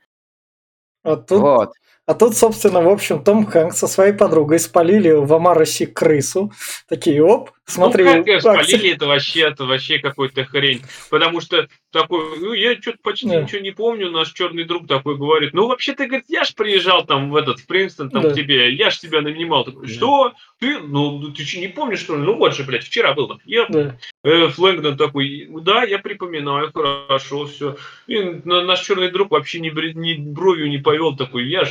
А 1.02 1.16
тут, 1.16 1.40
вот. 1.40 1.72
А 2.06 2.14
тут, 2.14 2.36
собственно, 2.36 2.82
в 2.82 2.88
общем, 2.88 3.24
Том 3.24 3.46
Хэнкс 3.46 3.76
со 3.76 3.86
своей 3.86 4.12
подругой 4.12 4.60
спалили 4.60 5.10
в 5.10 5.32
Амаросе 5.32 5.86
крысу. 5.86 6.52
Такие, 6.88 7.24
оп, 7.24 7.50
смотри. 7.70 8.04
Ну, 8.04 8.24
как 8.24 8.40
спалили, 8.40 8.90
это 8.92 9.06
вообще, 9.06 9.40
это 9.42 9.64
вообще 9.64 9.98
какой-то 9.98 10.44
хрень. 10.44 10.82
Потому 11.10 11.40
что 11.40 11.68
такой, 11.90 12.38
ну, 12.38 12.52
я 12.52 12.74
что-то 12.80 12.98
почти 13.02 13.28
да. 13.28 13.42
ничего 13.42 13.60
не 13.60 13.70
помню, 13.70 14.10
наш 14.10 14.32
черный 14.32 14.64
друг 14.64 14.86
такой 14.86 15.16
говорит, 15.16 15.54
ну, 15.54 15.66
вообще-то, 15.66 16.06
говорит, 16.06 16.26
я 16.28 16.44
ж 16.44 16.54
приезжал 16.54 17.04
там 17.04 17.30
в 17.30 17.36
этот, 17.36 17.60
в 17.60 17.66
Принстон, 17.66 18.10
там, 18.10 18.22
да. 18.22 18.30
к 18.30 18.34
тебе, 18.34 18.72
я 18.72 18.90
ж 18.90 18.98
тебя 18.98 19.20
нанимал. 19.20 19.64
Такой, 19.64 19.88
что? 19.88 20.32
Ты, 20.58 20.78
ну, 20.78 21.32
ты 21.32 21.44
что, 21.44 21.60
не 21.60 21.68
помнишь, 21.68 22.00
что 22.00 22.16
ли? 22.16 22.22
Ну, 22.22 22.36
вот 22.36 22.54
же, 22.54 22.64
блядь, 22.64 22.84
вчера 22.84 23.14
было. 23.14 23.40
Я, 23.44 23.66
да. 23.68 23.96
э, 24.24 24.48
Флэнгдон 24.48 24.96
такой, 24.96 25.48
да, 25.62 25.84
я 25.84 25.98
припоминаю, 25.98 26.72
хорошо, 26.72 27.46
все. 27.46 27.76
И 28.06 28.18
наш 28.44 28.80
черный 28.80 29.10
друг 29.10 29.30
вообще 29.30 29.60
ни, 29.60 29.70
ни 29.70 30.14
бровью 30.14 30.68
не 30.68 30.78
повел, 30.78 31.16
такой, 31.16 31.46
я 31.48 31.64
ж 31.64 31.70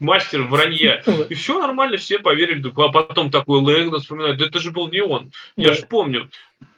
мастер 0.00 0.42
вранья. 0.42 1.02
И 1.28 1.34
все 1.34 1.60
нормально, 1.60 1.96
все 1.96 2.18
поверили. 2.18 2.72
А 2.76 2.88
потом 2.88 3.30
такой 3.30 3.60
Лэнгдон 3.60 4.00
вспоминает, 4.00 4.38
да 4.38 4.46
это 4.46 4.58
же 4.58 4.72
был 4.72 4.88
не 4.88 5.02
он. 5.02 5.30
Я 5.56 5.74
же 5.74 5.86
помню. 5.86 6.28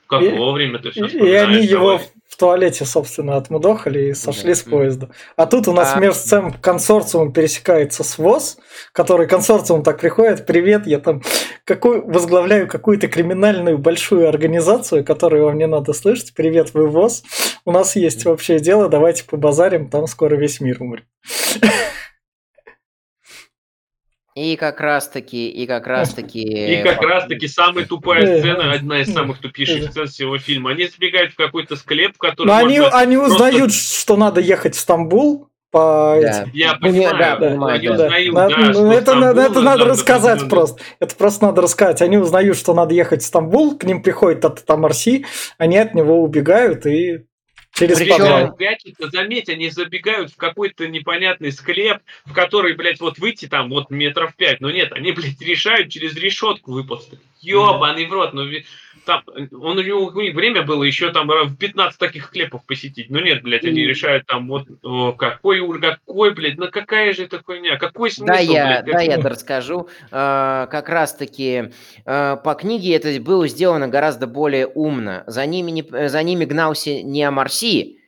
Как 0.06 0.20
и, 0.20 0.28
вовремя 0.28 0.78
ты 0.78 0.90
все 0.90 1.06
И 1.06 1.32
они 1.32 1.64
его 1.64 1.98
в 2.28 2.36
туалете, 2.36 2.84
собственно, 2.84 3.36
отмудохали 3.36 4.08
и 4.08 4.14
сошли 4.14 4.54
с 4.54 4.62
поезда. 4.62 5.08
А 5.36 5.46
тут 5.46 5.68
у 5.68 5.72
нас 5.72 5.92
а... 5.94 6.00
между 6.00 6.28
тем 6.28 6.52
консорциум 6.52 7.32
пересекается 7.32 8.04
с 8.04 8.18
ВОЗ, 8.18 8.58
который 8.92 9.26
консорциум 9.26 9.82
так 9.82 10.00
приходит, 10.00 10.44
привет, 10.44 10.86
я 10.86 10.98
там 10.98 11.22
какой, 11.64 12.00
возглавляю 12.00 12.68
какую-то 12.68 13.08
криминальную 13.08 13.78
большую 13.78 14.28
организацию, 14.28 15.04
которую 15.04 15.44
вам 15.44 15.56
не 15.56 15.66
надо 15.66 15.92
слышать, 15.92 16.34
привет, 16.34 16.74
вы 16.74 16.88
ВОЗ, 16.88 17.22
у 17.64 17.72
нас 17.72 17.96
есть 17.96 18.26
общее 18.26 18.60
дело, 18.60 18.88
давайте 18.88 19.24
побазарим, 19.24 19.88
там 19.88 20.06
скоро 20.06 20.34
весь 20.34 20.60
мир 20.60 20.76
умрет. 20.80 21.04
И 24.34 24.56
как 24.56 24.80
раз 24.80 25.08
таки, 25.08 25.50
и 25.50 25.66
как 25.66 25.86
раз 25.86 26.14
таки... 26.14 26.40
И 26.40 26.82
как 26.82 27.02
раз 27.02 27.26
таки 27.26 27.46
самая 27.48 27.84
тупая 27.84 28.38
сцена, 28.38 28.72
одна 28.72 29.02
из 29.02 29.12
самых 29.12 29.38
тупейших 29.38 29.90
сцен 29.90 30.06
всего 30.06 30.38
фильма. 30.38 30.70
Они 30.70 30.86
забегают 30.86 31.32
в 31.32 31.36
какой-то 31.36 31.76
склеп, 31.76 32.16
который... 32.16 32.46
Но 32.46 32.56
они, 32.56 32.78
они 32.78 33.18
узнают, 33.18 33.74
что 33.74 34.16
надо 34.16 34.40
ехать 34.40 34.74
в 34.74 34.80
Стамбул, 34.80 35.48
по 35.70 36.18
да. 36.20 36.44
Я 36.52 36.74
понимаю, 36.74 37.16
да, 37.18 37.36
понимаю, 37.36 37.74
они 37.74 37.88
да. 37.88 37.94
узнают, 37.94 38.34
да, 38.34 38.48
да, 38.48 38.54
это, 38.54 39.02
Стамбул, 39.02 39.42
это 39.42 39.60
надо 39.60 39.84
рассказать 39.86 40.40
да, 40.40 40.46
просто. 40.46 40.82
Это 41.00 41.16
просто 41.16 41.46
надо 41.46 41.62
рассказать. 41.62 42.02
Они 42.02 42.18
узнают, 42.18 42.56
что 42.58 42.74
надо 42.74 42.94
ехать 42.94 43.22
в 43.22 43.26
Стамбул, 43.26 43.76
к 43.76 43.84
ним 43.84 44.02
приходит 44.02 44.44
от 44.44 44.64
Тамарси, 44.64 45.24
они 45.58 45.78
от 45.78 45.94
него 45.94 46.22
убегают 46.22 46.86
и 46.86 47.24
Через 47.72 47.98
подвал. 48.06 48.54
Прячется, 48.54 49.08
заметь, 49.10 49.48
они 49.48 49.70
забегают 49.70 50.32
в 50.32 50.36
какой-то 50.36 50.86
непонятный 50.88 51.52
склеп, 51.52 52.02
в 52.26 52.32
который, 52.34 52.74
блядь, 52.74 53.00
вот 53.00 53.18
выйти 53.18 53.46
там 53.46 53.70
вот 53.70 53.90
метров 53.90 54.34
пять. 54.36 54.60
Но 54.60 54.70
нет, 54.70 54.92
они, 54.92 55.12
блядь, 55.12 55.40
решают 55.40 55.90
через 55.90 56.14
решетку 56.14 56.72
выползти. 56.72 57.18
Ёбаный 57.40 58.06
в 58.06 58.12
рот, 58.12 58.34
ну 58.34 58.44
там, 59.04 59.22
он, 59.52 59.78
у 59.78 59.82
него 59.82 60.10
время 60.10 60.62
было 60.62 60.84
еще 60.84 61.12
там 61.12 61.28
в 61.28 61.56
15 61.56 61.98
таких 61.98 62.26
склепов 62.26 62.64
посетить. 62.64 63.10
Но 63.10 63.20
нет, 63.20 63.42
блядь, 63.42 63.64
они 63.64 63.84
решают 63.84 64.26
там 64.26 64.48
вот 64.48 64.66
о, 64.82 65.12
какой, 65.12 65.60
какой, 65.80 66.34
блядь, 66.34 66.58
ну 66.58 66.68
какая 66.70 67.12
же 67.12 67.24
это 67.24 67.42
хуйня, 67.42 67.76
какой 67.76 68.10
смысл, 68.10 68.32
Да, 68.32 68.38
я, 68.38 68.82
блядь, 68.82 68.86
да, 68.86 69.00
я 69.00 69.16
расскажу. 69.18 69.88
А, 70.10 70.66
как 70.66 70.88
раз-таки 70.88 71.70
а, 72.04 72.36
по 72.36 72.54
книге 72.54 72.94
это 72.94 73.20
было 73.20 73.48
сделано 73.48 73.88
гораздо 73.88 74.26
более 74.26 74.66
умно. 74.66 75.24
За 75.26 75.46
ними, 75.46 75.70
не, 75.70 76.08
за 76.08 76.22
ними 76.22 76.44
гнался 76.44 77.02
не 77.02 77.22
Амарси, 77.22 77.98
Э, 77.98 78.01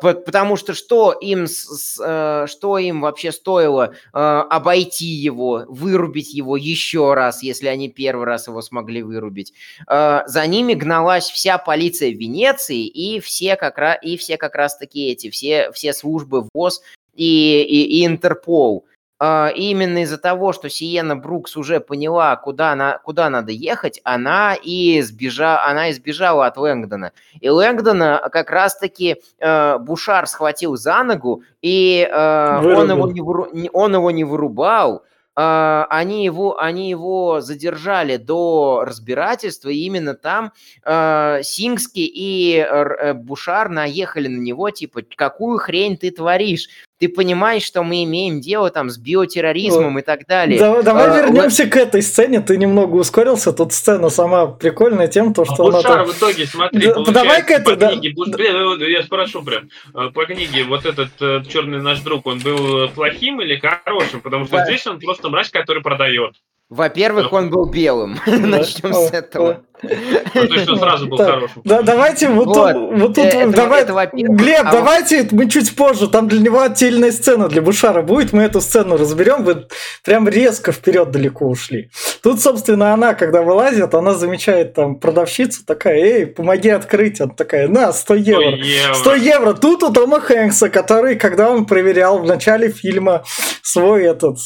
потому 0.00 0.56
что 0.56 0.72
что 0.72 1.12
им, 1.12 1.44
э, 1.44 2.46
что 2.48 2.78
им 2.78 3.02
вообще 3.02 3.30
стоило 3.30 3.92
э, 3.92 4.18
обойти 4.18 5.04
его, 5.04 5.64
вырубить 5.68 6.32
его 6.32 6.56
еще 6.56 7.12
раз, 7.12 7.42
если 7.42 7.68
они 7.68 7.90
первый 7.90 8.24
раз 8.24 8.46
его 8.48 8.62
смогли 8.62 9.02
вырубить. 9.02 9.52
За 9.86 10.46
ними 10.46 10.74
гналась 10.74 11.28
вся 11.30 11.58
полиция 11.58 12.10
Венеции 12.10 12.86
и 12.86 13.20
все 13.20 13.56
как 13.56 13.76
раз, 13.76 13.98
и 14.02 14.16
все 14.16 14.36
как 14.38 14.54
раз 14.54 14.78
таки 14.78 15.08
эти, 15.08 15.28
все, 15.28 15.70
все 15.72 15.92
службы 15.92 16.48
ВОЗ 16.54 16.82
и, 17.14 17.62
и, 17.62 18.00
и 18.00 18.06
Интерпол. 18.06 18.86
А, 19.26 19.48
именно 19.48 20.02
из-за 20.02 20.18
того, 20.18 20.52
что 20.52 20.68
Сиена 20.68 21.16
Брукс 21.16 21.56
уже 21.56 21.80
поняла, 21.80 22.36
куда, 22.36 22.72
она, 22.72 22.98
куда 22.98 23.30
надо 23.30 23.52
ехать, 23.52 23.98
она 24.04 24.54
и 24.54 25.00
сбежала, 25.00 25.64
она 25.64 25.90
избежала 25.92 26.44
от 26.44 26.58
Лэнгдона. 26.58 27.12
И 27.40 27.48
Лэнгдона 27.48 28.28
как 28.30 28.50
раз-таки 28.50 29.16
э, 29.38 29.78
Бушар 29.78 30.26
схватил 30.26 30.76
за 30.76 31.02
ногу, 31.04 31.42
и 31.62 32.06
э, 32.06 32.76
он, 32.76 32.90
его 32.90 33.10
не 33.10 33.22
выру, 33.22 33.48
он 33.72 33.94
его 33.94 34.10
не 34.10 34.24
вырубал, 34.24 35.04
Uh, 35.36 35.86
они, 35.90 36.24
его, 36.24 36.60
они 36.60 36.88
его 36.88 37.40
задержали 37.40 38.18
до 38.18 38.84
разбирательства, 38.86 39.68
и 39.68 39.78
именно 39.78 40.14
там 40.14 40.52
uh, 40.86 41.42
Сингский 41.42 42.08
и 42.14 43.12
Бушар 43.14 43.68
наехали 43.68 44.28
на 44.28 44.38
него, 44.38 44.70
типа, 44.70 45.00
какую 45.16 45.58
хрень 45.58 45.96
ты 45.96 46.12
творишь? 46.12 46.68
Ты 47.04 47.10
понимаешь, 47.10 47.62
что 47.62 47.82
мы 47.82 48.02
имеем 48.04 48.40
дело 48.40 48.70
там 48.70 48.88
с 48.88 48.96
биотерроризмом 48.96 49.92
вот. 49.92 50.00
и 50.00 50.02
так 50.02 50.26
далее. 50.26 50.58
Да, 50.58 50.82
давай 50.82 51.10
а, 51.10 51.16
вернемся 51.18 51.64
вот... 51.64 51.72
к 51.72 51.76
этой 51.76 52.00
сцене. 52.00 52.40
Ты 52.40 52.56
немного 52.56 52.96
ускорился. 52.96 53.52
Тут 53.52 53.74
сцена 53.74 54.08
сама 54.08 54.46
прикольная 54.46 55.06
тем, 55.06 55.34
то, 55.34 55.44
что 55.44 55.66
а 55.66 55.68
она 55.68 55.82
там... 55.82 56.06
в 56.06 56.16
итоге, 56.16 56.46
смотри, 56.46 56.86
да, 56.86 57.04
давай 57.12 57.42
к 57.42 57.50
этой, 57.50 57.76
да, 57.76 57.90
книге, 57.90 58.14
да. 58.16 58.86
я 58.86 59.02
спрошу 59.02 59.42
прям, 59.42 59.68
э, 59.94 60.10
по 60.14 60.24
книге 60.24 60.64
вот 60.64 60.86
этот 60.86 61.10
э, 61.20 61.42
черный 61.46 61.82
наш 61.82 62.00
друг, 62.00 62.26
он 62.26 62.38
был 62.38 62.88
плохим 62.88 63.42
или 63.42 63.56
хорошим? 63.56 64.22
Потому 64.22 64.46
что 64.46 64.56
да. 64.56 64.64
здесь 64.64 64.86
он 64.86 64.98
просто 64.98 65.28
мразь, 65.28 65.50
который 65.50 65.82
продает. 65.82 66.36
Во-первых, 66.70 67.32
он 67.32 67.50
был 67.50 67.66
белым. 67.66 68.18
Начнем 68.26 68.94
с 68.94 69.12
этого. 69.12 69.64
То 69.82 70.40
есть 70.40 70.68
он 70.68 70.78
сразу 70.78 71.06
был 71.06 71.18
хорошим. 71.18 71.62
Да, 71.64 71.82
давайте 71.82 72.28
вот, 72.28 72.46
вот 72.46 73.14
тут, 73.14 73.18
э, 73.18 73.48
давай, 73.48 73.84
Глеб, 74.12 74.62
а 74.64 74.72
давайте 74.72 75.28
мы 75.30 75.50
чуть 75.50 75.76
позже, 75.76 76.08
там 76.08 76.26
для 76.26 76.40
него 76.40 76.62
отдельная 76.62 77.12
сцена 77.12 77.48
для 77.48 77.60
Бушара 77.60 78.00
будет, 78.00 78.32
мы 78.32 78.44
эту 78.44 78.62
сцену 78.62 78.96
разберем, 78.96 79.44
вы 79.44 79.66
прям 80.04 80.26
резко 80.26 80.72
вперед 80.72 81.10
далеко 81.10 81.46
ушли. 81.46 81.90
Тут, 82.22 82.40
собственно, 82.40 82.94
она, 82.94 83.12
когда 83.12 83.42
вылазит, 83.42 83.94
она 83.94 84.14
замечает 84.14 84.72
там 84.72 84.98
продавщицу, 84.98 85.66
такая, 85.66 85.96
эй, 85.96 86.26
помоги 86.26 86.70
открыть, 86.70 87.20
она 87.20 87.34
такая, 87.34 87.68
на, 87.68 87.92
100 87.92 88.14
евро. 88.14 88.56
100 88.94 89.14
евро. 89.16 89.52
Тут 89.52 89.82
у 89.82 89.92
Тома 89.92 90.20
Хэнкса, 90.20 90.70
который, 90.70 91.16
когда 91.16 91.50
он 91.50 91.66
проверял 91.66 92.18
в 92.18 92.24
начале 92.24 92.70
фильма 92.70 93.22
свой 93.62 94.04
этот 94.04 94.38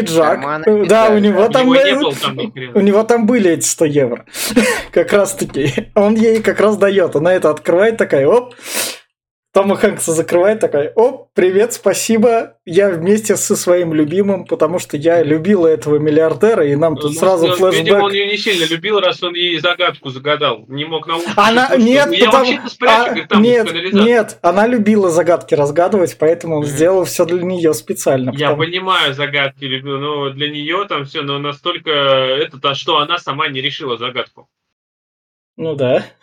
пиджак. 0.00 0.40
Карманы, 0.40 0.86
да, 0.86 1.08
да. 1.08 1.14
у 1.14 1.18
него 1.18 1.48
там... 1.48 1.68
не 1.68 1.78
э, 1.78 1.94
было 1.94 2.14
там. 2.14 2.38
У 2.74 2.80
него 2.80 3.02
там 3.04 3.26
были 3.26 3.50
эти 3.50 3.64
100 3.64 3.84
евро. 3.86 4.24
как 4.92 5.12
раз 5.12 5.34
таки. 5.34 5.90
Он 5.94 6.14
ей 6.14 6.42
как 6.42 6.60
раз 6.60 6.76
дает. 6.76 7.16
Она 7.16 7.32
это 7.32 7.50
открывает 7.50 7.96
такая, 7.96 8.26
оп. 8.26 8.54
Тома 9.56 9.74
Хэнкса 9.74 10.12
закрывает 10.12 10.60
такая, 10.60 10.92
оп, 10.94 11.30
привет, 11.32 11.72
спасибо. 11.72 12.58
Я 12.66 12.90
вместе 12.90 13.36
со 13.36 13.56
своим 13.56 13.94
любимым, 13.94 14.44
потому 14.44 14.78
что 14.78 14.98
я 14.98 15.22
любила 15.22 15.66
этого 15.66 15.96
миллиардера, 15.96 16.66
и 16.66 16.76
нам 16.76 16.94
тут 16.94 17.14
Ну, 17.14 17.18
сразу 17.18 17.46
ну, 17.46 17.54
флешбэк. 17.54 17.78
Видимо, 17.84 18.04
он 18.04 18.12
ее 18.12 18.26
не 18.26 18.36
сильно 18.36 18.66
любил, 18.70 19.00
раз 19.00 19.22
он 19.22 19.32
ей 19.34 19.58
загадку 19.58 20.10
загадал. 20.10 20.66
Не 20.68 20.84
мог 20.84 21.06
научиться. 21.06 21.32
Она 21.36 21.68
что- 21.68 21.78
нет, 21.78 22.12
я 22.12 22.26
потому- 22.26 22.68
спрячу, 22.68 22.94
а, 23.00 23.04
говорит, 23.06 23.28
там 23.28 23.40
нет, 23.42 23.92
нет, 23.94 24.38
она 24.42 24.66
любила 24.66 25.08
загадки 25.08 25.54
разгадывать, 25.54 26.18
поэтому 26.18 26.56
он 26.56 26.60
Мгм. 26.64 26.68
сделал 26.68 27.04
все 27.06 27.24
для 27.24 27.42
нее 27.42 27.72
специально. 27.72 28.32
Я 28.36 28.50
потому- 28.50 28.58
понимаю 28.58 29.14
загадки, 29.14 29.64
люблю, 29.64 29.96
но 29.98 30.28
для 30.30 30.50
нее 30.50 30.84
там 30.86 31.06
все, 31.06 31.22
но 31.22 31.38
настолько 31.38 31.90
это, 31.90 32.60
то, 32.60 32.74
что 32.74 32.98
она 32.98 33.16
сама 33.16 33.48
не 33.48 33.62
решила 33.62 33.96
загадку. 33.96 34.48
Ну 35.56 35.74
да. 35.74 36.06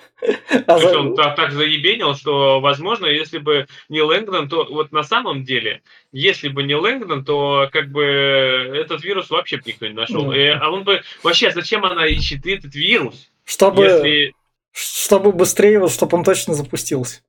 А 0.67 0.77
То 0.79 0.83
есть 0.83 0.95
он 0.95 1.15
так, 1.15 1.35
так 1.35 1.51
заебенил, 1.51 2.15
что, 2.15 2.61
возможно, 2.61 3.07
если 3.07 3.39
бы 3.39 3.67
не 3.89 4.01
Лэнгдон, 4.01 4.47
то 4.47 4.63
вот 4.69 4.93
на 4.93 5.03
самом 5.03 5.43
деле, 5.43 5.81
если 6.13 6.47
бы 6.47 6.63
не 6.63 6.75
Лэнгдон, 6.75 7.25
то 7.25 7.67
как 7.73 7.91
бы 7.91 8.03
этот 8.03 9.03
вирус 9.03 9.29
вообще 9.29 9.57
бы 9.57 9.63
никто 9.65 9.85
не 9.85 9.93
нашел. 9.93 10.23
Ну. 10.23 10.31
И- 10.31 10.47
а 10.47 10.69
он 10.69 10.85
бы... 10.85 11.01
Вообще, 11.23 11.51
зачем 11.51 11.83
она 11.83 12.07
ищет 12.07 12.45
этот 12.45 12.73
вирус, 12.73 13.29
Чтобы, 13.43 13.83
если 13.83 14.33
чтобы 14.71 15.31
быстрее, 15.31 15.79
вот, 15.79 15.91
чтобы 15.91 16.17
он 16.17 16.23
точно 16.23 16.53
запустился. 16.53 17.21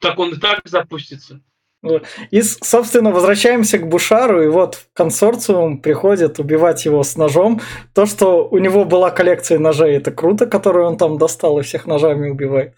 так 0.00 0.18
он 0.18 0.32
и 0.32 0.36
так 0.36 0.60
запустится? 0.64 1.40
И, 2.30 2.42
собственно, 2.42 3.10
возвращаемся 3.10 3.78
к 3.78 3.88
Бушару, 3.88 4.42
и 4.42 4.48
вот 4.48 4.86
консорциум 4.94 5.78
приходит 5.78 6.38
убивать 6.38 6.84
его 6.84 7.02
с 7.02 7.16
ножом. 7.16 7.60
То, 7.94 8.06
что 8.06 8.48
у 8.48 8.58
него 8.58 8.84
была 8.84 9.10
коллекция 9.10 9.58
ножей, 9.58 9.96
это 9.96 10.10
круто, 10.10 10.46
которую 10.46 10.86
он 10.86 10.96
там 10.96 11.18
достал 11.18 11.58
и 11.58 11.62
всех 11.62 11.86
ножами 11.86 12.30
убивает. 12.30 12.74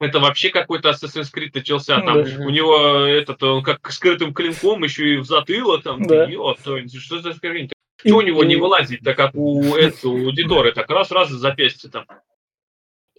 Это 0.00 0.18
вообще 0.18 0.48
какой-то 0.48 0.90
Assassin's 0.90 1.28
Creed 1.34 1.50
начался. 1.52 1.98
Ну 1.98 2.06
Там 2.06 2.24
да. 2.24 2.44
у 2.46 2.48
него 2.48 3.04
этот, 3.04 3.42
он 3.42 3.62
как 3.62 3.92
скрытым 3.92 4.32
клинком 4.32 4.82
еще 4.82 5.14
и 5.14 5.16
в 5.18 5.24
затылок. 5.24 5.82
Там, 5.82 6.02
Да. 6.02 6.26
Что 6.26 7.20
за 7.20 7.34
хрень? 7.34 7.70
Что 7.98 8.16
у 8.16 8.22
него 8.22 8.42
не 8.44 8.56
вылазит, 8.56 9.00
так 9.04 9.16
как 9.18 9.34
у, 9.34 9.74
этого, 9.74 10.12
у 10.12 10.26
аудитории, 10.28 10.72
так 10.72 10.88
раз-раз 10.88 11.28
запястье 11.28 11.90
там. 11.90 12.06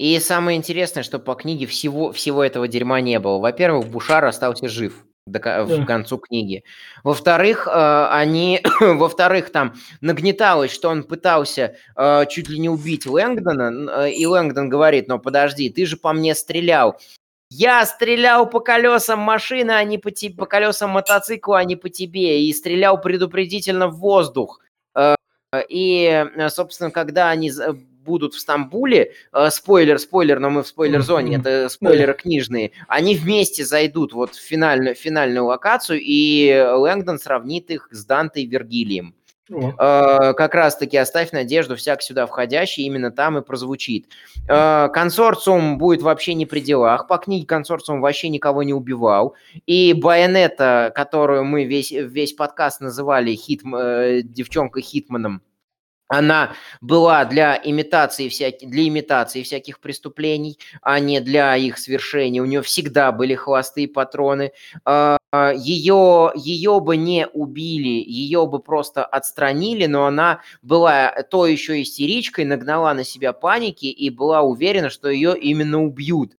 И 0.01 0.19
самое 0.19 0.57
интересное, 0.57 1.03
что 1.03 1.19
по 1.19 1.35
книге 1.35 1.67
всего, 1.67 2.11
всего 2.11 2.43
этого 2.43 2.67
дерьма 2.67 3.01
не 3.01 3.19
было. 3.19 3.37
Во-первых, 3.37 3.85
Бушар 3.85 4.25
остался 4.25 4.67
жив 4.67 5.05
до, 5.27 5.37
Да. 5.39 5.63
в 5.63 5.85
концу 5.85 6.17
книги. 6.17 6.63
Во-вторых, 7.03 7.67
э, 7.67 8.07
они, 8.09 8.61
во-вторых, 8.81 9.51
там 9.51 9.75
нагнеталось, 10.01 10.71
что 10.71 10.89
он 10.89 11.03
пытался 11.03 11.75
э, 11.95 12.25
чуть 12.31 12.49
ли 12.49 12.57
не 12.57 12.67
убить 12.67 13.05
Лэнгдона, 13.05 14.05
э, 14.05 14.11
и 14.13 14.25
Лэнгдон 14.25 14.69
говорит, 14.69 15.07
но 15.07 15.19
подожди, 15.19 15.69
ты 15.69 15.85
же 15.85 15.97
по 15.97 16.13
мне 16.13 16.33
стрелял. 16.33 16.99
Я 17.51 17.85
стрелял 17.85 18.49
по 18.49 18.59
колесам 18.59 19.19
машины, 19.19 19.69
а 19.69 19.83
не 19.83 19.99
по, 19.99 20.09
тебе, 20.09 20.35
по 20.35 20.47
колесам 20.47 20.89
мотоцикла, 20.89 21.59
а 21.59 21.63
не 21.63 21.75
по 21.75 21.89
тебе, 21.89 22.43
и 22.43 22.51
стрелял 22.53 22.99
предупредительно 22.99 23.87
в 23.87 23.97
воздух. 23.99 24.61
Э, 24.95 25.13
И, 25.69 26.25
э, 26.35 26.49
собственно, 26.49 26.89
когда 26.89 27.29
они 27.29 27.51
за- 27.51 27.77
будут 28.03 28.33
в 28.33 28.39
Стамбуле, 28.39 29.13
э, 29.33 29.49
спойлер, 29.49 29.99
спойлер, 29.99 30.39
но 30.39 30.49
мы 30.49 30.63
в 30.63 30.67
спойлер-зоне, 30.67 31.37
это 31.37 31.69
спойлеры 31.69 32.13
книжные, 32.13 32.71
они 32.87 33.15
вместе 33.15 33.65
зайдут 33.65 34.13
вот 34.13 34.35
в 34.35 34.41
финальную, 34.41 34.95
финальную 34.95 35.45
локацию, 35.45 35.99
и 36.01 36.65
Лэнгдон 36.75 37.19
сравнит 37.19 37.69
их 37.69 37.87
с 37.91 38.05
Дантой 38.05 38.43
и 38.43 38.47
Вергилием. 38.47 39.15
Э, 39.51 40.33
как 40.33 40.55
раз-таки 40.55 40.97
оставь 40.97 41.31
надежду 41.31 41.75
всяк 41.75 42.01
сюда 42.01 42.25
входящий, 42.25 42.83
именно 42.83 43.11
там 43.11 43.37
и 43.37 43.41
прозвучит. 43.41 44.05
Э, 44.47 44.87
консорциум 44.93 45.77
будет 45.77 46.01
вообще 46.01 46.33
не 46.33 46.45
при 46.45 46.61
делах, 46.61 47.07
по 47.07 47.17
книге 47.17 47.45
консорциум 47.45 48.01
вообще 48.01 48.29
никого 48.29 48.63
не 48.63 48.73
убивал, 48.73 49.35
и 49.65 49.93
Байонета, 49.93 50.91
которую 50.95 51.43
мы 51.43 51.65
весь, 51.65 51.91
весь 51.91 52.33
подкаст 52.33 52.81
называли 52.81 53.35
хит, 53.35 53.61
э, 53.63 54.21
девчонкой 54.23 54.83
Хитманом, 54.83 55.41
она 56.11 56.53
была 56.81 57.25
для 57.25 57.59
имитации, 57.63 58.29
всяких, 58.29 58.69
для 58.69 58.87
имитации 58.87 59.43
всяких 59.43 59.79
преступлений, 59.79 60.59
а 60.81 60.99
не 60.99 61.19
для 61.21 61.55
их 61.55 61.77
свершения. 61.77 62.41
У 62.41 62.45
нее 62.45 62.61
всегда 62.61 63.11
были 63.11 63.35
хвосты 63.35 63.83
и 63.83 63.87
патроны. 63.87 64.51
А, 64.85 65.17
а, 65.31 65.53
Ее, 65.53 66.31
ее 66.35 66.79
бы 66.81 66.97
не 66.97 67.27
убили, 67.27 68.03
ее 68.05 68.45
бы 68.47 68.59
просто 68.59 69.05
отстранили, 69.05 69.85
но 69.85 70.05
она 70.05 70.41
была 70.61 71.11
то 71.29 71.45
еще 71.47 71.81
истеричкой, 71.81 72.45
нагнала 72.45 72.93
на 72.93 73.03
себя 73.03 73.33
паники 73.33 73.85
и 73.85 74.09
была 74.09 74.41
уверена, 74.41 74.89
что 74.89 75.09
ее 75.09 75.37
именно 75.39 75.83
убьют. 75.83 76.33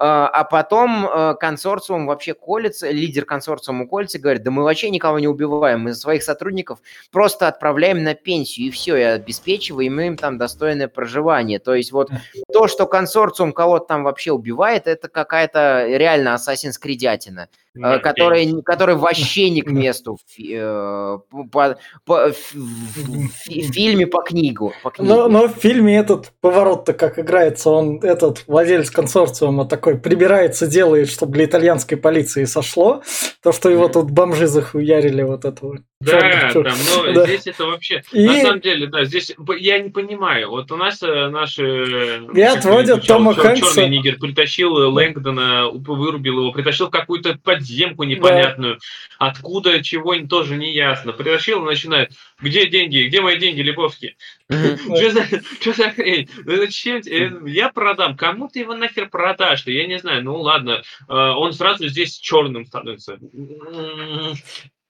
А 0.00 0.28
а 0.28 0.44
потом 0.44 1.06
э, 1.06 1.34
консорциум 1.34 2.06
вообще 2.06 2.32
колется, 2.32 2.90
лидер 2.90 3.24
консорциума 3.24 3.86
колется 3.86 4.18
и 4.18 4.20
говорит, 4.20 4.44
да 4.44 4.50
мы 4.52 4.62
вообще 4.62 4.90
никого 4.90 5.18
не 5.18 5.26
убиваем, 5.26 5.80
мы 5.80 5.94
своих 5.94 6.22
сотрудников 6.22 6.78
просто 7.10 7.48
отправляем 7.48 8.04
на 8.04 8.14
пенсию 8.14 8.68
и 8.68 8.70
все, 8.70 8.96
и 8.96 9.02
обеспечиваем 9.02 9.98
им 10.00 10.16
там 10.16 10.38
достойное 10.38 10.86
проживание. 10.86 11.58
То 11.58 11.74
есть 11.74 11.90
вот 11.90 12.10
то, 12.52 12.68
что 12.68 12.86
консорциум 12.86 13.52
кого-то 13.52 13.86
там 13.86 14.04
вообще 14.04 14.30
убивает, 14.30 14.86
это 14.86 15.08
какая-то 15.08 15.86
реально 15.88 16.36
Assassin's 16.36 16.74
Creed, 16.80 16.98
Да, 17.78 17.98
который, 17.98 18.62
который 18.62 18.96
вообще 18.96 19.50
не 19.50 19.62
к 19.62 19.70
месту 19.70 20.16
в, 20.16 20.40
э, 20.40 21.18
по- 21.50 21.76
по- 22.04 22.32
в- 22.32 22.54
в- 22.54 23.28
в 23.46 23.72
фильме 23.72 24.06
по 24.06 24.22
книгу. 24.22 24.72
По 24.82 24.90
книге. 24.90 25.08
Но, 25.14 25.28
но 25.28 25.48
в 25.48 25.52
фильме 25.52 25.96
этот 25.98 26.32
поворот-то 26.40 26.92
как 26.92 27.18
играется, 27.18 27.70
он, 27.70 28.00
этот 28.02 28.44
владелец 28.46 28.90
консорциума 28.90 29.64
такой 29.66 29.98
прибирается, 29.98 30.66
делает, 30.66 31.08
чтобы 31.10 31.32
для 31.34 31.44
итальянской 31.44 31.96
полиции 31.96 32.44
сошло, 32.44 33.02
то, 33.42 33.52
что 33.52 33.70
его 33.70 33.88
тут 33.88 34.10
бомжи 34.10 34.46
захуярили 34.46 35.22
вот 35.22 35.44
этого. 35.44 35.78
Да, 36.00 36.50
чё- 36.52 36.62
там, 36.62 36.74
но 37.06 37.12
Да. 37.12 37.26
здесь 37.26 37.46
это 37.48 37.66
вообще... 37.66 38.02
И- 38.12 38.26
На 38.26 38.40
самом 38.40 38.60
деле, 38.60 38.86
да, 38.86 39.04
здесь 39.04 39.34
я 39.58 39.78
не 39.80 39.90
понимаю. 39.90 40.50
Вот 40.50 40.70
у 40.70 40.76
нас 40.76 41.02
э, 41.02 41.28
наши... 41.28 42.22
И 42.34 42.40
отводят 42.40 43.06
Тома 43.06 43.34
Хэнкса. 43.34 43.74
Черный 43.74 43.88
нигер 43.96 44.18
притащил 44.18 44.78
э, 44.78 44.86
Лэнгдона, 44.86 45.68
вырубил 45.72 46.38
его, 46.40 46.52
притащил 46.52 46.88
какую-то 46.88 47.36
подземку 47.68 48.04
непонятную. 48.04 48.78
Откуда, 49.18 49.82
чего, 49.82 50.16
тоже 50.26 50.56
не 50.56 50.72
ясно. 50.72 51.12
Притащил 51.12 51.62
и 51.62 51.66
начинает, 51.66 52.12
где 52.40 52.66
деньги, 52.66 53.06
где 53.08 53.20
мои 53.20 53.38
деньги, 53.38 53.60
Лебовский? 53.60 54.16
Что 54.48 55.72
за, 55.72 55.90
хрень? 55.90 56.28
Ну, 56.44 56.56
зачем 56.56 57.02
те- 57.02 57.26
э, 57.26 57.30
Я 57.46 57.68
продам. 57.68 58.16
Кому 58.16 58.48
ты 58.48 58.60
его 58.60 58.74
нахер 58.74 59.08
продашь? 59.08 59.66
Я 59.66 59.86
не 59.86 59.98
знаю. 59.98 60.24
Ну 60.24 60.40
ладно. 60.40 60.82
Э, 61.08 61.12
Он 61.12 61.52
сразу 61.52 61.86
здесь 61.88 62.18
черным 62.18 62.66
становится. 62.66 63.14
М, 63.14 64.34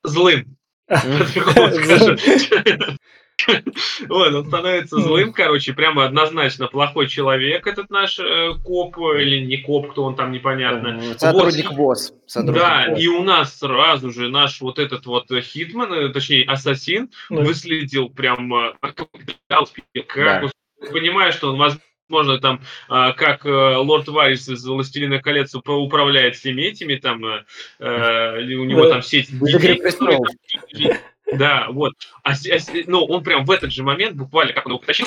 Злым. 0.05 0.57
Вот, 4.09 4.35
он 4.35 4.47
становится 4.47 5.01
злым, 5.01 5.33
короче, 5.33 5.73
прямо 5.73 6.05
однозначно 6.05 6.67
плохой 6.69 7.09
человек, 7.09 7.67
этот 7.67 7.91
наш 7.91 8.19
э, 8.19 8.55
коп, 8.65 8.97
или 8.99 9.45
не 9.45 9.59
коп, 9.59 9.91
кто 9.93 10.05
он 10.05 10.15
там, 10.17 10.33
непонятно. 10.33 11.01
Сотрудник 11.17 11.71
Вот. 11.71 11.77
ВОЗ. 11.77 12.13
Сотрудник 12.27 12.61
Да, 12.61 12.87
ВОЗ. 12.89 13.01
и 13.03 13.09
у 13.09 13.23
нас 13.23 13.59
сразу 13.59 14.11
же 14.11 14.29
наш 14.29 14.61
вот 14.61 14.79
этот 14.79 15.07
вот 15.07 15.31
э, 15.31 15.41
hitman, 15.41 15.93
э, 15.93 16.09
точнее, 16.11 16.45
ассасин, 16.45 17.11
Ну, 17.31 17.43
выследил 17.43 18.09
прям 18.11 18.53
э, 18.55 18.73
как 18.81 20.17
Да. 20.17 20.41
бы, 20.41 20.51
понимая, 20.93 21.33
что 21.33 21.53
он 21.53 21.59
возможно 21.59 22.39
там 22.41 22.61
как 22.89 23.45
э, 23.45 23.51
лорд 23.77 24.09
Варис 24.09 24.49
из 24.49 24.65
Властелина 24.67 25.21
колец 25.21 25.55
уп- 25.55 25.71
управляет 25.77 26.37
всеми 26.37 26.63
этими 26.63 26.95
там 26.95 27.25
э, 27.27 27.45
э, 27.81 28.55
у 28.55 28.65
него 28.65 28.89
там 28.89 29.03
сеть 29.03 29.29
Да, 31.33 31.67
вот. 31.71 31.93
А, 32.23 32.33
а 32.33 32.59
ну, 32.87 33.05
он 33.05 33.23
прям 33.23 33.45
в 33.45 33.51
этот 33.51 33.73
же 33.73 33.83
момент, 33.83 34.17
буквально, 34.17 34.53
как 34.53 34.67
он 34.67 34.73
его 34.73 34.81
потащил, 34.81 35.07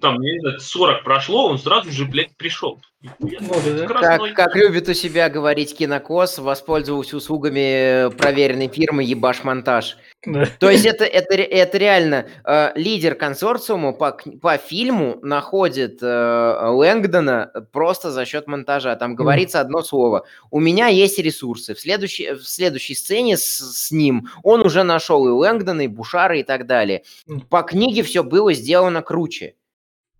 там, 0.00 0.20
не 0.20 0.38
знаю, 0.40 0.60
40 0.60 1.04
прошло, 1.04 1.48
он 1.48 1.58
сразу 1.58 1.90
же, 1.90 2.04
блядь, 2.04 2.36
пришел. 2.36 2.80
Ну. 3.02 3.88
Как, 3.88 4.20
как 4.34 4.54
любит 4.54 4.88
у 4.88 4.94
себя 4.94 5.28
говорить 5.28 5.76
Кинокос, 5.76 6.38
воспользовался 6.38 7.16
услугами 7.16 8.14
проверенной 8.16 8.68
фирмы 8.68 9.02
Ебаш 9.02 9.42
Монтаж. 9.42 9.96
да. 10.24 10.46
То 10.60 10.70
есть 10.70 10.86
это, 10.86 11.04
это, 11.04 11.34
это 11.34 11.78
реально 11.78 12.26
э, 12.44 12.70
лидер 12.76 13.16
консорциума 13.16 13.92
по, 13.92 14.16
по 14.40 14.56
фильму 14.56 15.18
находит 15.22 15.98
э, 16.00 16.66
Лэнгдона 16.68 17.50
просто 17.72 18.12
за 18.12 18.24
счет 18.24 18.46
монтажа. 18.46 18.94
Там 18.94 19.16
говорится 19.16 19.60
одно 19.60 19.82
слово. 19.82 20.24
У 20.52 20.60
меня 20.60 20.86
есть 20.86 21.18
ресурсы. 21.18 21.74
В 21.74 21.80
следующей, 21.80 22.34
в 22.34 22.44
следующей 22.44 22.94
сцене 22.94 23.36
с, 23.36 23.42
с 23.42 23.90
ним 23.90 24.28
он 24.44 24.60
уже 24.60 24.84
нашел 24.84 25.26
и 25.26 25.30
Лэнгдона, 25.30 25.82
и 25.82 25.88
Бушара, 25.88 26.38
и 26.38 26.44
так 26.44 26.66
далее. 26.66 27.02
Мгм. 27.26 27.40
По 27.42 27.62
книге 27.62 28.04
все 28.04 28.22
было 28.22 28.52
сделано 28.52 29.02
круче. 29.02 29.56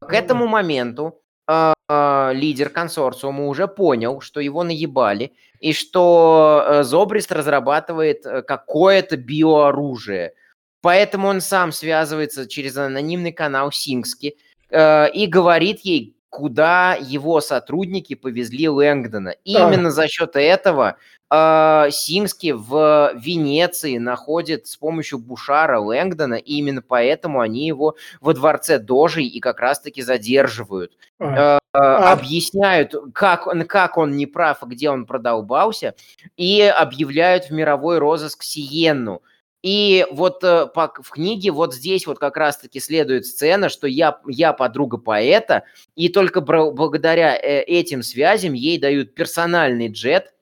К 0.01 0.11
Ну 0.11 0.19
этому 0.19 0.49
моменту 0.49 1.21
э, 1.49 1.75
э, 1.93 2.35
лидер 2.35 2.69
консорциума 2.69 3.47
уже 3.47 3.69
понял, 3.69 4.21
что 4.21 4.41
его 4.41 4.65
наебали, 4.65 5.33
и 5.61 5.73
что 5.73 6.65
э, 6.67 6.83
Зобрист 6.83 7.33
разрабатывает 7.33 8.27
э, 8.27 8.43
какое-то 8.43 9.17
биооружие. 9.17 10.33
Поэтому 10.81 11.29
он 11.29 11.41
сам 11.41 11.71
связывается 11.71 12.49
через 12.49 12.77
анонимный 12.77 13.33
канал 13.33 13.71
Сингски 13.71 14.37
э, 14.71 15.11
и 15.13 15.27
говорит 15.27 15.81
ей, 15.81 16.17
куда 16.33 16.97
его 16.99 17.43
сотрудники 17.43 18.15
повезли 18.15 18.67
Лэнгдона. 18.67 19.35
Именно 19.45 19.91
за 19.91 20.09
счет 20.09 20.35
этого 20.35 20.97
э, 21.31 21.89
Сингски 21.91 22.53
в 22.53 23.13
Венеции 23.17 23.99
находит 23.99 24.67
с 24.67 24.79
помощью 24.79 25.19
Бушара 25.19 25.79
Лэнгдона, 25.79 26.37
и 26.37 26.55
именно 26.55 26.81
поэтому 26.81 27.41
они 27.41 27.67
его 27.67 27.97
во 28.23 28.33
дворце 28.33 28.79
Дожей 28.79 29.27
и 29.27 29.41
как 29.41 29.61
раз-таки 29.61 30.01
задерживают. 30.01 30.93
Э, 31.21 31.59
а... 31.75 32.13
Объясняют, 32.13 32.95
как, 33.13 33.47
как 33.69 33.99
он 33.99 34.17
не 34.17 34.25
прав, 34.25 34.63
где 34.63 34.89
он 34.89 35.05
продолбался, 35.05 35.95
и 36.39 36.63
объявляют 36.63 37.45
в 37.45 37.51
мировой 37.51 37.99
розыск 37.99 38.43
Сиенну. 38.43 39.21
И 39.63 40.05
вот 40.11 40.43
э, 40.43 40.67
по, 40.67 40.93
в 41.01 41.11
книге 41.11 41.53
вот 41.53 41.73
здесь 41.73 42.07
вот 42.07 42.19
как 42.19 42.37
раз-таки 42.37 42.81
следует 42.81 43.27
сцена, 43.27 43.69
что 43.69 43.87
я, 43.87 44.19
я 44.27 44.53
подруга 44.53 44.99
поэта, 44.99 45.65
и 45.95 46.09
только 46.09 46.41
благодаря 46.41 47.37
э, 47.37 47.63
этим 47.63 48.03
связям 48.03 48.55
ей 48.55 48.79
дают 48.79 49.15
персональный 49.15 49.89
джет 49.89 50.35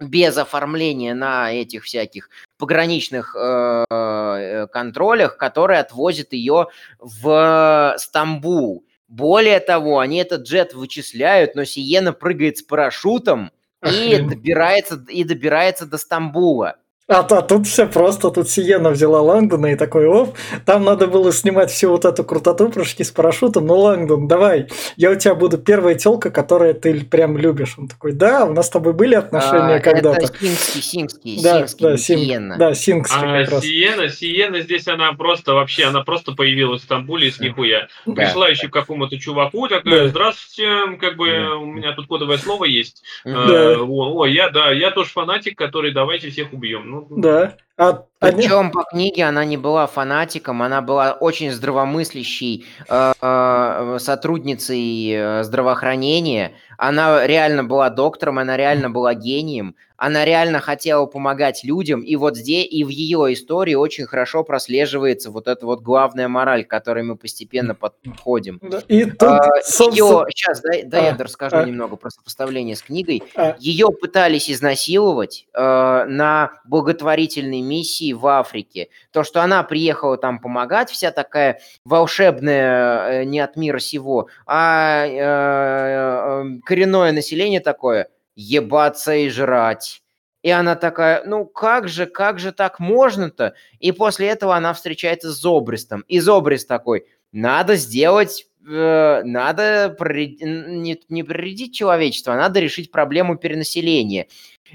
без 0.00 0.36
оформления 0.38 1.14
на 1.14 1.52
этих 1.52 1.84
всяких 1.84 2.30
пограничных 2.58 3.36
э, 3.38 3.84
э 3.90 4.66
контролях, 4.72 5.36
который 5.36 5.78
отвозит 5.78 6.32
ее 6.32 6.68
в 6.98 7.94
Стамбул. 7.98 8.86
Более 9.08 9.60
того, 9.60 9.98
они 9.98 10.16
этот 10.16 10.42
джет 10.42 10.72
вычисляют, 10.72 11.54
но 11.54 11.64
Сиена 11.64 12.14
прыгает 12.14 12.58
с 12.58 12.62
парашютом 12.62 13.52
и 13.84 14.16
добирается, 14.18 15.04
и 15.08 15.22
добирается 15.22 15.84
до 15.84 15.98
Стамбула. 15.98 16.78
А, 17.06 17.18
а 17.18 17.42
тут 17.42 17.66
все 17.66 17.86
просто, 17.86 18.30
тут 18.30 18.48
Сиена 18.48 18.88
взяла 18.88 19.20
Лангдона 19.20 19.72
и 19.72 19.76
такой, 19.76 20.06
оп, 20.06 20.38
там 20.64 20.84
надо 20.84 21.06
было 21.06 21.34
снимать 21.34 21.70
всю 21.70 21.90
вот 21.90 22.06
эту 22.06 22.24
крутоту, 22.24 22.70
прыжки 22.70 23.04
с 23.04 23.10
парашютом, 23.10 23.66
ну, 23.66 23.76
Лангдон, 23.76 24.26
давай, 24.26 24.68
я 24.96 25.10
у 25.10 25.14
тебя 25.14 25.34
буду 25.34 25.58
первая 25.58 25.96
телка, 25.96 26.30
которая 26.30 26.72
ты 26.72 27.04
прям 27.04 27.36
любишь. 27.36 27.74
Он 27.76 27.88
такой, 27.88 28.12
да, 28.12 28.46
у 28.46 28.54
нас 28.54 28.68
с 28.68 28.70
тобой 28.70 28.94
были 28.94 29.16
отношения 29.16 29.76
а, 29.76 29.80
когда-то. 29.80 30.24
Это 30.24 30.38
Сингский, 30.38 30.80
Сингский, 30.80 31.42
да, 31.42 31.58
Сингский, 31.58 31.84
да, 31.84 31.96
Син, 31.98 32.18
Сиена. 32.18 32.56
Да, 32.56 32.74
Сингский 32.74 33.18
а, 33.20 33.44
как 33.44 33.62
Сиена, 33.62 34.08
Сиена 34.08 34.60
здесь 34.62 34.88
она 34.88 35.12
просто 35.12 35.52
вообще, 35.52 35.84
она 35.84 36.04
просто 36.04 36.32
появилась 36.32 36.80
в 36.80 36.84
Стамбуле 36.84 37.30
с 37.30 37.38
нихуя. 37.38 37.88
Да, 38.06 38.14
Пришла 38.14 38.46
да. 38.46 38.52
еще 38.52 38.68
к 38.68 38.72
какому-то 38.72 39.18
чуваку, 39.18 39.68
такая, 39.68 40.04
да. 40.04 40.08
здравствуйте, 40.08 40.96
как 40.98 41.18
бы 41.18 41.28
да. 41.28 41.56
у 41.56 41.66
меня 41.66 41.92
тут 41.92 42.06
кодовое 42.06 42.38
слово 42.38 42.64
есть. 42.64 43.02
Да. 43.26 43.74
А, 43.74 43.76
о, 43.82 44.22
о, 44.22 44.26
я, 44.26 44.48
да, 44.48 44.72
я 44.72 44.90
тоже 44.90 45.10
фанатик, 45.10 45.58
который 45.58 45.92
давайте 45.92 46.30
всех 46.30 46.54
убьем. 46.54 46.93
Ну, 46.94 47.06
да. 47.10 47.56
А, 47.76 48.04
Причем 48.20 48.70
по 48.70 48.84
книге 48.84 49.24
она 49.24 49.44
не 49.44 49.56
была 49.56 49.88
фанатиком, 49.88 50.62
она 50.62 50.80
была 50.80 51.12
очень 51.12 51.50
здравомыслящей 51.50 52.66
э, 52.88 53.12
э, 53.20 53.96
сотрудницей 53.98 55.10
э, 55.10 55.42
здравоохранения. 55.42 56.52
Она 56.78 57.26
реально 57.26 57.64
была 57.64 57.90
доктором, 57.90 58.38
она 58.38 58.56
реально 58.56 58.90
была 58.90 59.14
гением 59.14 59.74
она 59.96 60.24
реально 60.24 60.60
хотела 60.60 61.06
помогать 61.06 61.62
людям, 61.64 62.00
и 62.00 62.16
вот 62.16 62.36
здесь, 62.36 62.66
и 62.68 62.84
в 62.84 62.88
ее 62.88 63.32
истории 63.32 63.74
очень 63.74 64.06
хорошо 64.06 64.42
прослеживается 64.42 65.30
вот 65.30 65.46
эта 65.46 65.66
вот 65.66 65.80
главная 65.82 66.28
мораль, 66.28 66.64
к 66.64 66.70
которой 66.70 67.04
мы 67.04 67.16
постепенно 67.16 67.74
подходим. 67.74 68.58
Да, 68.60 68.82
и 68.88 69.04
тут, 69.04 69.22
а, 69.22 69.50
ее, 69.90 70.26
сейчас, 70.30 70.60
дай, 70.62 70.82
дай 70.82 71.02
а, 71.02 71.04
я 71.10 71.16
расскажу 71.16 71.56
а, 71.56 71.64
немного 71.64 71.96
про 71.96 72.10
сопоставление 72.10 72.74
с 72.74 72.82
книгой. 72.82 73.22
А, 73.36 73.56
ее 73.58 73.88
пытались 73.90 74.50
изнасиловать 74.50 75.46
э, 75.54 76.04
на 76.08 76.52
благотворительной 76.64 77.60
миссии 77.60 78.12
в 78.12 78.26
Африке. 78.26 78.88
То, 79.12 79.22
что 79.22 79.42
она 79.42 79.62
приехала 79.62 80.16
там 80.16 80.40
помогать, 80.40 80.90
вся 80.90 81.12
такая 81.12 81.60
волшебная, 81.84 83.22
э, 83.22 83.24
не 83.24 83.40
от 83.40 83.56
мира 83.56 83.78
сего, 83.78 84.28
а 84.46 85.06
э, 85.06 85.16
э, 85.16 86.60
коренное 86.64 87.12
население 87.12 87.60
такое– 87.60 88.08
ебаться 88.36 89.14
и 89.14 89.28
жрать. 89.28 90.02
И 90.42 90.50
она 90.50 90.76
такая, 90.76 91.24
ну 91.24 91.46
как 91.46 91.88
же, 91.88 92.06
как 92.06 92.38
же 92.38 92.52
так 92.52 92.78
можно-то? 92.78 93.54
И 93.80 93.92
после 93.92 94.28
этого 94.28 94.54
она 94.54 94.74
встречается 94.74 95.32
с 95.32 95.40
Зобристом. 95.40 96.04
И 96.06 96.20
Зобрист 96.20 96.68
такой, 96.68 97.06
надо 97.32 97.76
сделать, 97.76 98.46
э, 98.66 99.22
надо 99.24 99.96
не, 100.00 101.00
не 101.08 101.22
проредить 101.22 101.74
человечество, 101.74 102.34
а 102.34 102.36
надо 102.36 102.60
решить 102.60 102.92
проблему 102.92 103.36
перенаселения. 103.36 104.26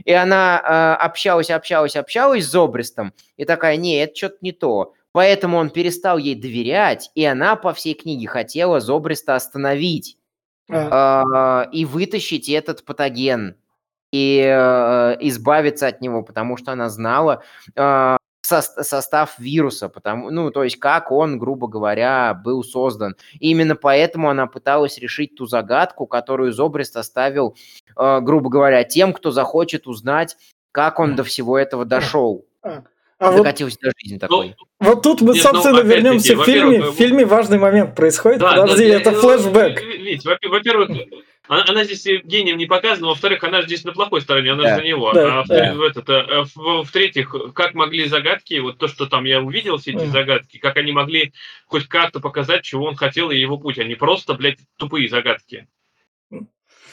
И 0.05 0.11
она 0.11 0.59
э, 0.59 1.03
общалась, 1.03 1.51
общалась, 1.51 1.95
общалась 1.95 2.45
с 2.45 2.51
Зобристом. 2.51 3.13
И 3.37 3.45
такая, 3.45 3.77
не, 3.77 3.97
это 4.01 4.15
что-то 4.15 4.37
не 4.41 4.51
то. 4.51 4.93
Поэтому 5.11 5.57
он 5.57 5.69
перестал 5.69 6.17
ей 6.17 6.35
доверять, 6.35 7.11
и 7.15 7.25
она 7.25 7.55
по 7.55 7.73
всей 7.73 7.95
книге 7.95 8.27
хотела 8.27 8.79
Зобриста 8.79 9.35
остановить. 9.35 10.17
А. 10.69 11.67
и 11.71 11.85
вытащить 11.85 12.47
этот 12.49 12.85
патоген 12.85 13.55
и 14.11 14.41
э, 14.43 15.17
избавиться 15.21 15.87
от 15.87 16.01
него, 16.01 16.23
потому 16.23 16.57
что 16.57 16.71
она 16.71 16.89
знала 16.89 17.43
э, 17.75 18.17
состав 18.41 19.37
вируса, 19.37 19.89
потому, 19.89 20.31
ну, 20.31 20.49
то 20.51 20.63
есть 20.63 20.77
как 20.77 21.11
он, 21.11 21.37
грубо 21.37 21.67
говоря, 21.67 22.33
был 22.33 22.63
создан. 22.63 23.15
И 23.39 23.51
именно 23.51 23.75
поэтому 23.75 24.29
она 24.29 24.47
пыталась 24.47 24.97
решить 24.97 25.35
ту 25.35 25.45
загадку, 25.45 26.07
которую 26.07 26.51
Зобрист 26.53 26.97
оставил, 26.97 27.55
э, 27.95 28.19
грубо 28.21 28.49
говоря, 28.49 28.83
тем, 28.83 29.13
кто 29.13 29.31
захочет 29.31 29.87
узнать, 29.87 30.37
как 30.71 30.99
он 30.99 31.15
до 31.15 31.23
всего 31.23 31.57
этого 31.57 31.85
дошел. 31.85 32.45
А. 33.19 33.29
А 33.29 33.37
Докатился 33.37 33.77
вот, 33.81 33.91
до 33.91 33.99
жизни 33.99 34.13
ну, 34.15 34.19
такой. 34.19 34.55
Вот 34.79 35.03
тут 35.03 35.21
мы, 35.21 35.33
Нет, 35.33 35.43
ну, 35.43 35.51
собственно, 35.51 35.83
ну, 35.83 35.89
вернемся 35.89 36.37
в 36.37 36.45
фильме. 36.45 36.81
В 36.81 36.95
фильме 36.95 37.25
важный 37.25 37.59
момент 37.59 37.95
происходит. 37.95 38.39
Да, 38.39 38.61
Подожди, 38.61 38.87
да, 38.87 38.93
это 38.95 39.11
флешбэк. 39.11 39.81
Видите, 39.81 40.29
во-первых, 40.47 40.89
она, 41.49 41.65
она 41.67 41.83
здесь 41.83 42.05
гением 42.23 42.57
не 42.57 42.65
показана, 42.65 43.07
во-вторых, 43.07 43.43
она 43.43 43.61
здесь 43.63 43.83
на 43.83 43.91
плохой 43.91 44.21
стороне, 44.21 44.53
она 44.53 44.63
да, 44.63 44.69
же 44.69 44.75
за 44.81 44.87
него. 44.87 45.11
Да, 45.11 45.41
а 45.41 45.43
да. 45.45 45.73
в, 45.73 45.81
этот, 45.81 46.09
а, 46.09 46.45
в, 46.55 46.83
в-третьих, 46.83 47.35
как 47.53 47.73
могли 47.73 48.07
загадки, 48.07 48.59
вот 48.59 48.77
то, 48.77 48.87
что 48.87 49.05
там 49.05 49.25
я 49.25 49.41
увидел, 49.41 49.77
все 49.77 49.91
эти 49.91 50.03
mm. 50.03 50.11
загадки, 50.11 50.57
как 50.57 50.77
они 50.77 50.93
могли 50.93 51.33
хоть 51.65 51.87
как-то 51.87 52.21
показать, 52.21 52.63
чего 52.63 52.85
он 52.85 52.95
хотел 52.95 53.31
и 53.31 53.37
его 53.37 53.57
путь, 53.57 53.79
они 53.79 53.95
просто, 53.95 54.35
блядь, 54.35 54.59
тупые 54.77 55.09
загадки. 55.09 55.67
Они 56.31 56.41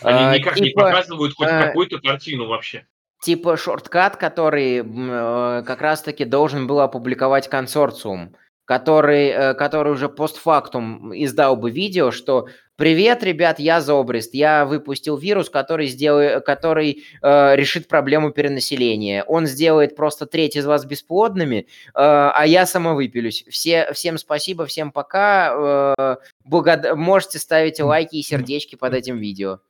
а, 0.00 0.36
никак 0.36 0.54
типа, 0.54 0.64
не 0.64 0.70
показывают 0.70 1.34
хоть 1.34 1.48
а... 1.48 1.66
какую-то 1.66 2.00
картину 2.00 2.46
вообще 2.46 2.86
типа 3.20 3.56
шорткат, 3.56 4.16
который 4.16 4.78
э, 4.78 5.62
как 5.66 5.80
раз-таки 5.80 6.24
должен 6.24 6.66
был 6.66 6.80
опубликовать 6.80 7.48
консорциум, 7.48 8.34
который, 8.64 9.28
э, 9.28 9.54
который 9.54 9.92
уже 9.92 10.08
постфактум 10.08 11.12
издал 11.14 11.56
бы 11.56 11.70
видео, 11.70 12.10
что 12.10 12.48
«Привет, 12.76 13.22
ребят, 13.22 13.58
я 13.58 13.80
Зобрист, 13.80 14.34
я 14.34 14.66
выпустил 14.66 15.16
вирус, 15.16 15.48
который, 15.48 15.86
сделает, 15.86 16.44
который 16.44 17.04
э, 17.22 17.56
решит 17.56 17.88
проблему 17.88 18.32
перенаселения. 18.32 19.24
Он 19.24 19.46
сделает 19.46 19.96
просто 19.96 20.26
треть 20.26 20.56
из 20.56 20.66
вас 20.66 20.84
бесплодными, 20.84 21.60
э, 21.60 21.64
а 21.94 22.44
я 22.46 22.66
самовыпилюсь. 22.66 23.46
Все, 23.48 23.90
всем 23.94 24.18
спасибо, 24.18 24.66
всем 24.66 24.92
пока. 24.92 25.94
Э, 25.98 26.16
благод... 26.44 26.94
Можете 26.96 27.38
ставить 27.38 27.80
лайки 27.80 28.16
и 28.16 28.22
сердечки 28.22 28.76
под 28.76 28.92
этим 28.92 29.16
видео». 29.16 29.60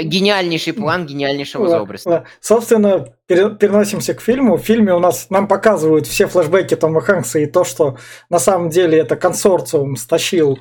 Гениальнейший 0.00 0.74
план 0.74 1.06
гениальнейшего 1.06 1.68
Зобриста. 1.68 2.24
Собственно, 2.40 3.12
переносимся 3.26 4.14
к 4.14 4.20
фильму. 4.20 4.56
В 4.56 4.62
фильме 4.62 4.94
у 4.94 5.00
нас 5.00 5.28
нам 5.28 5.48
показывают 5.48 6.06
все 6.06 6.28
флешбеки 6.28 6.76
Тома 6.76 7.00
Хэнкса 7.00 7.40
и 7.40 7.46
то, 7.46 7.64
что 7.64 7.98
на 8.30 8.38
самом 8.38 8.70
деле 8.70 8.98
это 8.98 9.16
консорциум 9.16 9.96
стащил 9.96 10.60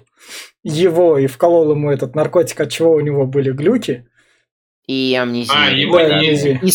его 0.63 1.19
и 1.19 1.27
вколол 1.27 1.71
ему 1.71 1.91
этот 1.91 2.15
наркотик, 2.15 2.59
от 2.59 2.71
чего 2.71 2.93
у 2.93 2.99
него 2.99 3.27
были 3.27 3.51
глюки. 3.51 4.07
И 4.87 5.15
амнезия. 5.19 5.53
А, 5.53 5.69
его, 5.69 5.97
да, 5.97 6.07
не, 6.07 6.29
амнезия. 6.29 6.59
И 6.63 6.67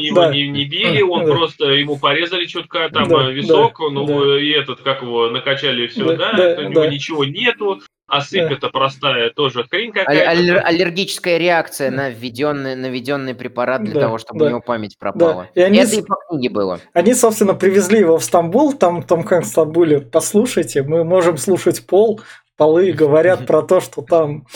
его 0.00 0.22
да. 0.22 0.32
не, 0.32 0.48
не 0.48 0.64
били, 0.64 1.02
он 1.02 1.26
да. 1.26 1.32
просто 1.34 1.66
ему 1.66 1.98
порезали 1.98 2.46
чутка 2.46 2.88
там 2.88 3.08
да, 3.08 3.30
висок, 3.30 3.78
да, 3.78 3.90
ну 3.90 4.06
да. 4.06 4.40
и 4.40 4.48
этот, 4.48 4.80
как 4.80 5.02
его, 5.02 5.28
накачали 5.28 5.86
все, 5.86 6.16
да, 6.16 6.32
да, 6.32 6.56
да 6.56 6.62
у 6.62 6.68
него 6.70 6.80
да. 6.82 6.88
ничего 6.88 7.24
нету, 7.26 7.82
а 8.08 8.22
сыпь 8.22 8.50
это 8.50 8.70
простая 8.70 9.30
тоже 9.30 9.64
хрень 9.70 9.92
какая-то. 9.92 10.30
Аллер- 10.30 10.60
аллергическая 10.60 11.36
реакция 11.36 11.90
на 11.90 12.08
введенный, 12.08 12.74
на 12.74 12.86
введенный 12.86 13.34
препарат 13.34 13.84
для 13.84 13.94
да, 13.94 14.00
того, 14.00 14.18
чтобы 14.18 14.40
да, 14.40 14.46
у 14.46 14.48
него 14.48 14.60
память 14.60 14.98
пропала. 14.98 15.48
Да. 15.54 15.60
И 15.60 15.64
они, 15.64 15.78
это 15.78 15.96
и 15.96 16.02
по 16.02 16.16
книге 16.28 16.48
было. 16.48 16.80
Они, 16.94 17.12
собственно, 17.12 17.54
привезли 17.54 17.98
его 17.98 18.18
в 18.18 18.24
Стамбул, 18.24 18.72
там 18.72 19.02
Том 19.02 19.24
Хэнкс 19.24 19.48
в 19.48 19.50
Стамбуле, 19.50 20.00
послушайте, 20.00 20.82
мы 20.82 21.04
можем 21.04 21.36
слушать 21.36 21.86
пол, 21.86 22.20
полы 22.56 22.92
говорят 22.94 23.46
про 23.46 23.62
то, 23.62 23.80
что 23.80 24.00
там 24.00 24.46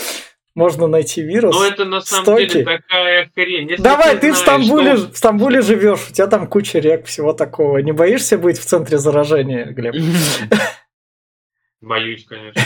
можно 0.55 0.87
найти 0.87 1.23
вирус. 1.23 1.55
Но 1.55 1.65
это 1.65 1.85
на 1.85 2.01
самом 2.01 2.25
стойки. 2.25 2.53
деле 2.53 2.65
такая 2.65 3.31
хрень. 3.35 3.71
Если 3.71 3.83
Давай, 3.83 4.15
ты, 4.15 4.21
ты 4.21 4.35
знаешь, 4.35 4.37
в, 4.37 4.41
Стамбуле, 4.41 4.97
что... 4.97 5.13
в 5.13 5.17
Стамбуле 5.17 5.63
живешь, 5.63 6.09
у 6.11 6.13
тебя 6.13 6.27
там 6.27 6.47
куча 6.47 6.79
рек, 6.79 7.07
всего 7.07 7.33
такого. 7.33 7.79
Не 7.79 7.93
боишься 7.93 8.39
быть 8.39 8.59
в 8.59 8.65
центре 8.65 8.99
заражения, 8.99 9.67
Глеб? 9.67 9.95
Боюсь, 11.83 12.25
конечно. 12.25 12.63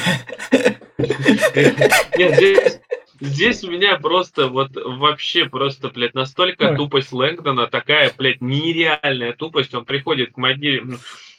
Нет, 0.98 2.36
здесь, 2.36 2.80
здесь 3.20 3.64
у 3.64 3.70
меня 3.70 3.96
просто 3.96 4.48
вот 4.48 4.70
вообще 4.74 5.46
просто, 5.46 5.88
блядь, 5.88 6.14
настолько 6.14 6.74
тупость 6.74 7.12
Лэнгдона, 7.12 7.66
такая, 7.66 8.12
блядь, 8.16 8.42
нереальная 8.42 9.32
тупость. 9.32 9.74
Он 9.74 9.86
приходит 9.86 10.34
к 10.34 10.36
могиле, 10.36 10.84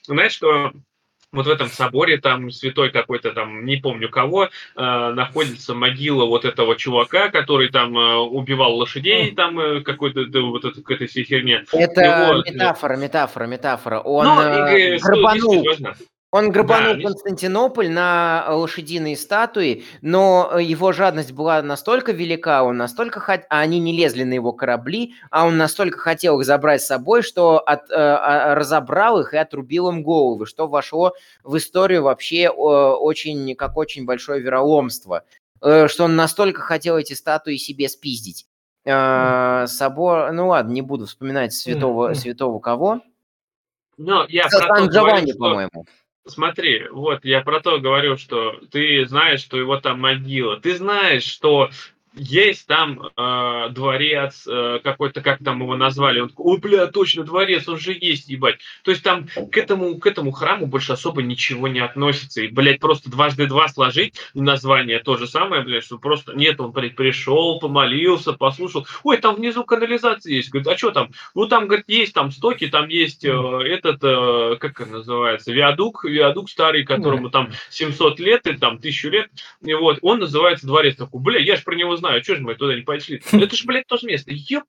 знаешь, 0.08 0.34
что 0.34 0.74
вот 1.32 1.46
в 1.46 1.50
этом 1.50 1.68
соборе 1.68 2.18
там 2.18 2.50
святой 2.52 2.90
какой-то 2.90 3.32
там, 3.32 3.66
не 3.66 3.78
помню 3.78 4.10
кого, 4.10 4.46
э, 4.46 4.50
находится 4.76 5.76
могила 5.76 6.26
вот 6.26 6.46
этого 6.46 6.76
чувака, 6.78 7.30
который 7.30 7.70
там 7.70 7.98
э, 7.98 8.16
убивал 8.16 8.76
лошадей, 8.76 9.36
там 9.36 9.60
э, 9.60 9.82
какой-то 9.82 10.26
да, 10.26 10.42
вот 10.42 10.66
это, 10.66 10.82
к 10.82 10.90
этой 10.90 11.08
всей 11.08 11.26
херне. 11.26 11.66
Это 11.74 12.34
вот, 12.34 12.50
метафора, 12.50 12.96
метафора, 12.96 13.46
метафора. 13.46 14.00
Он 14.00 14.26
ну, 14.26 14.42
э, 14.42 14.96
и, 14.96 14.98
грабанул, 14.98 15.64
важно. 15.64 15.96
Он 16.32 16.52
грабанул 16.52 16.96
Да, 16.96 17.02
Константинополь 17.04 17.90
на 17.90 18.46
э, 18.48 18.52
лошадиные 18.52 19.16
статуи, 19.16 19.86
но 20.02 20.50
э, 20.52 20.62
его 20.62 20.92
жадность 20.92 21.32
была 21.32 21.62
настолько 21.62 22.12
велика, 22.12 22.64
он 22.64 22.76
настолько 22.76 23.22
хот... 23.22 23.42
а 23.50 23.62
они 23.62 23.80
не 23.80 23.96
лезли 23.96 24.24
на 24.24 24.34
его 24.34 24.52
корабли, 24.52 25.14
а 25.32 25.48
он 25.48 25.58
настолько 25.58 26.00
хотел 26.00 26.40
их 26.40 26.46
забрать 26.46 26.82
с 26.82 26.88
собой, 26.88 27.22
что 27.22 27.60
от, 27.60 27.90
э, 27.90 27.96
а, 27.96 28.56
разобрал 28.56 29.22
их 29.22 29.34
и 29.34 29.38
отрубил 29.38 29.88
им 29.88 30.04
головы, 30.04 30.46
что 30.46 30.68
вошло 30.68 31.14
в 31.44 31.56
историю 31.56 32.04
вообще 32.04 32.44
э, 32.44 32.50
очень, 32.50 33.56
как 33.56 33.78
очень 33.78 34.04
большое 34.04 34.42
вероломство, 34.42 35.24
э, 35.62 35.88
что 35.88 36.04
он 36.04 36.18
настолько 36.18 36.60
хотел 36.62 36.98
эти 36.98 37.14
статуи 37.14 37.56
себе 37.56 37.88
спиздить. 37.88 38.48
Э, 38.84 39.66
собор, 39.68 40.34
ну 40.34 40.50
ладно, 40.50 40.74
не 40.74 40.82
буду 40.82 41.06
вспоминать 41.06 41.54
святого, 41.54 42.14
святого 42.16 42.60
кого. 42.60 43.00
Я 44.28 44.50
то 44.50 44.60
Сан 44.60 44.90
Джованни, 44.90 45.32
что- 45.32 45.40
по-моему. 45.40 45.86
Смотри, 46.28 46.88
вот 46.90 47.26
я 47.26 47.42
про 47.42 47.60
то 47.60 47.80
говорю, 47.80 48.18
что 48.18 48.60
ты 48.72 49.06
знаешь, 49.06 49.42
что 49.42 49.58
его 49.58 49.80
там 49.80 50.02
могила. 50.02 50.60
Ты 50.60 50.76
знаешь, 50.76 51.24
что 51.24 51.70
есть 52.18 52.68
там 52.68 53.10
э, 53.16 53.70
дворец 53.72 54.48
э, 54.48 54.80
какой-то, 54.84 55.22
как 55.22 55.44
там 55.44 55.62
его 55.62 55.76
назвали. 55.76 56.20
Он 56.20 56.30
такой, 56.30 56.54
ой, 56.54 56.60
бля, 56.60 56.88
точно, 56.88 57.24
дворец, 57.24 57.68
он 57.68 57.78
же 57.78 57.94
есть, 57.94 58.28
ебать. 58.28 58.60
То 58.84 58.92
есть 58.92 59.04
там 59.04 59.28
к 59.28 59.58
этому, 59.58 59.98
к 59.98 60.08
этому 60.08 60.32
храму 60.32 60.66
больше 60.66 60.94
особо 60.94 61.22
ничего 61.22 61.68
не 61.68 61.80
относится. 61.80 62.42
И, 62.42 62.48
блядь, 62.48 62.80
просто 62.80 63.10
дважды 63.10 63.48
два 63.48 63.68
сложить 63.68 64.16
название 64.34 65.00
то 65.00 65.18
же 65.18 65.28
самое, 65.28 65.64
блядь, 65.64 65.84
что 65.84 65.98
просто 65.98 66.34
нет, 66.34 66.60
он, 66.60 66.72
блядь, 66.72 66.96
пришел, 66.96 67.60
помолился, 67.60 68.34
послушал. 68.34 68.88
Ой, 69.04 69.18
там 69.18 69.36
внизу 69.36 69.64
канализация 69.64 70.34
есть. 70.34 70.50
Говорит, 70.50 70.68
а 70.68 70.78
что 70.78 70.92
там? 70.92 71.12
Ну, 71.36 71.48
там, 71.48 71.68
говорит, 71.68 71.86
есть 71.88 72.14
там 72.14 72.32
стоки, 72.32 72.68
там 72.68 72.88
есть 72.88 73.24
э, 73.26 73.30
этот, 73.30 74.04
э, 74.04 74.58
как 74.60 74.82
это 74.82 74.90
называется, 74.90 75.52
виадук, 75.52 76.04
виадук 76.04 76.50
старый, 76.50 76.84
которому 76.84 77.30
там 77.30 77.52
700 77.70 78.20
лет 78.20 78.48
или 78.48 78.58
там 78.58 78.76
1000 78.76 79.10
лет. 79.10 79.30
И 79.64 79.74
вот, 79.74 80.00
он 80.02 80.20
называется 80.20 80.66
дворец. 80.66 80.96
Такой, 80.96 81.22
бля, 81.22 81.40
я 81.40 81.56
же 81.56 81.64
про 81.64 81.76
него 81.76 81.96
знаю, 81.96 82.07
что 82.22 82.36
же 82.36 82.42
мы 82.42 82.56
туда 82.56 82.76
не 82.76 82.82
пошли? 82.82 83.22
Это 83.32 83.56
же, 83.56 83.66
блядь, 83.66 83.88
то 83.88 83.98
же 83.98 84.08
место. 84.08 84.32
Ёп. 84.34 84.64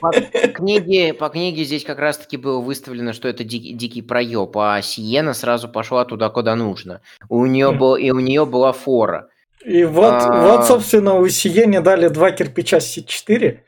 По 0.00 0.10
книге, 0.54 1.12
по 1.12 1.28
книге 1.28 1.64
здесь 1.64 1.84
как 1.84 1.98
раз-таки 1.98 2.36
было 2.36 2.60
выставлено, 2.60 3.12
что 3.12 3.28
это 3.28 3.44
дикий, 3.44 3.72
дикий 3.74 4.00
проеб, 4.02 4.56
а 4.56 4.80
Сиена 4.80 5.34
сразу 5.34 5.68
пошла 5.68 6.04
туда, 6.04 6.30
куда 6.30 6.56
нужно. 6.56 7.02
У 7.28 7.44
нее 7.46 7.70
Мгм. 7.70 7.78
был, 7.78 7.96
и 7.96 8.10
у 8.10 8.20
нее 8.20 8.46
была 8.46 8.72
фора. 8.72 9.28
И 9.64 9.84
вот, 9.84 10.12
А. 10.14 10.42
вот, 10.56 10.66
собственно, 10.66 11.14
у 11.14 11.28
Сиене 11.28 11.80
дали 11.80 12.08
два 12.08 12.30
кирпича 12.30 12.80
Си-4 12.80 13.60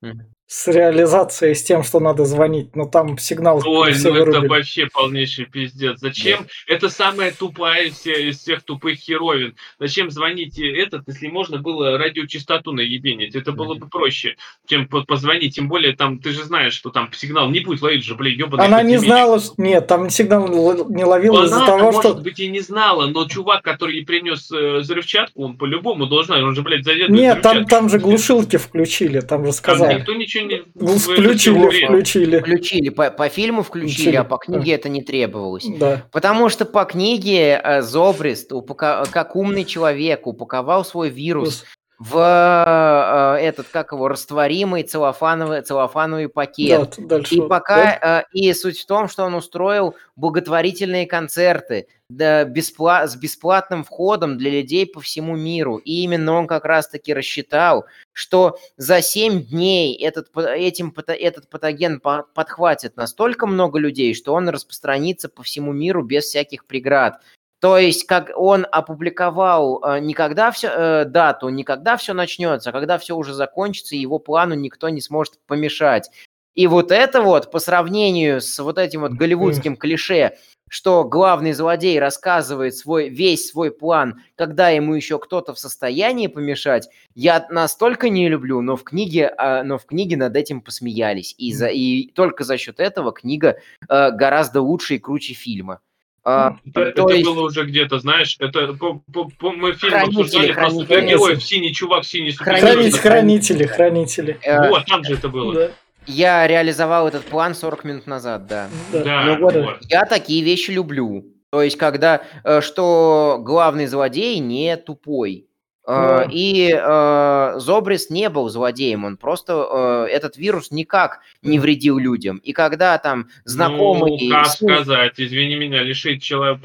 Мгм. 0.00 0.29
С 0.50 0.66
реализацией, 0.66 1.54
с 1.54 1.62
тем, 1.62 1.84
что 1.84 2.00
надо 2.00 2.24
звонить, 2.24 2.74
но 2.74 2.84
там 2.84 3.16
сигнал 3.18 3.62
Ой, 3.64 3.92
все 3.92 4.08
ну 4.08 4.16
это 4.16 4.24
вырубили. 4.30 4.48
вообще 4.48 4.88
полнейший 4.92 5.44
пиздец. 5.44 6.00
Зачем? 6.00 6.44
Это 6.66 6.88
самая 6.88 7.30
тупая 7.30 7.84
из 7.84 7.94
всех, 7.94 8.18
из 8.18 8.40
всех 8.40 8.64
тупых 8.64 8.98
херовин. 8.98 9.54
Зачем 9.78 10.10
звонить 10.10 10.58
этот, 10.58 11.06
если 11.06 11.28
можно 11.28 11.58
было 11.58 11.96
радиочастоту 11.96 12.72
наебенить? 12.72 13.36
Это 13.36 13.52
было 13.52 13.74
бы 13.74 13.86
проще, 13.86 14.34
чем 14.66 14.88
по- 14.88 15.04
позвонить. 15.04 15.54
Тем 15.54 15.68
более, 15.68 15.94
там, 15.94 16.18
ты 16.18 16.32
же 16.32 16.42
знаешь, 16.42 16.72
что 16.72 16.90
там 16.90 17.12
сигнал 17.12 17.48
не 17.48 17.60
будет 17.60 17.80
ловить 17.80 18.04
же, 18.04 18.16
блин, 18.16 18.36
ебаный 18.36 18.64
Она 18.66 18.82
не 18.82 18.96
знала, 18.96 19.38
что... 19.38 19.54
Нет, 19.56 19.86
там 19.86 20.10
сигнал 20.10 20.48
не 20.48 21.04
ловил 21.04 21.44
из-за 21.44 21.64
того, 21.64 21.92
может 21.92 22.00
что... 22.00 22.14
быть, 22.14 22.40
и 22.40 22.48
не 22.48 22.60
знала, 22.60 23.06
но 23.06 23.28
чувак, 23.28 23.62
который 23.62 23.98
ей 23.98 24.04
принес 24.04 24.50
э, 24.50 24.78
взрывчатку, 24.78 25.44
он 25.44 25.56
по-любому 25.56 26.06
должен 26.06 26.42
он 26.42 26.56
же, 26.56 26.62
блядь, 26.62 26.84
заведует 26.84 27.10
Нет, 27.10 27.40
там, 27.40 27.66
там 27.66 27.88
же 27.88 28.00
глушилки 28.00 28.56
включили, 28.56 29.20
там 29.20 29.42
же 29.46 29.52
Там 29.52 29.52
сказали. 29.52 30.00
никто 30.00 30.12
ничего 30.12 30.39
не... 30.42 30.62
Ну, 30.74 30.98
включили, 30.98 31.86
включили. 31.86 32.38
Включили, 32.40 32.88
по, 32.88 33.10
по 33.10 33.28
фильму 33.28 33.62
включили, 33.62 33.92
Включили. 33.92 34.16
а 34.16 34.24
по 34.24 34.38
книге 34.38 34.72
это 34.72 34.88
не 34.88 35.02
требовалось. 35.02 35.66
Да. 35.78 36.02
Потому 36.12 36.48
что 36.48 36.64
по 36.64 36.84
книге 36.84 37.60
э, 37.62 37.82
Зобрист, 37.82 38.52
упака- 38.52 39.06
как 39.10 39.36
умный 39.36 39.64
человек, 39.64 40.26
упаковал 40.26 40.84
свой 40.84 41.08
вирус 41.08 41.64
в 41.98 42.16
э, 42.16 43.42
этот, 43.44 43.68
как 43.68 43.92
его, 43.92 44.08
растворимый 44.08 44.82
целлофановый, 44.82 45.60
целлофановый 45.60 46.28
пакет. 46.28 46.94
Да, 46.96 47.06
дальше. 47.06 47.34
И 47.34 47.40
пока 47.42 48.24
э, 48.24 48.24
и 48.32 48.52
суть 48.54 48.78
в 48.78 48.86
том, 48.86 49.08
что 49.08 49.24
он 49.24 49.34
устроил 49.34 49.94
благотворительные 50.16 51.06
концерты 51.06 51.88
да, 52.10 52.44
беспла- 52.44 53.06
с 53.06 53.16
бесплатным 53.16 53.84
входом 53.84 54.36
для 54.36 54.50
людей 54.50 54.86
по 54.86 55.00
всему 55.00 55.36
миру. 55.36 55.76
И 55.76 56.02
именно 56.02 56.32
он 56.32 56.46
как 56.46 56.64
раз-таки 56.64 57.14
рассчитал, 57.14 57.86
что 58.12 58.58
за 58.76 59.00
7 59.00 59.44
дней 59.44 59.96
этот, 59.96 60.28
этим, 60.36 60.92
этот 61.06 61.48
патоген 61.48 62.00
по- 62.00 62.26
подхватит 62.34 62.96
настолько 62.96 63.46
много 63.46 63.78
людей, 63.78 64.14
что 64.14 64.34
он 64.34 64.48
распространится 64.48 65.28
по 65.28 65.42
всему 65.42 65.72
миру 65.72 66.02
без 66.02 66.24
всяких 66.24 66.66
преград. 66.66 67.22
То 67.60 67.78
есть, 67.78 68.06
как 68.06 68.30
он 68.36 68.66
опубликовал 68.72 69.82
э, 69.84 70.00
никогда 70.00 70.50
все, 70.50 70.68
э, 70.68 71.04
дату, 71.04 71.50
никогда 71.50 71.96
все 71.96 72.14
начнется, 72.14 72.70
а 72.70 72.72
когда 72.72 72.98
все 72.98 73.14
уже 73.14 73.34
закончится, 73.34 73.94
его 73.94 74.18
плану 74.18 74.54
никто 74.54 74.88
не 74.88 75.02
сможет 75.02 75.38
помешать. 75.46 76.10
И 76.54 76.66
вот 76.66 76.90
это 76.90 77.22
вот, 77.22 77.50
по 77.50 77.58
сравнению 77.58 78.40
с 78.40 78.58
вот 78.58 78.78
этим 78.78 79.02
вот 79.02 79.12
голливудским 79.12 79.76
клише, 79.76 80.36
что 80.70 81.02
главный 81.04 81.52
злодей 81.52 81.98
рассказывает 81.98 82.76
свой, 82.76 83.08
весь 83.08 83.50
свой 83.50 83.72
план, 83.72 84.22
когда 84.36 84.68
ему 84.70 84.94
еще 84.94 85.18
кто-то 85.18 85.52
в 85.52 85.58
состоянии 85.58 86.28
помешать, 86.28 86.88
я 87.16 87.44
настолько 87.50 88.08
не 88.08 88.28
люблю, 88.28 88.60
но 88.62 88.76
в 88.76 88.84
книге, 88.84 89.34
а, 89.36 89.64
но 89.64 89.78
в 89.78 89.84
книге 89.84 90.16
над 90.16 90.36
этим 90.36 90.60
посмеялись. 90.60 91.34
И, 91.38 91.52
за, 91.52 91.66
и 91.66 92.06
только 92.12 92.44
за 92.44 92.56
счет 92.56 92.78
этого 92.78 93.10
книга 93.12 93.56
э, 93.88 94.10
гораздо 94.12 94.62
лучше 94.62 94.94
и 94.94 94.98
круче 94.98 95.34
фильма. 95.34 95.80
А, 96.22 96.56
Это, 96.66 96.92
то 96.92 97.02
это 97.08 97.14
есть- 97.14 97.24
было 97.26 97.42
уже 97.46 97.64
где-то, 97.64 97.98
знаешь, 97.98 98.36
это 98.38 98.74
по- 98.74 99.02
по- 99.12 99.28
по- 99.38 99.50
мы 99.52 99.72
фильм 99.72 99.92
Хранители, 99.92 100.20
обсуждали 100.20 100.46
про 100.52 100.54
хранители. 100.54 100.82
супергероев, 100.82 101.42
синий 101.42 101.72
чувак, 101.72 102.04
синий 102.04 102.30
Хранители. 102.32 102.66
супергерой. 102.68 102.90
Хранить- 102.92 102.98
хранители, 103.00 103.64
хранители. 103.66 104.38
э, 104.42 104.68
Вот, 104.68 104.84
там 104.86 105.02
же 105.02 105.14
это 105.14 105.28
было. 105.28 105.54
Да, 105.54 105.70
я 106.06 106.46
реализовал 106.46 107.08
этот 107.08 107.24
план 107.24 107.54
40 107.54 107.84
минут 107.84 108.06
назад, 108.06 108.46
да. 108.46 108.68
да. 108.92 109.02
Да, 109.02 109.22
Ну 109.24 109.38
вот, 109.40 109.54
вот. 109.54 109.78
я 109.88 110.04
такие 110.04 110.42
вещи 110.42 110.70
люблю. 110.70 111.24
То 111.50 111.62
есть, 111.62 111.76
когда, 111.76 112.22
э, 112.44 112.60
что 112.60 113.38
главный 113.40 113.86
злодей 113.86 114.38
не 114.38 114.76
тупой. 114.76 115.49
Э. 115.90 116.28
И 116.30 116.70
э, 116.72 117.54
Зобрис 117.58 118.10
не 118.10 118.28
был 118.28 118.48
злодеем, 118.48 119.04
он 119.04 119.16
просто 119.16 120.06
э, 120.06 120.06
этот 120.12 120.36
вирус 120.36 120.70
никак 120.70 121.20
не 121.42 121.58
вредил 121.58 121.98
людям. 121.98 122.38
И 122.38 122.52
когда 122.52 122.96
там 122.98 123.28
знакомый... 123.44 124.18
Ну, 124.20 124.30
как 124.30 124.46
сказать, 124.46 125.14
извини 125.16 125.56
меня, 125.56 125.82
лишить 125.82 126.22
чело- 126.22 126.56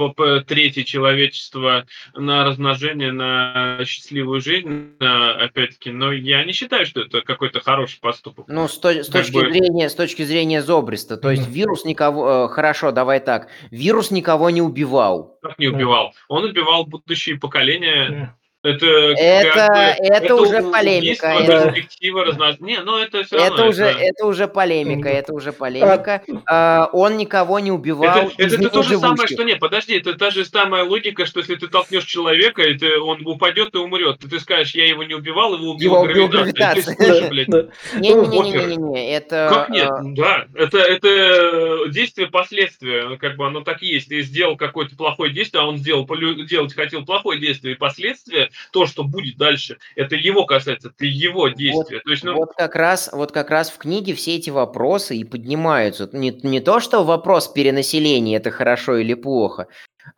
трети 0.42 0.84
человечества 0.84 1.86
на 2.14 2.46
размножение, 2.46 3.12
на 3.12 3.80
счастливую 3.86 4.42
жизнь, 4.42 4.92
опять-таки, 5.00 5.92
но 5.92 6.12
я 6.12 6.44
не 6.46 6.52
считаю, 6.52 6.86
что 6.86 7.02
это 7.02 7.22
какой-то 7.22 7.62
хороший 7.62 8.00
поступок. 8.00 8.46
Ну, 8.48 8.68
с, 8.68 8.78
то- 8.78 9.04
с 9.04 9.08
точки 9.08 9.34
бы- 9.34 9.52
зрения, 9.52 9.90
с 9.90 9.96
точки 9.96 10.24
зрения 10.24 10.62
Зобриста, 10.62 11.18
то 11.18 11.32
есть 11.32 11.48
вирус 11.48 11.86
никого, 11.86 12.46
э, 12.46 12.48
хорошо, 12.50 12.92
давай 12.92 13.20
так, 13.20 13.48
вирус 13.72 14.12
никого 14.12 14.52
не 14.52 14.62
убивал. 14.62 15.40
Как 15.42 15.58
не 15.58 15.68
убивал? 15.68 16.14
Он 16.28 16.44
убивал 16.44 16.86
будущие 16.86 17.40
поколения. 17.40 18.36
Это, 18.66 18.86
Это- 18.88 19.54
как 19.54 20.00
бы- 20.00 20.08
это 20.08 20.36
уже 20.36 20.62
у- 20.64 20.72
полемика, 20.72 21.28
это- 21.28 21.72
перспектива, 21.72 22.26
разноз- 22.26 22.58
Не, 22.60 22.80
ну 22.80 22.98
это 22.98 23.24
все 23.24 23.38
равно. 23.38 23.54
Это 23.56 23.66
уже, 23.66 23.84
это 23.86 24.26
уже 24.26 24.48
полемика, 24.48 25.08
это 25.08 25.34
уже 25.34 25.52
полемика. 25.52 26.24
А, 26.48 26.90
он 26.92 27.18
никого 27.18 27.60
не 27.60 27.72
убивал. 27.72 28.32
Это, 28.38 28.56
это, 28.56 28.70
то 28.70 28.82
же 28.82 28.98
самое, 28.98 29.28
что 29.28 29.44
нет, 29.44 29.60
подожди, 29.60 29.98
это 29.98 30.16
та 30.16 30.32
же 30.32 30.46
самая 30.46 30.84
логика, 30.84 31.28
что 31.28 31.42
если 31.42 31.56
ты 31.56 31.68
толкнешь 31.68 32.06
человека, 32.06 32.64
и 32.64 32.74
ты, 32.76 33.00
он 33.00 33.26
упадет 33.28 33.76
и 33.76 33.78
умрет, 33.78 34.24
и 34.24 34.28
ты 34.28 34.40
скажешь, 34.40 34.74
я 34.74 34.88
его 34.88 35.04
не 35.04 35.14
убивал, 35.14 35.56
его 35.56 35.72
убил 35.72 35.92
Его 35.94 36.02
убил 36.02 36.28
гравитация. 36.28 36.96
ты 36.96 37.46
да. 37.48 37.66
Не-не-не-не-не, 38.00 39.14
это... 39.14 39.48
Как 39.54 39.70
нет? 39.70 39.90
а, 39.92 40.02
Да, 40.04 40.46
это, 40.56 40.80
это 40.80 41.90
действие 41.90 42.28
последствия, 42.28 43.16
как 43.18 43.36
бы 43.36 43.46
оно 43.46 43.62
так 43.62 43.84
и 43.84 43.88
есть. 43.88 44.10
Ты 44.10 44.22
сделал 44.22 44.58
какое-то 44.58 44.96
плохое 44.96 45.32
действие, 45.32 45.62
а 45.62 45.68
он 45.68 45.78
сделал, 45.78 46.08
делать 46.46 46.74
хотел 46.74 47.06
плохое 47.06 47.40
действие, 47.40 47.76
и 47.76 47.78
последствия, 47.78 48.50
то, 48.72 48.86
что 48.86 49.04
будет 49.04 49.38
дальше, 49.38 49.78
это 49.96 50.16
его 50.16 50.46
касается, 50.46 50.90
это 50.90 51.06
его 51.06 51.50
действие. 51.50 52.02
То 52.02 52.12
есть, 52.12 52.24
ну, 52.24 52.36
Вот 52.36 52.54
как 52.56 52.76
раз, 52.76 53.10
вот 53.12 53.32
как 53.32 53.50
раз 53.50 53.70
в 53.70 53.78
книге 53.78 54.14
все 54.14 54.36
эти 54.36 54.50
вопросы 54.50 55.16
и 55.16 55.24
поднимаются. 55.24 56.10
Не, 56.14 56.32
не 56.44 56.60
то, 56.60 56.80
что 56.80 57.04
вопрос 57.04 57.48
перенаселения 57.48 58.38
это 58.38 58.52
хорошо 58.52 58.98
или 58.98 59.14
плохо, 59.14 59.68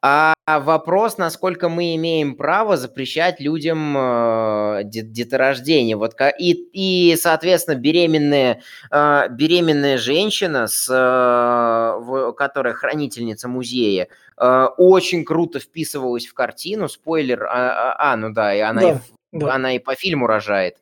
А 0.02 0.34
вопрос, 0.46 1.18
насколько 1.18 1.70
мы 1.70 1.96
имеем 1.96 2.36
право 2.36 2.78
запрещать 2.78 3.40
людям 3.40 3.96
э, 3.98 4.82
деторождение. 4.86 5.96
Вот, 5.96 6.14
и, 6.40 6.52
и, 6.74 7.16
соответственно, 7.16 7.76
беременная, 7.76 8.62
э, 8.92 9.28
беременная 9.30 9.98
женщина, 9.98 10.68
с, 10.68 10.90
э, 10.90 12.00
в, 12.04 12.34
которая 12.34 12.74
хранительница 12.74 13.48
музея, 13.48 14.08
очень 14.38 15.26
круто 15.26 15.60
вписывалась 15.60 16.28
в 16.28 16.34
картину. 16.34 16.88
Спойлер, 16.88 17.44
а, 17.44 17.96
а, 17.98 18.14
а 18.14 18.16
ну 18.18 18.32
да, 18.32 18.54
и 18.54 18.60
она, 18.60 18.82
да, 18.82 19.02
и, 19.34 19.38
да. 19.40 19.54
она 19.54 19.76
и 19.76 19.80
по 19.80 19.96
фильму 19.96 20.28
рожает. 20.28 20.78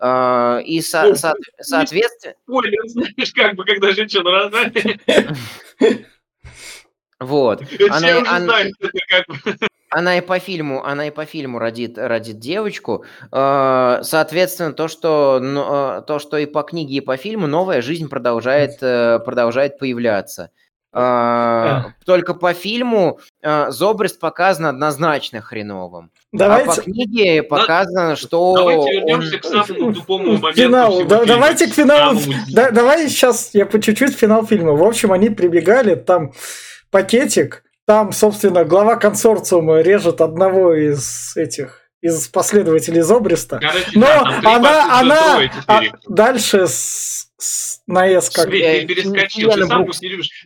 Uh, 0.00 0.62
и 0.62 0.80
со- 0.80 1.08
ну, 1.08 1.14
со- 1.14 1.34
соответственно... 1.60 2.34
Спойлер, 2.44 2.80
знаешь, 2.86 3.32
как 3.34 3.54
бы, 3.54 3.66
когда 3.66 3.92
женщина 3.92 4.30
рожает. 4.30 4.98
Вот. 7.20 7.62
Она, 7.90 8.18
она, 8.26 8.54
она 9.90 10.16
и 10.16 10.20
по 10.20 10.38
фильму, 10.38 10.84
она 10.84 11.08
и 11.08 11.10
по 11.10 11.26
фильму 11.26 11.58
родит, 11.58 11.98
родит 11.98 12.38
девочку. 12.38 13.04
А, 13.30 14.00
соответственно, 14.02 14.72
то, 14.72 14.88
что, 14.88 16.02
то, 16.06 16.18
что 16.18 16.38
и 16.38 16.46
по 16.46 16.62
книге, 16.62 16.96
и 16.96 17.00
по 17.00 17.16
фильму, 17.16 17.46
новая 17.46 17.82
жизнь 17.82 18.08
продолжает, 18.08 18.78
э, 18.82 19.18
продолжает 19.18 19.78
появляться. 19.78 20.50
А, 20.92 21.92
только 22.04 22.34
по 22.34 22.52
фильму 22.52 23.20
Зобрест 23.42 24.18
показан 24.18 24.66
однозначно 24.66 25.40
хреновым. 25.40 26.10
Давайте... 26.32 26.70
А 26.70 26.74
по 26.74 26.82
книге 26.82 27.42
показано, 27.42 28.16
что... 28.16 28.54
Давайте 28.56 29.00
вернемся 29.00 29.34
он... 29.34 29.40
к 29.40 29.44
самому 29.66 29.94
тупому 29.94 30.32
моменту. 30.38 30.52
Финал. 30.54 31.04
Да, 31.04 31.24
давайте 31.24 31.66
к 31.68 31.74
финалу. 31.74 32.18
Да, 32.52 32.70
давай 32.70 33.08
сейчас 33.08 33.50
я 33.54 33.66
по 33.66 33.80
чуть-чуть 33.80 34.16
финал 34.16 34.46
фильма. 34.46 34.72
В 34.72 34.82
общем, 34.82 35.12
они 35.12 35.30
прибегали 35.30 35.94
там 35.94 36.32
пакетик. 36.90 37.64
Там, 37.86 38.12
собственно, 38.12 38.64
глава 38.64 38.96
консорциума 38.96 39.80
режет 39.80 40.20
одного 40.20 40.74
из 40.74 41.36
этих 41.36 41.80
из 42.00 42.28
последователей 42.28 43.02
Зобриста. 43.02 43.58
Короче, 43.58 43.90
Но 43.94 44.06
да, 44.06 44.40
она, 44.44 45.00
она 45.00 45.40
а, 45.66 45.80
дальше 46.08 46.66
с, 46.66 47.30
с, 47.36 47.79
на 47.90 48.06
S 48.06 48.30
как... 48.30 48.50
Ты, 48.50 48.86
перескочил, 48.86 49.50
ты, 49.50 49.64
сам 49.66 49.86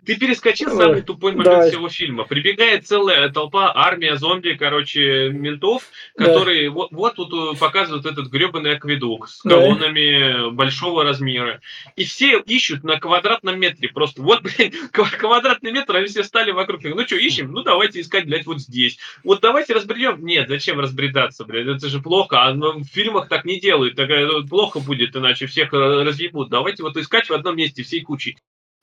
ты 0.05 0.17
перескочил 0.17 0.71
самый 0.71 1.03
тупой 1.03 1.33
момент 1.33 1.65
да. 1.65 1.69
всего 1.69 1.89
фильма. 1.89 2.25
Прибегает 2.25 2.87
целая 2.87 3.29
толпа, 3.31 3.73
армия 3.75 4.17
зомби, 4.17 4.57
короче, 4.59 5.31
ментов, 5.31 5.85
которые 6.17 6.69
да. 6.69 6.75
вот, 6.75 6.93
вот 6.93 7.15
тут 7.17 7.33
э, 7.33 7.59
показывают 7.59 8.07
этот 8.07 8.29
гребаный 8.29 8.77
акведук 8.77 9.29
с 9.29 9.43
колоннами 9.43 10.45
да. 10.45 10.51
большого 10.51 11.05
размера. 11.05 11.61
И 11.97 12.05
все 12.05 12.39
ищут 12.41 12.85
на 12.85 12.99
квадратном 12.99 13.59
метре. 13.59 13.89
Просто 13.89 14.23
вот, 14.23 14.43
блин, 14.43 14.73
квадратный 14.93 15.73
метр, 15.73 15.97
они 15.97 16.07
все 16.07 16.25
стали 16.25 16.51
вокруг. 16.51 16.83
Ну 16.85 17.07
что, 17.07 17.17
ищем? 17.17 17.53
Ну 17.53 17.63
давайте 17.63 18.01
искать, 18.01 18.27
блядь, 18.27 18.47
вот 18.47 18.61
здесь. 18.61 18.99
Вот 19.23 19.41
давайте 19.41 19.75
разберем. 19.75 20.25
Нет, 20.25 20.49
зачем 20.49 20.81
разбредаться? 20.81 21.35
разбираться, 21.35 21.45
блядь, 21.45 21.67
это 21.67 21.89
же 21.89 22.01
плохо, 22.01 22.43
а 22.43 22.53
в 22.53 22.85
фильмах 22.85 23.29
так 23.29 23.45
не 23.45 23.61
делают, 23.61 23.97
так 23.97 24.09
плохо 24.49 24.81
будет, 24.81 25.17
иначе 25.17 25.47
всех 25.47 25.73
э, 25.73 25.77
разъебут. 25.77 26.49
Давайте 26.49 26.83
вот 26.83 26.97
искать 26.97 27.29
в 27.35 27.39
одном 27.39 27.57
месте 27.57 27.83
всей 27.83 28.03
кучей. 28.03 28.39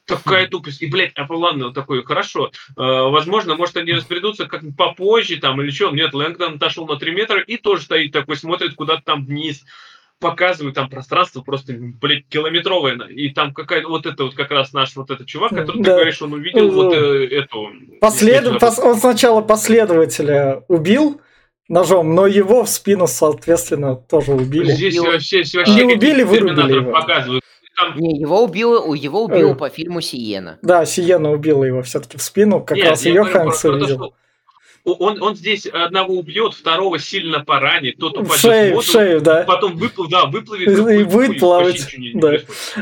Такая 0.06 0.48
тупость. 0.48 0.82
И, 0.82 0.88
блядь, 0.88 1.14
а 1.16 1.26
ладно, 1.30 1.72
такой, 1.74 2.04
хорошо. 2.04 2.52
Э, 2.78 2.82
возможно, 3.10 3.56
может, 3.56 3.78
они 3.78 3.94
разбредутся 3.94 4.46
как 4.46 4.62
попозже 4.76 5.38
там 5.38 5.62
или 5.62 5.70
что. 5.70 5.92
Нет, 5.92 6.14
Лэнгдон 6.14 6.56
отошел 6.56 6.88
на 6.88 6.98
3 6.98 7.12
метра 7.12 7.40
и 7.40 7.58
тоже 7.58 7.84
стоит 7.84 8.12
такой, 8.12 8.36
смотрит 8.36 8.76
куда-то 8.76 9.04
там 9.04 9.26
вниз 9.26 9.64
показывают 10.20 10.76
там 10.76 10.88
пространство 10.88 11.42
просто, 11.42 11.74
блядь, 11.76 12.28
километровое. 12.30 12.96
И 13.08 13.30
там 13.30 13.54
какая-то 13.54 13.90
вот 13.90 14.06
это 14.06 14.26
вот 14.26 14.36
как 14.36 14.52
раз 14.52 14.72
наш 14.72 14.96
вот 14.96 15.10
этот 15.10 15.28
чувак, 15.28 15.50
который 15.50 15.82
да. 15.82 15.84
ты 15.84 15.96
говоришь, 15.96 16.22
он 16.22 16.34
увидел 16.34 16.68
ну, 16.68 16.72
вот 16.72 16.94
э, 16.94 17.26
эту... 17.26 17.72
Послед... 18.00 18.60
Пос... 18.60 18.78
Он 18.78 18.96
сначала 18.98 19.42
последователя 19.42 20.64
убил, 20.68 21.20
ножом, 21.68 22.14
но 22.14 22.28
его 22.28 22.64
в 22.64 22.70
спину, 22.70 23.08
соответственно, 23.08 23.96
тоже 23.96 24.34
убили. 24.34 24.72
Здесь 24.72 25.00
вообще, 25.00 25.40
вообще 25.56 25.86
не 25.86 25.96
убили, 25.96 26.24
вырубили 26.24 26.76
его. 26.76 26.92
Показывают. 26.92 27.44
Не, 27.96 28.20
его 28.20 28.44
убил, 28.44 28.94
его 28.94 29.24
убил 29.24 29.52
э, 29.52 29.56
по 29.56 29.70
фильму 29.70 30.02
Сиена. 30.02 30.60
Да, 30.62 30.86
Сиена 30.86 31.32
убила 31.32 31.64
его 31.64 31.82
все-таки 31.82 32.18
в 32.18 32.22
спину, 32.22 32.64
как 32.64 32.78
Нет, 32.78 32.90
раз 32.90 33.06
ее 33.06 33.24
Хэнкс 33.24 33.66
увидел. 33.66 34.14
Он, 34.84 35.22
он 35.22 35.36
здесь 35.36 35.68
одного 35.68 36.16
убьет, 36.16 36.54
второго 36.54 36.98
сильно 36.98 37.44
поранит, 37.44 37.98
тот 37.98 38.18
упадет 38.18 38.40
шею, 38.40 38.72
в 38.72 38.76
воду, 38.76 38.88
шею, 38.88 39.22
да. 39.22 39.44
потом 39.44 39.78
выплыв, 39.78 40.10
да, 40.10 40.26
выплывет. 40.26 40.68
И 40.68 41.04
будет 41.04 41.40
плавать. 41.40 41.88
Да. 42.16 42.38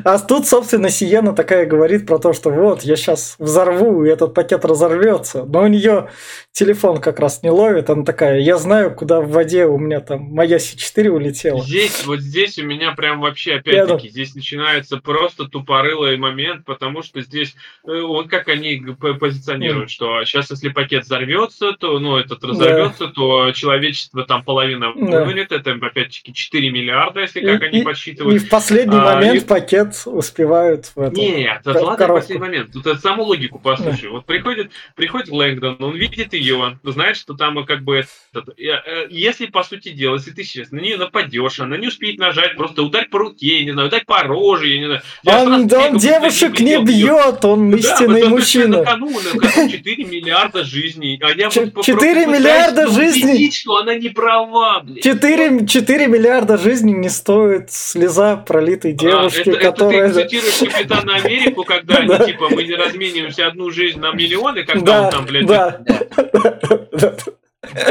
А 0.05 0.19
тут, 0.19 0.47
собственно, 0.47 0.89
Сиена 0.89 1.33
такая 1.33 1.65
говорит 1.65 2.05
про 2.05 2.19
то, 2.19 2.33
что 2.33 2.49
вот, 2.51 2.83
я 2.83 2.95
сейчас 2.95 3.35
взорву, 3.37 4.05
и 4.05 4.09
этот 4.09 4.33
пакет 4.33 4.63
разорвется. 4.63 5.43
Но 5.43 5.63
у 5.63 5.67
нее 5.67 6.09
телефон 6.53 6.99
как 7.01 7.19
раз 7.19 7.43
не 7.43 7.49
ловит, 7.49 7.89
она 7.89 8.03
такая, 8.03 8.39
я 8.39 8.57
знаю, 8.57 8.93
куда 8.95 9.19
в 9.21 9.29
воде 9.29 9.65
у 9.65 9.77
меня 9.77 9.99
там 9.99 10.21
моя 10.21 10.57
С4 10.57 11.07
улетела. 11.09 11.63
Здесь, 11.63 12.05
вот 12.05 12.19
здесь 12.19 12.57
у 12.59 12.63
меня 12.63 12.93
прям 12.93 13.19
вообще, 13.19 13.55
опять-таки, 13.55 14.07
я... 14.07 14.11
здесь 14.11 14.35
начинается 14.35 14.97
просто 14.97 15.45
тупорылый 15.45 16.17
момент, 16.17 16.65
потому 16.65 17.01
что 17.01 17.21
здесь, 17.21 17.55
э, 17.87 18.01
вот 18.01 18.29
как 18.29 18.47
они 18.47 18.83
позиционируют, 19.19 19.89
mm. 19.89 19.93
что 19.93 20.23
сейчас, 20.25 20.49
если 20.51 20.69
пакет 20.69 21.03
взорвется, 21.03 21.73
то 21.73 21.88
ну, 21.97 22.17
этот 22.17 22.43
разорвется, 22.43 23.07
да. 23.07 23.13
то 23.13 23.51
человечество 23.53 24.23
там 24.25 24.43
половина 24.43 24.93
да. 24.95 25.25
это 25.31 25.71
опять-таки 25.71 26.33
4 26.33 26.69
миллиарда, 26.69 27.21
если 27.21 27.41
как 27.41 27.63
и, 27.63 27.65
они 27.65 27.81
подсчитывают. 27.81 28.35
И 28.35 28.45
в 28.45 28.49
последний 28.49 28.97
а, 28.97 29.15
момент 29.15 29.43
и... 29.43 29.45
пакет 29.45 30.03
успевают 30.05 30.91
в 30.95 30.99
этом. 30.99 31.15
Нет, 31.15 31.61
это 31.65 31.83
ладно 31.83 32.05
в 32.05 32.09
последний 32.09 32.41
момент. 32.41 32.71
Тут 32.73 32.85
это 32.85 32.99
саму 32.99 33.23
логику 33.23 33.59
послушай. 33.59 34.03
Да. 34.03 34.09
Вот 34.09 34.25
приходит, 34.25 34.71
приходит 34.95 35.29
Лэнгдон, 35.29 35.77
он 35.79 35.95
видит 35.95 36.33
ее, 36.33 36.77
знает, 36.83 37.17
что 37.17 37.33
там 37.33 37.65
как 37.65 37.83
бы 37.83 38.05
этот, 38.33 38.59
э, 38.59 39.07
если 39.09 39.45
по 39.47 39.63
сути 39.63 39.89
дела, 39.89 40.15
если 40.15 40.31
ты 40.31 40.43
сейчас 40.43 40.71
на 40.71 40.79
нее 40.79 40.97
нападешь, 40.97 41.59
она 41.59 41.77
не 41.77 41.87
успеет 41.87 42.19
нажать, 42.19 42.55
просто 42.55 42.83
ударь 42.83 43.07
по 43.09 43.19
руке, 43.19 43.63
не 43.63 43.71
знаю, 43.71 43.87
ударь 43.87 44.03
по 44.05 44.21
роже, 44.23 44.67
я 44.67 44.79
не 44.79 44.85
знаю. 44.85 45.01
Он, 45.25 45.67
да, 45.67 45.87
он 45.87 45.97
девушек 45.97 46.59
не 46.59 46.83
бьет, 46.83 47.43
он 47.45 47.73
истинный 47.75 48.23
да, 48.23 48.29
мужчина. 48.29 48.77
На 48.79 48.85
кону, 48.85 49.09
на 49.09 49.39
кону 49.39 49.69
4 49.69 50.05
миллиарда 50.05 50.63
жизней, 50.63 51.19
а 51.21 51.31
я 51.31 51.49
вот 51.49 51.73
4 51.83 52.25
миллиарда 52.25 52.87
жизней. 52.87 53.33
Убедить, 53.33 53.55
что 53.55 53.77
она 53.77 53.95
не 53.95 54.09
права, 54.09 54.81
блядь. 54.81 55.03
4, 55.03 55.65
4 55.65 56.07
миллиарда 56.07 56.57
жизней 56.57 56.93
не 56.93 57.09
стоит 57.09 57.71
слеза 57.71 58.37
пролитой 58.37 58.93
девушки, 58.93 59.49
а, 59.49 59.53
это, 59.53 59.59
которая... 59.59 60.09
Это 60.09 60.21
ты 60.21 60.23
цитируешь 60.23 60.59
Капитана 60.73 61.15
Америку, 61.15 61.63
когда 61.63 61.97
они, 61.97 62.25
типа, 62.25 62.49
мы 62.49 62.63
не 62.63 62.75
размениваемся 62.75 63.47
одну 63.47 63.69
жизнь 63.71 63.99
на 63.99 64.13
миллионы, 64.13 64.63
когда 64.63 65.03
он 65.03 65.11
там, 65.11 65.25
блядь... 65.25 65.45
Да, 65.45 65.81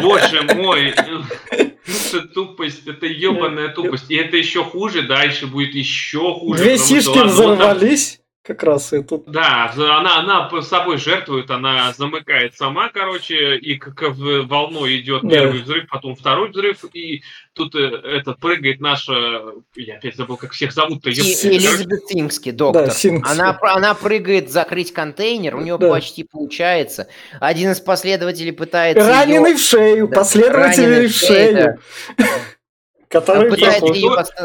Боже 0.02 0.42
мой, 0.54 0.94
это 1.50 2.20
тупость, 2.34 2.86
это 2.86 3.06
ебаная 3.06 3.68
тупость. 3.68 4.10
И 4.10 4.16
это 4.16 4.36
еще 4.36 4.64
хуже, 4.64 5.02
дальше 5.02 5.46
будет 5.46 5.74
еще 5.74 6.34
хуже. 6.34 6.62
Две 6.62 6.78
сишки 6.78 7.18
взорвались 7.18 8.20
как 8.48 8.62
раз 8.62 8.94
и 8.94 9.02
тут. 9.02 9.24
Да, 9.26 9.70
она, 9.76 10.20
она 10.20 10.62
собой 10.62 10.96
жертвует, 10.96 11.50
она 11.50 11.92
замыкает 11.92 12.56
сама, 12.56 12.88
короче, 12.88 13.58
и 13.58 13.76
как 13.76 14.16
волной 14.16 15.00
идет 15.00 15.20
да. 15.22 15.28
первый 15.28 15.60
взрыв, 15.60 15.86
потом 15.90 16.16
второй 16.16 16.48
взрыв, 16.48 16.82
и 16.94 17.22
тут 17.52 17.74
э, 17.74 17.78
это 17.78 18.32
прыгает 18.32 18.80
наша, 18.80 19.12
я 19.76 19.96
опять 19.96 20.16
забыл, 20.16 20.38
как 20.38 20.52
всех 20.52 20.72
зовут-то. 20.72 21.10
Элизабет 21.10 22.08
Сингски, 22.08 22.50
доктор. 22.50 22.86
Да, 22.86 22.90
Сингски. 22.90 23.30
Она, 23.30 23.58
она 23.60 23.92
прыгает 23.92 24.50
закрыть 24.50 24.94
контейнер, 24.94 25.54
у 25.54 25.60
нее 25.60 25.76
да. 25.76 25.90
почти 25.90 26.24
получается. 26.24 27.08
Один 27.40 27.72
из 27.72 27.80
последователей 27.80 28.52
пытается... 28.52 29.06
Раненый 29.06 29.50
ее... 29.50 29.56
в 29.56 29.60
шею, 29.60 30.08
да, 30.08 30.16
последователь 30.16 31.08
в 31.08 31.14
шею. 31.14 31.78
Да. 32.16 32.24
Который 33.08 33.56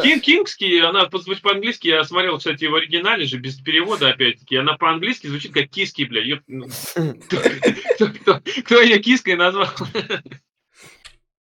Кин, 0.01 0.20
Кингский, 0.22 0.82
она 0.82 1.09
звучит 1.11 1.41
по-английски, 1.41 1.89
я 1.89 2.03
смотрел, 2.03 2.38
кстати, 2.38 2.66
в 2.66 2.76
оригинале 2.76 3.26
же, 3.26 3.38
без 3.38 3.59
перевода, 3.59 4.09
опять-таки, 4.09 4.55
она 4.55 4.78
по-английски 4.78 5.28
звучит 5.28 5.53
как 5.53 5.68
киски, 5.70 6.03
бля. 6.03 6.39
Ну, 6.47 6.68
кто 8.66 8.82
ее 8.82 8.99
киской 8.99 9.36
назвал? 9.36 9.70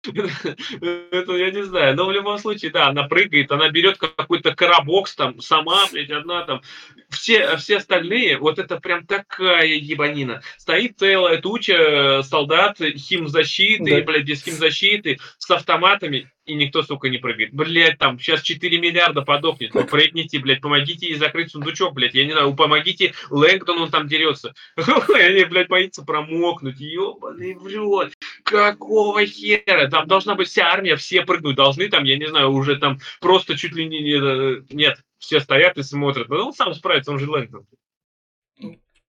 Это 0.05 1.33
я 1.37 1.51
не 1.51 1.65
знаю. 1.65 1.97
Но 1.97 2.07
в 2.07 2.13
любом 2.13 2.39
случае, 2.39 2.71
да, 2.71 2.89
она 2.89 3.05
прыгает, 3.05 3.51
она 3.51 3.69
берет 3.69 3.99
какой-то 3.99 4.55
коробокс 4.55 5.15
там 5.15 5.41
сама, 5.41 5.87
блядь, 5.91 6.11
одна 6.11 6.45
там. 6.45 6.63
Все, 7.11 7.57
все 7.57 7.79
остальные, 7.79 8.39
вот 8.39 8.59
это 8.59 8.79
прям 8.81 9.07
такая 9.07 9.67
ебанина. 9.67 10.43
Стоит 10.57 10.99
целая 10.99 11.41
туча 11.41 12.23
солдат, 12.23 12.79
химзащиты, 12.79 14.01
да. 14.01 14.03
блядь, 14.03 14.25
без 14.25 14.43
химзащиты, 14.43 15.19
с 15.39 15.51
автоматами 15.51 16.31
и 16.49 16.55
никто, 16.55 16.83
сука, 16.83 17.11
не 17.11 17.19
прыгает. 17.19 17.53
Блять, 17.53 17.99
там 17.99 18.19
сейчас 18.19 18.41
4 18.41 18.79
миллиарда 18.79 19.23
подохнет. 19.23 19.75
Ну, 19.75 19.85
прыгните, 19.85 20.39
блядь, 20.39 20.63
помогите 20.63 21.07
ей 21.07 21.17
закрыть 21.17 21.53
сундучок, 21.53 21.93
блядь. 21.93 22.15
Я 22.15 22.25
не 22.25 22.33
знаю, 22.33 22.55
помогите 22.55 23.13
Лэнгдону, 23.29 23.83
он 23.83 23.91
там 23.91 24.09
дерется. 24.09 24.55
Они, 24.77 25.45
блядь, 25.45 25.69
боится 25.69 26.03
промокнуть. 26.03 26.81
Ёбаный 26.81 27.55
в 27.55 28.11
Какого 28.45 29.25
хера? 29.27 29.89
Там 29.89 30.09
должна 30.09 30.35
быть 30.35 30.49
вся 30.49 30.73
армия, 30.73 30.97
все 30.97 31.23
прыгнуть 31.23 31.57
должны, 31.57 31.89
там, 31.89 32.05
я 32.05 32.17
не 32.17 32.27
знаю, 32.27 32.51
уже 32.51 32.77
там 32.77 32.99
просто 33.21 33.57
чуть 33.57 33.75
ли 33.75 33.87
не... 33.87 34.73
Нет, 34.75 34.99
все 35.19 35.41
стоят 35.41 35.77
и 35.77 35.83
смотрят. 35.83 36.31
Ну, 36.31 36.47
он 36.47 36.55
сам 36.55 36.73
справится, 36.75 37.13
он 37.13 37.19
же 37.19 37.31
Лэнгдон. 37.31 37.67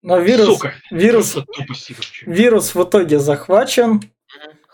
Но 0.02 0.20
вирус, 0.20 0.56
Сука! 0.56 0.76
вирус, 0.92 1.38
вирус 2.26 2.76
в 2.76 2.84
итоге 2.84 3.20
захвачен. 3.20 4.02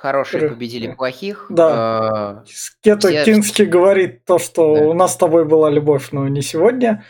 Хорошие 0.06 0.43
Р- 0.43 0.49
победили 0.49 0.91
плохих. 0.91 1.47
Да. 1.49 2.43
Э, 2.45 2.49
Кето 2.82 3.08
Все- 3.08 3.26
Кински 3.26 3.64
говорит 3.64 4.24
то, 4.24 4.38
что 4.38 4.76
Да. 4.76 4.82
у 4.84 4.93
нас 4.93 5.14
с 5.14 5.18
тобой 5.18 5.45
была 5.45 5.72
любовь, 5.72 6.10
но 6.12 6.28
не 6.28 6.43
сегодня. 6.43 7.03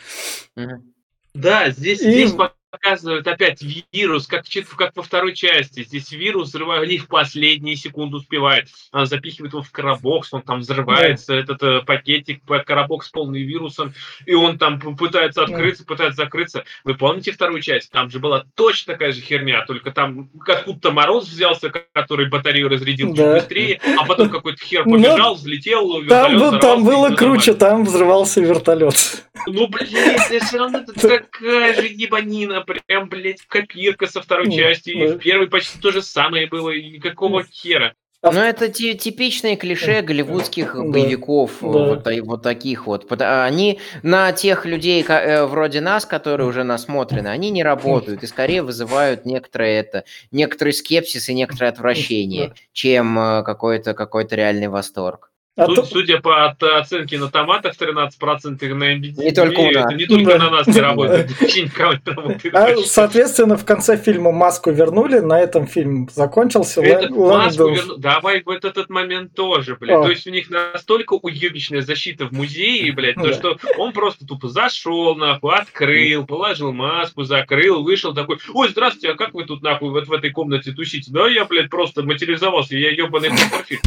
Да, 1.34 1.68
здесь, 1.68 2.00
И- 2.00 2.10
здесь 2.10 2.32
показывают 2.80 3.26
опять 3.26 3.62
вирус, 3.92 4.26
как, 4.26 4.46
чит- 4.48 4.68
как 4.68 4.92
во 4.94 5.02
второй 5.02 5.34
части. 5.34 5.84
Здесь 5.84 6.10
вирус 6.12 6.48
взрывает, 6.48 6.84
они 6.84 6.98
в 6.98 7.08
последние 7.08 7.76
секунды 7.76 8.16
успевает. 8.18 8.68
Она 8.92 9.06
запихивает 9.06 9.52
его 9.52 9.62
в 9.62 9.70
коробокс, 9.70 10.32
он 10.32 10.42
там 10.42 10.60
взрывается, 10.60 11.34
этот 11.34 11.62
э, 11.62 11.82
пакетик, 11.82 12.42
п- 12.42 12.62
коробокс 12.64 13.08
полный 13.10 13.42
вирусом, 13.42 13.94
и 14.24 14.34
он 14.34 14.58
там 14.58 14.78
пытается 14.96 15.42
открыться, 15.42 15.84
пытается 15.84 16.24
закрыться. 16.24 16.64
Вы 16.84 16.94
помните 16.94 17.32
вторую 17.32 17.60
часть? 17.62 17.90
Там 17.90 18.10
же 18.10 18.18
была 18.18 18.44
точно 18.54 18.94
такая 18.94 19.12
же 19.12 19.20
херня, 19.20 19.64
только 19.66 19.90
там 19.90 20.30
откуда-то 20.46 20.92
мороз 20.92 21.28
взялся, 21.28 21.70
ко- 21.70 21.84
который 21.92 22.28
батарею 22.28 22.68
разрядил 22.68 23.08
чуть 23.08 23.16
Да. 23.16 23.34
быстрее, 23.34 23.80
а 23.98 24.04
потом 24.04 24.28
какой-то 24.28 24.62
хер 24.64 24.84
Ну, 24.86 24.92
побежал, 24.96 25.34
взлетел, 25.34 25.92
Там, 25.92 26.02
вертолет 26.32 26.40
был- 26.52 26.58
там 26.60 26.84
было 26.84 27.14
круче, 27.14 27.54
там 27.54 27.84
взрывался 27.84 28.40
вертолет. 28.40 29.22
Ну, 29.46 29.68
блин, 29.68 29.88
это 29.96 30.44
все 30.44 30.58
равно 30.58 30.84
такая 30.84 31.74
же 31.74 31.86
ебанина, 31.86 32.62
прям, 32.66 33.08
блядь, 33.08 33.40
копирка 33.46 34.06
со 34.06 34.20
второй 34.20 34.46
Ну, 34.48 34.56
части. 34.56 34.90
И 34.90 35.06
да. 35.08 35.14
в 35.14 35.18
первой 35.18 35.48
почти 35.48 35.78
то 35.80 35.90
же 35.92 36.02
самое 36.02 36.46
было, 36.46 36.70
и 36.70 36.90
никакого 36.90 37.44
хера. 37.44 37.94
А 38.22 38.32
Ну, 38.32 38.40
это 38.40 38.68
ти- 38.68 38.94
типичные 38.96 39.56
клише 39.56 40.00
голливудских 40.02 40.74
Да, 40.74 40.82
боевиков, 40.82 41.62
э, 41.62 41.66
да. 41.66 41.68
вот, 41.68 42.06
вот 42.24 42.42
таких 42.42 42.86
вот. 42.86 43.06
Пота- 43.06 43.44
Они 43.44 43.78
на 44.02 44.32
тех 44.32 44.66
людей 44.66 45.04
э, 45.06 45.44
вроде 45.46 45.80
нас, 45.80 46.06
которые 46.06 46.48
уже 46.48 46.64
насмотрены, 46.64 47.28
они 47.28 47.50
не 47.50 47.62
работают 47.62 48.22
и 48.24 48.26
скорее 48.26 48.62
вызывают 48.62 49.26
некоторое 49.26 49.78
это, 49.78 50.04
некоторый 50.32 50.72
скепсис 50.72 51.28
и 51.28 51.34
некоторое 51.34 51.68
отвращение, 51.68 52.54
чем 52.72 53.16
э, 53.18 53.42
какой-то 53.44 53.94
какой-то 53.94 54.34
реальный 54.34 54.68
восторг. 54.68 55.30
А 55.58 55.64
Тут, 55.66 55.76
то- 55.76 55.84
судя 55.86 56.20
по 56.20 56.44
от- 56.44 56.62
оценке 56.62 57.18
на 57.18 57.28
томатах 57.30 57.76
13% 57.76 58.74
на 58.74 58.94
MDB, 58.94 59.14
Не 59.24 59.32
только 59.32 59.58
у 59.60 59.70
нас. 59.70 59.86
это 59.86 59.94
не 59.94 60.04
только 60.04 60.38
на 60.38 60.50
нас 60.50 60.66
не 60.66 60.80
работает, 60.80 61.30
вообще 61.40 61.62
никого 61.62 61.94
не 61.94 62.12
работает. 62.12 62.54
а, 62.54 62.76
соответственно, 62.84 63.56
в 63.56 63.64
конце 63.64 63.96
фильма 63.96 64.32
маску 64.32 64.70
вернули, 64.70 65.18
на 65.20 65.40
этом 65.40 65.66
фильм 65.66 66.10
закончился. 66.12 66.82
Маску 66.82 67.70
верну- 67.70 67.96
Давай 67.96 68.42
вот 68.44 68.66
этот 68.66 68.90
момент 68.90 69.32
тоже, 69.34 69.76
блядь. 69.80 70.02
То 70.02 70.10
есть 70.10 70.26
у 70.26 70.30
них 70.30 70.50
настолько 70.50 71.14
уебищная 71.14 71.80
защита 71.80 72.26
в 72.26 72.32
музее, 72.32 72.92
блядь, 72.92 73.14
то 73.16 73.32
что 73.32 73.56
он 73.78 73.92
просто 73.92 74.26
тупо 74.26 74.48
зашел, 74.48 75.14
нахуй, 75.16 75.54
открыл, 75.54 76.26
положил 76.26 76.72
маску, 76.74 77.24
закрыл, 77.24 77.82
вышел 77.82 78.12
такой, 78.14 78.36
ой, 78.52 78.68
здравствуйте, 78.68 79.10
а 79.10 79.14
как 79.14 79.32
вы 79.32 79.44
тут, 79.44 79.62
нахуй, 79.62 79.88
вот 79.90 80.06
в 80.06 80.12
этой 80.12 80.30
комнате 80.30 80.72
тусите? 80.72 81.10
Да 81.10 81.26
я, 81.28 81.46
блядь, 81.46 81.70
просто 81.70 82.02
материализовался, 82.02 82.76
я 82.76 82.90
ебаный 82.90 83.30
профиль. 83.50 83.80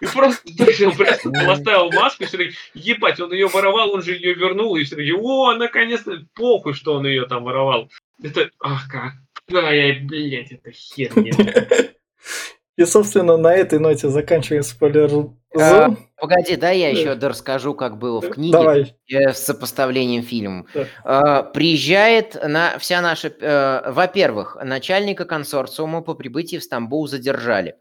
И 0.00 0.06
просто, 0.06 0.40
он 0.86 0.96
просто 0.96 1.30
поставил 1.46 1.90
маску, 1.92 2.24
и 2.24 2.26
все 2.26 2.36
таки, 2.38 2.52
ебать, 2.74 3.20
он 3.20 3.32
ее 3.32 3.48
воровал, 3.48 3.92
он 3.92 4.02
же 4.02 4.14
ее 4.14 4.34
вернул, 4.34 4.76
и 4.76 4.84
все 4.84 4.96
таки, 4.96 5.12
о, 5.12 5.54
наконец-то, 5.54 6.24
похуй, 6.34 6.74
что 6.74 6.94
он 6.94 7.06
ее 7.06 7.26
там 7.26 7.44
воровал. 7.44 7.88
Это, 8.22 8.50
ах, 8.60 8.88
какая, 8.88 10.00
блядь, 10.00 10.52
это 10.52 10.70
херня. 10.70 11.32
И, 12.78 12.84
собственно, 12.86 13.36
на 13.36 13.54
этой 13.54 13.78
ноте 13.78 14.08
заканчиваем 14.08 14.62
спойлер 14.62 15.30
А. 15.54 15.94
Погоди, 16.16 16.56
да, 16.56 16.70
я 16.70 16.88
еще 16.88 17.12
расскажу, 17.12 17.74
как 17.74 17.98
было 17.98 18.22
в 18.22 18.30
книге. 18.30 18.52
Давай. 18.52 18.96
э, 19.10 19.32
с 19.32 19.44
сопоставлением 19.44 20.22
фильмом. 20.22 20.66
Да. 20.72 20.86
Э, 21.04 21.52
Приезжает 21.52 22.34
на 22.42 22.78
вся 22.78 23.02
наша... 23.02 23.28
э, 23.28 23.92
Во-первых, 23.92 24.56
начальника 24.62 25.26
консорциума 25.26 26.00
по 26.00 26.14
прибытии 26.14 26.56
в 26.56 26.62
Стамбул 26.62 27.06
задержали. 27.08 27.74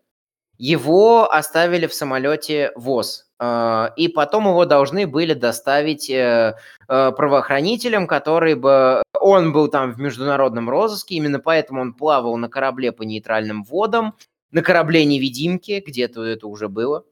Его 0.58 1.32
оставили 1.32 1.88
в 1.88 1.94
самолете 1.94 2.72
ВОЗ. 2.76 3.26
э, 3.40 3.88
И 3.98 4.08
потом 4.10 4.48
его 4.48 4.66
должны 4.66 5.08
были 5.08 5.34
доставить 5.34 6.10
э, 6.10 6.56
э, 6.88 7.12
правоохранителям, 7.12 8.06
которые 8.06 8.56
бы... 8.56 9.02
Он 9.20 9.54
был 9.54 9.68
там 9.70 9.92
в 9.94 10.00
международном 10.00 10.70
розыске, 10.70 11.16
именно 11.16 11.40
поэтому 11.40 11.82
он 11.82 11.94
плавал 11.94 12.38
на 12.38 12.50
корабле 12.50 12.92
по 12.92 13.04
нейтральным 13.04 13.64
водам, 13.64 14.16
на 14.52 14.62
корабле 14.62 15.06
невидимки, 15.06 15.84
где-то 15.86 16.24
это 16.24 16.48
уже 16.48 16.70
было. 16.70 17.06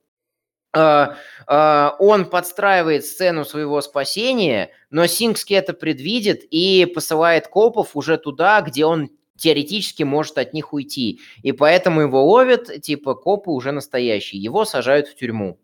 Он 0.72 2.26
подстраивает 2.30 3.06
сцену 3.06 3.46
своего 3.46 3.82
спасения, 3.82 4.70
но 4.92 5.08
Сингский 5.08 5.56
это 5.56 5.74
предвидит 5.74 6.44
и 6.52 6.86
посылает 6.86 7.48
копов 7.48 7.96
уже 7.96 8.18
туда, 8.18 8.62
где 8.62 8.86
он 8.86 9.10
теоретически 9.40 10.04
может 10.04 10.38
от 10.38 10.54
них 10.54 10.74
уйти. 10.74 11.20
И 11.42 11.52
поэтому 11.52 12.02
его 12.02 12.24
ловят, 12.24 12.82
типа, 12.82 13.16
копы 13.16 13.50
уже 13.52 13.72
настоящие. 13.72 14.42
Его 14.42 14.66
сажают 14.66 15.08
в 15.08 15.16
тюрьму. 15.16 15.58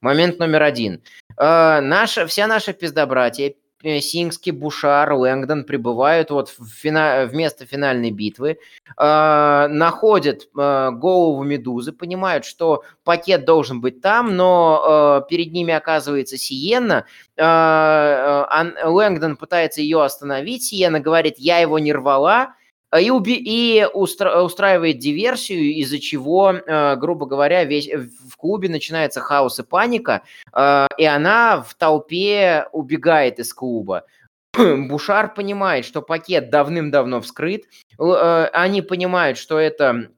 Момент 0.00 0.38
номер 0.38 0.62
один. 0.62 1.02
А, 1.36 1.80
Наша, 1.80 2.26
вся 2.26 2.46
наша 2.48 2.72
пиздобратья, 2.72 3.54
э, 3.84 4.00
Сингский, 4.00 4.50
Бушар, 4.50 5.12
Лэнгдон 5.12 5.64
прибывают 5.64 6.30
вот 6.30 6.48
в, 6.48 6.66
фина- 6.68 7.26
в 7.26 7.34
место 7.34 7.66
финальной 7.66 8.10
битвы, 8.10 8.58
а, 8.96 9.68
находят 9.68 10.48
а, 10.58 10.90
голову 10.90 11.44
Медузы, 11.44 11.92
понимают, 11.92 12.44
что 12.44 12.82
пакет 13.04 13.44
должен 13.44 13.80
быть 13.80 14.00
там, 14.00 14.36
но 14.36 15.22
э, 15.24 15.28
перед 15.30 15.52
ними 15.52 15.72
оказывается 15.72 16.36
Сиена. 16.36 17.06
Э, 17.36 17.44
э, 17.44 18.86
Лэнгдон 18.88 19.36
пытается 19.36 19.80
ее 19.82 20.02
остановить. 20.02 20.64
Сиена 20.64 20.98
говорит, 20.98 21.36
я 21.38 21.58
его 21.58 21.78
не 21.78 21.92
рвала. 21.92 22.54
Э, 22.92 23.02
И, 23.02 23.10
уби- 23.10 23.40
и 23.42 23.86
устра- 23.94 24.42
устраивает 24.42 24.98
диверсию, 24.98 25.72
из-за 25.80 25.98
чего, 25.98 26.52
э, 26.52 26.96
грубо 26.96 27.26
говоря, 27.26 27.64
весь, 27.64 27.88
в 27.88 28.36
клубе 28.36 28.68
начинается 28.68 29.20
хаос 29.20 29.58
и 29.58 29.62
паника, 29.62 30.22
э, 30.52 30.86
и 30.98 31.04
она 31.04 31.62
в 31.62 31.74
толпе 31.74 32.66
убегает 32.72 33.38
из 33.38 33.52
клуба. 33.54 34.04
Бушар 34.56 35.34
понимает, 35.34 35.84
что 35.84 36.02
пакет 36.02 36.50
давным-давно 36.50 37.20
вскрыт. 37.20 37.64
Э, 37.98 38.48
Они 38.52 38.82
понимают, 38.82 39.38
что 39.38 39.58
это 39.58 40.08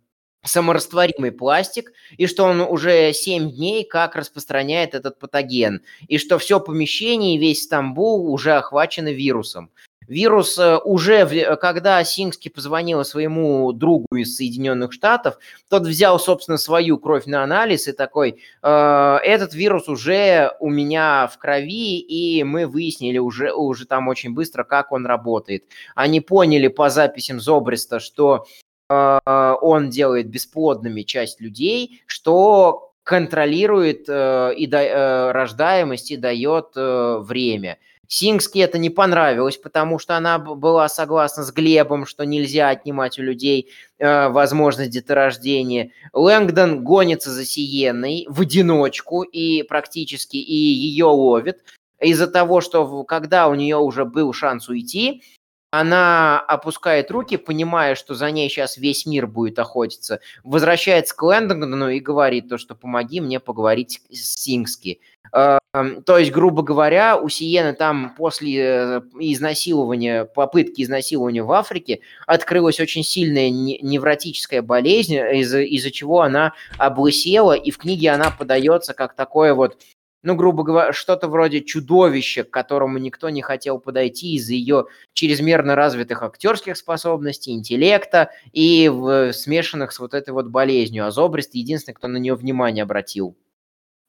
саморастворимый 0.46 1.32
пластик, 1.32 1.92
и 2.18 2.26
что 2.26 2.44
он 2.44 2.60
уже 2.60 3.12
7 3.14 3.50
дней 3.50 3.82
как 3.84 4.14
распространяет 4.14 4.94
этот 4.94 5.18
патоген, 5.18 5.80
и 6.06 6.18
что 6.18 6.38
все 6.38 6.60
помещение 6.60 7.36
и 7.36 7.38
весь 7.38 7.62
Стамбул 7.62 8.30
уже 8.30 8.52
охвачены 8.52 9.14
вирусом. 9.14 9.70
Вирус 10.08 10.58
э, 10.58 10.78
уже, 10.78 11.20
э, 11.20 11.56
когда 11.56 12.02
Сингский 12.04 12.50
позвонил 12.50 13.04
своему 13.04 13.72
другу 13.72 14.06
из 14.14 14.36
Соединенных 14.36 14.92
Штатов, 14.92 15.38
тот 15.68 15.82
взял, 15.86 16.18
собственно, 16.18 16.58
свою 16.58 16.98
кровь 16.98 17.26
на 17.26 17.42
анализ 17.42 17.88
и 17.88 17.92
такой, 17.92 18.40
«Э, 18.62 19.18
этот 19.22 19.54
вирус 19.54 19.88
уже 19.88 20.52
у 20.60 20.70
меня 20.70 21.28
в 21.32 21.38
крови, 21.38 21.98
и 21.98 22.44
мы 22.44 22.66
выяснили 22.66 23.18
уже, 23.18 23.52
уже 23.52 23.86
там 23.86 24.08
очень 24.08 24.34
быстро, 24.34 24.64
как 24.64 24.92
он 24.92 25.06
работает. 25.06 25.64
Они 25.94 26.20
поняли 26.20 26.68
по 26.68 26.90
записям 26.90 27.40
Зобриста, 27.40 28.00
что 28.00 28.46
э, 28.88 29.54
он 29.60 29.90
делает 29.90 30.28
бесплодными 30.28 31.02
часть 31.02 31.40
людей, 31.40 32.02
что 32.06 32.92
контролирует 33.04 34.06
э, 34.08 34.54
и 34.56 34.66
да- 34.66 34.82
э, 34.82 35.32
рождаемость 35.32 36.10
и 36.10 36.16
дает 36.16 36.68
э, 36.74 37.18
время. 37.20 37.78
Сингски 38.08 38.58
это 38.58 38.78
не 38.78 38.90
понравилось, 38.90 39.56
потому 39.56 39.98
что 39.98 40.16
она 40.16 40.38
была 40.38 40.88
согласна 40.88 41.44
с 41.44 41.52
Глебом, 41.52 42.06
что 42.06 42.24
нельзя 42.24 42.68
отнимать 42.68 43.18
у 43.18 43.22
людей 43.22 43.70
э, 43.98 44.28
возможность 44.28 44.90
деторождения. 44.90 45.90
Лэнгдон 46.12 46.84
гонится 46.84 47.30
за 47.30 47.44
Сиенной 47.44 48.26
в 48.28 48.40
одиночку 48.40 49.22
и 49.22 49.62
практически 49.62 50.36
и 50.36 50.54
ее 50.54 51.06
ловит 51.06 51.62
из-за 52.00 52.26
того, 52.26 52.60
что 52.60 53.04
когда 53.04 53.48
у 53.48 53.54
нее 53.54 53.76
уже 53.76 54.04
был 54.04 54.32
шанс 54.32 54.68
уйти, 54.68 55.22
она 55.70 56.38
опускает 56.38 57.10
руки, 57.10 57.36
понимая, 57.36 57.96
что 57.96 58.14
за 58.14 58.30
ней 58.30 58.48
сейчас 58.48 58.76
весь 58.76 59.06
мир 59.06 59.26
будет 59.26 59.58
охотиться, 59.58 60.20
возвращается 60.44 61.16
к 61.16 61.22
Лэндону 61.22 61.88
и 61.88 61.98
говорит 61.98 62.48
то, 62.48 62.58
что 62.58 62.76
помоги 62.76 63.20
мне 63.20 63.40
поговорить 63.40 64.00
с 64.08 64.40
Сингски. 64.40 65.00
Э, 65.32 65.58
То 66.06 66.18
есть, 66.18 66.30
грубо 66.30 66.62
говоря, 66.62 67.16
у 67.16 67.28
Сиены 67.28 67.72
там 67.72 68.14
после 68.16 68.60
э, 68.60 69.00
изнасилования, 69.18 70.24
попытки 70.24 70.82
изнасилования 70.82 71.42
в 71.42 71.52
Африке 71.52 72.00
открылась 72.26 72.78
очень 72.80 73.02
сильная 73.02 73.50
не- 73.50 73.78
невротическая 73.80 74.62
болезнь, 74.62 75.14
из-за 75.14 75.60
из 75.62 75.84
чего 75.92 76.22
она 76.22 76.52
облысела, 76.78 77.52
и 77.52 77.70
в 77.70 77.78
книге 77.78 78.10
она 78.10 78.30
подается 78.30 78.94
как 78.94 79.14
такое 79.14 79.54
вот 79.54 79.78
ну, 80.26 80.36
грубо 80.36 80.62
говоря, 80.62 80.92
что-то 80.94 81.28
вроде 81.28 81.60
чудовища, 81.60 82.44
к 82.44 82.50
которому 82.50 82.96
никто 82.96 83.28
не 83.28 83.42
хотел 83.42 83.78
подойти 83.78 84.36
из-за 84.36 84.54
ее 84.54 84.86
чрезмерно 85.12 85.74
развитых 85.74 86.22
актерских 86.22 86.78
способностей, 86.78 87.52
интеллекта 87.52 88.30
и 88.52 88.88
в- 88.88 89.34
смешанных 89.34 89.92
с 89.92 89.98
вот 89.98 90.14
этой 90.14 90.30
вот 90.30 90.46
болезнью. 90.46 91.06
А 91.06 91.10
Зобрист 91.10 91.54
единственный, 91.54 91.94
кто 91.94 92.08
на 92.08 92.16
нее 92.16 92.36
внимание 92.36 92.84
обратил. 92.84 93.36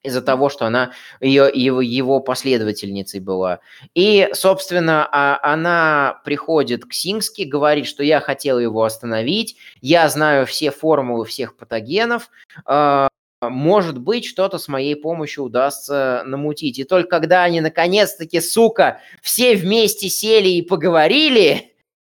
Из-за 0.06 0.22
того, 0.22 0.50
что 0.50 0.66
она 0.66 0.92
ее, 1.20 1.50
его, 1.54 1.82
его 1.82 2.20
последовательницей 2.20 3.20
была. 3.20 3.60
И, 3.94 4.30
собственно, 4.34 5.08
а, 5.12 5.40
она 5.42 6.22
приходит 6.24 6.86
к 6.86 6.94
Сингски, 6.94 7.42
говорит, 7.42 7.88
что 7.88 8.04
я 8.04 8.20
хотел 8.20 8.60
его 8.60 8.84
остановить, 8.84 9.58
я 9.82 10.08
знаю 10.10 10.46
все 10.46 10.72
формулы 10.72 11.26
всех 11.26 11.58
патогенов, 11.58 12.30
а, 12.66 13.08
может 13.42 14.00
быть, 14.00 14.26
что-то 14.26 14.58
с 14.58 14.68
моей 14.68 14.96
помощью 14.96 15.44
удастся 15.44 16.24
намутить. 16.26 16.80
И 16.80 16.84
только 16.84 17.10
когда 17.10 17.44
они 17.44 17.62
наконец-таки, 17.62 18.42
сука, 18.42 19.02
все 19.22 19.56
вместе 19.56 20.10
сели 20.10 20.50
и 20.50 20.62
поговорили, 20.62 21.72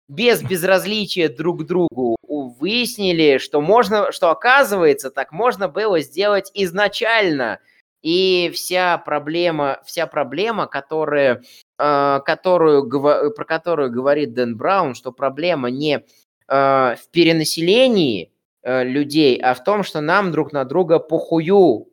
без 0.10 0.44
безразличия 0.44 1.30
друг 1.30 1.64
к 1.64 1.66
другу, 1.66 2.18
выяснили, 2.28 3.38
что 3.38 3.62
можно, 3.62 4.12
что 4.12 4.30
оказывается, 4.30 5.10
так 5.12 5.32
можно 5.32 5.68
было 5.68 6.02
сделать 6.02 6.52
изначально– 6.54 7.60
и 8.04 8.52
вся 8.54 8.98
проблема, 8.98 9.80
вся 9.86 10.06
проблема, 10.08 10.68
которая, 10.68 11.42
э, 11.80 12.20
которую, 12.26 12.90
про 13.34 13.46
которую 13.46 13.92
говорит 13.92 14.34
Дэн 14.34 14.58
Браун, 14.58 14.94
что 14.94 15.12
проблема 15.12 15.72
не 15.72 15.96
э, 15.96 16.02
в 16.48 17.10
перенаселении 17.12 18.32
э, 18.62 18.84
людей, 18.84 19.38
а 19.38 19.54
в 19.54 19.64
том, 19.64 19.84
что 19.84 20.02
нам 20.02 20.32
друг 20.32 20.52
на 20.52 20.66
друга 20.66 21.00
похую 21.00 21.88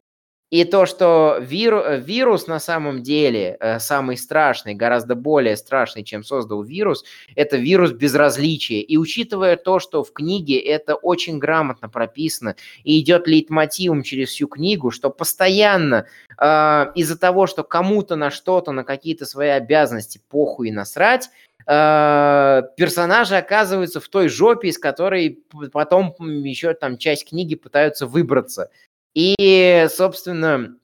и 0.51 0.65
то, 0.65 0.85
что 0.85 1.39
виру, 1.41 1.79
э, 1.79 2.01
вирус 2.01 2.49
на 2.49 2.59
самом 2.59 3.03
деле 3.03 3.57
э, 3.61 3.79
самый 3.79 4.17
страшный, 4.17 4.75
гораздо 4.75 5.15
более 5.15 5.57
страшный, 5.57 6.03
чем 6.03 6.25
создал 6.25 6.63
вирус, 6.63 7.05
это 7.37 7.57
вирус 7.57 7.93
безразличия. 7.93 8.81
И 8.81 8.97
учитывая 8.97 9.57
то, 9.57 9.79
что 9.79 10.03
в 10.03 10.13
книге 10.13 10.59
это 10.59 10.97
очень 10.97 11.39
грамотно 11.39 11.89
прописано 11.89 12.57
и 12.83 13.01
идет 13.01 13.29
лейтмотивом 13.29 14.03
через 14.03 14.31
всю 14.31 14.49
книгу, 14.49 14.91
что 14.91 15.11
постоянно 15.11 16.07
э, 16.37 16.87
из-за 16.97 17.17
того, 17.17 17.47
что 17.47 17.63
кому-то 17.63 18.17
на 18.17 18.31
что-то, 18.31 18.73
на 18.73 18.83
какие-то 18.83 19.27
свои 19.27 19.51
обязанности 19.51 20.21
похуй 20.29 20.73
насрать, 20.73 21.31
э, 21.69 22.63
персонажи 22.77 23.37
оказываются 23.37 24.01
в 24.01 24.09
той 24.09 24.29
жопе, 24.29 24.69
из 24.69 24.79
которой 24.79 25.45
потом 25.73 26.17
еще 26.19 26.75
там 26.75 26.99
часть 26.99 27.29
книги 27.29 27.55
пытаются 27.55 28.09
выбраться. 28.09 28.69
И, 29.15 29.87
собственно, 29.91 30.77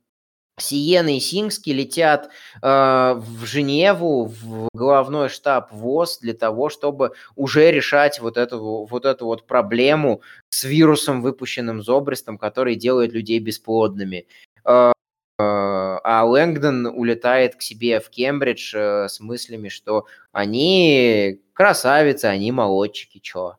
Сиена 0.58 1.16
и 1.16 1.20
Сингски 1.20 1.70
летят 1.70 2.30
э, 2.62 3.14
в 3.16 3.44
Женеву, 3.44 4.24
в 4.26 4.68
головной 4.72 5.28
штаб 5.28 5.70
ВОЗ 5.72 6.18
для 6.20 6.32
того, 6.34 6.70
чтобы 6.70 7.12
уже 7.34 7.70
решать 7.70 8.20
вот 8.20 8.38
эту 8.38 8.86
вот, 8.90 9.04
эту 9.04 9.26
вот 9.26 9.46
проблему 9.46 10.22
с 10.48 10.64
вирусом, 10.64 11.20
выпущенным 11.22 11.82
Зобристом, 11.82 12.38
который 12.38 12.74
делает 12.74 13.12
людей 13.12 13.38
бесплодными. 13.38 14.26
Э, 14.64 14.92
а 15.38 16.24
Лэнгдон 16.24 16.86
улетает 16.86 17.56
к 17.56 17.62
себе 17.62 18.00
в 18.00 18.08
Кембридж 18.08 18.74
э, 18.74 19.08
с 19.08 19.20
мыслями, 19.20 19.68
что 19.68 20.06
они 20.32 21.42
красавицы, 21.52 22.26
они 22.26 22.52
молодчики, 22.52 23.18
чё. 23.18 23.56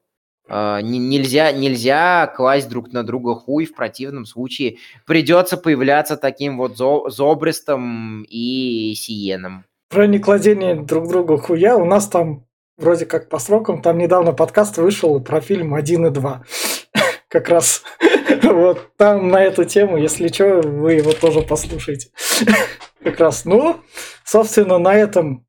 Uh, 0.49 0.81
нельзя, 0.81 1.51
нельзя 1.51 2.27
класть 2.27 2.69
друг 2.69 2.93
на 2.93 3.03
друга 3.03 3.35
хуй, 3.35 3.65
в 3.65 3.75
противном 3.75 4.25
случае 4.25 4.77
придется 5.05 5.57
появляться 5.57 6.15
таким 6.15 6.57
вот 6.57 6.77
зо, 6.77 7.09
Зобрестом 7.09 8.23
и 8.29 8.93
Сиеном. 8.95 9.65
Про 9.89 10.07
некладение 10.07 10.75
друг 10.75 11.09
друга 11.09 11.37
хуя 11.37 11.75
у 11.75 11.83
нас 11.83 12.07
там 12.07 12.45
вроде 12.77 13.05
как 13.05 13.27
по 13.29 13.39
срокам, 13.39 13.81
там 13.81 13.97
недавно 13.97 14.31
подкаст 14.31 14.77
вышел 14.77 15.19
про 15.19 15.41
фильм 15.41 15.73
1 15.73 16.05
и 16.05 16.09
2. 16.11 16.43
как 17.27 17.49
раз 17.49 17.83
вот 18.43 18.95
там 18.97 19.29
на 19.29 19.43
эту 19.43 19.65
тему, 19.65 19.97
если 19.97 20.27
что, 20.27 20.61
вы 20.61 20.93
его 20.93 21.13
тоже 21.13 21.41
послушайте. 21.41 22.09
как 23.03 23.19
раз, 23.19 23.45
ну, 23.45 23.81
собственно, 24.23 24.77
на 24.77 24.93
этом 24.95 25.46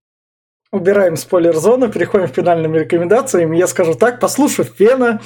убираем 0.73 1.17
спойлер-зону, 1.17 1.91
переходим 1.91 2.29
к 2.29 2.35
финальным 2.35 2.75
рекомендациям. 2.75 3.53
Я 3.53 3.67
скажу 3.67 3.95
так, 3.95 4.21
послушав 4.21 4.71
Фена, 4.77 5.21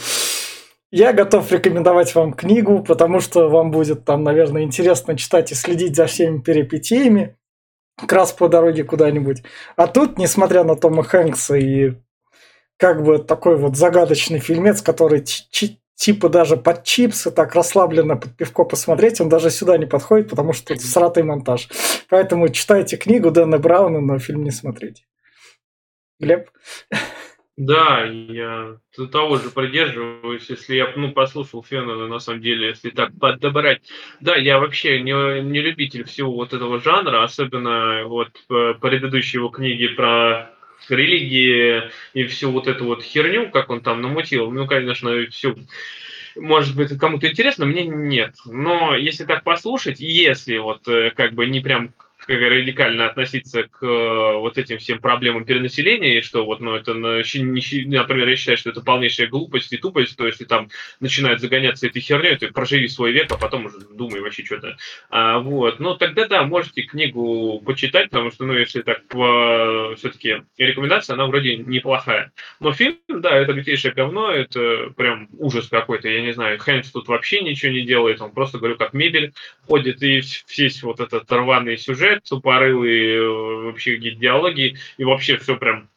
я 0.90 1.12
готов 1.12 1.50
рекомендовать 1.50 2.14
вам 2.14 2.32
книгу, 2.32 2.82
потому 2.82 3.20
что 3.20 3.48
вам 3.48 3.70
будет 3.70 4.04
там, 4.04 4.22
наверное, 4.22 4.62
интересно 4.62 5.16
читать 5.16 5.50
и 5.50 5.54
следить 5.54 5.96
за 5.96 6.06
всеми 6.06 6.38
перипетиями, 6.38 7.36
как 7.96 8.12
раз 8.12 8.32
по 8.32 8.48
дороге 8.48 8.84
куда-нибудь. 8.84 9.42
А 9.76 9.86
тут, 9.86 10.18
несмотря 10.18 10.64
на 10.64 10.76
Тома 10.76 11.02
Хэнкса 11.02 11.56
и 11.56 11.94
как 12.76 13.02
бы 13.02 13.18
такой 13.18 13.56
вот 13.56 13.76
загадочный 13.76 14.38
фильмец, 14.38 14.82
который 14.82 15.24
типа 15.94 16.28
даже 16.28 16.56
под 16.56 16.84
чипсы 16.84 17.30
так 17.30 17.54
расслабленно 17.54 18.16
под 18.16 18.36
пивко 18.36 18.64
посмотреть, 18.64 19.20
он 19.20 19.28
даже 19.28 19.50
сюда 19.50 19.78
не 19.78 19.86
подходит, 19.86 20.28
потому 20.28 20.52
что 20.52 20.74
тут 20.74 20.82
всратый 20.82 21.22
монтаж. 21.22 21.68
Поэтому 22.10 22.48
читайте 22.48 22.96
книгу 22.96 23.30
Дэна 23.30 23.58
Брауна, 23.58 24.00
но 24.00 24.18
фильм 24.18 24.42
не 24.42 24.50
смотрите. 24.50 25.04
Глеб? 26.22 26.48
Да, 27.56 28.04
я 28.04 28.78
того 29.10 29.36
же 29.36 29.50
придерживаюсь, 29.50 30.48
если 30.48 30.76
я 30.76 30.92
ну, 30.96 31.12
послушал 31.12 31.62
Феннона, 31.62 32.06
на 32.06 32.18
самом 32.18 32.40
деле, 32.40 32.68
если 32.68 32.90
так 32.90 33.10
подобрать. 33.18 33.82
Да, 34.20 34.36
я 34.36 34.58
вообще 34.58 35.02
не, 35.02 35.42
не 35.42 35.60
любитель 35.60 36.04
всего 36.04 36.32
вот 36.32 36.54
этого 36.54 36.80
жанра, 36.80 37.22
особенно 37.24 38.04
вот 38.06 38.30
предыдущие 38.48 39.40
его 39.40 39.50
книги 39.50 39.88
про 39.88 40.50
религии 40.88 41.90
и 42.14 42.24
всю 42.24 42.50
вот 42.52 42.68
эту 42.68 42.86
вот 42.86 43.02
херню, 43.02 43.50
как 43.50 43.68
он 43.68 43.82
там 43.82 44.00
намутил. 44.00 44.50
Ну, 44.50 44.66
конечно, 44.66 45.26
все 45.30 45.54
может 46.36 46.74
быть, 46.74 46.96
кому-то 46.98 47.28
интересно, 47.28 47.66
мне 47.66 47.84
нет. 47.84 48.34
Но 48.46 48.96
если 48.96 49.24
так 49.24 49.44
послушать, 49.44 50.00
если 50.00 50.56
вот 50.56 50.88
э, 50.88 51.10
как 51.10 51.34
бы 51.34 51.44
не 51.46 51.60
прям 51.60 51.92
радикально 52.28 53.06
относиться 53.06 53.64
к 53.64 53.82
э, 53.84 54.36
вот 54.38 54.58
этим 54.58 54.78
всем 54.78 55.00
проблемам 55.00 55.44
перенаселения, 55.44 56.18
и 56.18 56.22
что 56.22 56.44
вот, 56.44 56.60
ну, 56.60 56.74
это, 56.74 56.94
например, 56.94 58.28
я 58.28 58.36
считаю, 58.36 58.58
что 58.58 58.70
это 58.70 58.80
полнейшая 58.80 59.28
глупость 59.28 59.72
и 59.72 59.76
тупость, 59.76 60.16
то 60.16 60.26
если 60.26 60.44
там 60.44 60.68
начинают 61.00 61.40
загоняться 61.40 61.86
этой 61.86 62.00
херней, 62.00 62.36
ты 62.36 62.48
проживи 62.48 62.88
свой 62.88 63.12
век, 63.12 63.30
а 63.32 63.36
потом 63.36 63.66
уже 63.66 63.80
думай 63.80 64.20
вообще 64.20 64.44
что-то. 64.44 64.76
А, 65.10 65.38
вот, 65.38 65.80
ну, 65.80 65.96
тогда, 65.96 66.26
да, 66.28 66.44
можете 66.44 66.82
книгу 66.82 67.60
почитать, 67.64 68.10
потому 68.10 68.30
что, 68.30 68.44
ну, 68.44 68.54
если 68.54 68.82
так, 68.82 69.02
все-таки 69.96 70.42
рекомендация, 70.56 71.14
она 71.14 71.26
вроде 71.26 71.56
неплохая. 71.56 72.32
Но 72.60 72.72
фильм, 72.72 72.98
да, 73.08 73.36
это 73.36 73.52
лютейшее 73.52 73.94
говно, 73.94 74.30
это 74.30 74.92
прям 74.96 75.28
ужас 75.38 75.68
какой-то, 75.68 76.08
я 76.08 76.22
не 76.22 76.32
знаю, 76.32 76.58
Хэнкс 76.58 76.90
тут 76.90 77.08
вообще 77.08 77.40
ничего 77.40 77.72
не 77.72 77.82
делает, 77.82 78.20
он 78.20 78.32
просто, 78.32 78.58
говорю, 78.58 78.76
как 78.76 78.92
мебель 78.92 79.32
ходит, 79.66 80.02
и 80.02 80.22
весь 80.56 80.82
вот 80.82 81.00
этот 81.00 81.30
рваный 81.30 81.78
сюжет, 81.78 82.11
тупорылые 82.20 83.16
э, 83.16 83.62
вообще 83.64 83.98
диалоги, 83.98 84.76
и 84.96 85.04
вообще 85.04 85.36
все 85.36 85.56
прям 85.56 85.88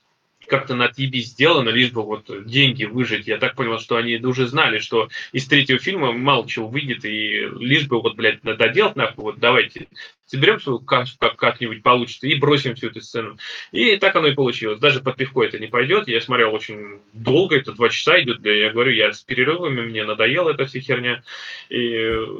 как-то 0.47 0.75
на 0.75 0.87
TV 0.87 1.19
сделано, 1.19 1.69
лишь 1.69 1.91
бы 1.91 2.03
вот 2.03 2.29
деньги 2.45 2.85
выжить. 2.85 3.27
Я 3.27 3.37
так 3.37 3.55
понял, 3.55 3.79
что 3.79 3.97
они 3.97 4.17
уже 4.17 4.47
знали, 4.47 4.79
что 4.79 5.09
из 5.31 5.47
третьего 5.47 5.79
фильма 5.79 6.11
мало 6.11 6.47
чего 6.47 6.67
выйдет, 6.67 7.05
и 7.05 7.47
лишь 7.59 7.87
бы 7.87 8.01
вот, 8.01 8.15
блядь, 8.15 8.41
доделать 8.41 8.95
нахуй, 8.95 9.23
вот 9.23 9.39
давайте 9.39 9.87
соберем 10.25 10.59
свою 10.59 10.79
кашу, 10.79 11.15
как, 11.19 11.35
как-нибудь 11.35 11.83
получится, 11.83 12.27
и 12.27 12.35
бросим 12.35 12.75
всю 12.75 12.87
эту 12.87 13.01
сцену. 13.01 13.37
И 13.71 13.95
так 13.97 14.15
оно 14.15 14.27
и 14.27 14.35
получилось. 14.35 14.79
Даже 14.79 15.01
под 15.01 15.17
пивко 15.17 15.43
это 15.43 15.59
не 15.59 15.67
пойдет. 15.67 16.07
Я 16.07 16.21
смотрел 16.21 16.53
очень 16.53 16.99
долго, 17.13 17.57
это 17.57 17.73
два 17.73 17.89
часа 17.89 18.21
идет. 18.21 18.43
Я 18.43 18.71
говорю, 18.71 18.91
я 18.91 19.13
с 19.13 19.21
перерывами, 19.21 19.81
мне 19.81 20.03
надоела 20.03 20.51
эта 20.51 20.65
вся 20.65 20.79
херня. 20.79 21.23
И 21.69 21.77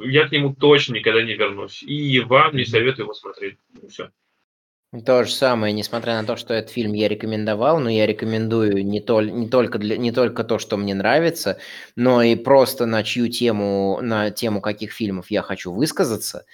я 0.06 0.28
к 0.28 0.32
нему 0.32 0.56
точно 0.56 0.95
никогда 0.95 1.22
не 1.22 1.36
вернусь. 1.36 1.84
И 1.84 2.20
вам 2.20 2.56
не 2.56 2.66
советую 2.66 3.06
его 3.06 3.14
смотреть. 3.14 3.58
Все. 3.89 4.10
То 5.04 5.24
же 5.24 5.32
самое, 5.32 5.74
несмотря 5.74 6.22
на 6.22 6.28
то, 6.28 6.36
что 6.36 6.54
этот 6.54 6.72
фильм 6.72 6.93
я 6.93 7.08
рекомендовал, 7.08 7.80
но 7.80 7.89
я 7.89 8.06
рекомендую 8.06 8.86
не, 8.86 9.02
тол- 9.02 9.32
не, 9.32 9.50
только, 9.50 9.80
для, 9.80 9.98
не 9.98 10.12
только 10.12 10.43
то, 10.43 10.60
что 10.60 10.78
мне 10.78 10.93
нравится, 10.93 11.58
но 11.96 12.22
и 12.22 12.36
просто 12.36 12.86
на 12.86 13.04
чью 13.04 13.28
тему, 13.28 14.00
на 14.02 14.30
тему 14.30 14.62
каких 14.62 14.91
фильмов 14.93 15.32
я 15.32 15.41
хочу 15.41 15.74
высказаться. 15.74 16.46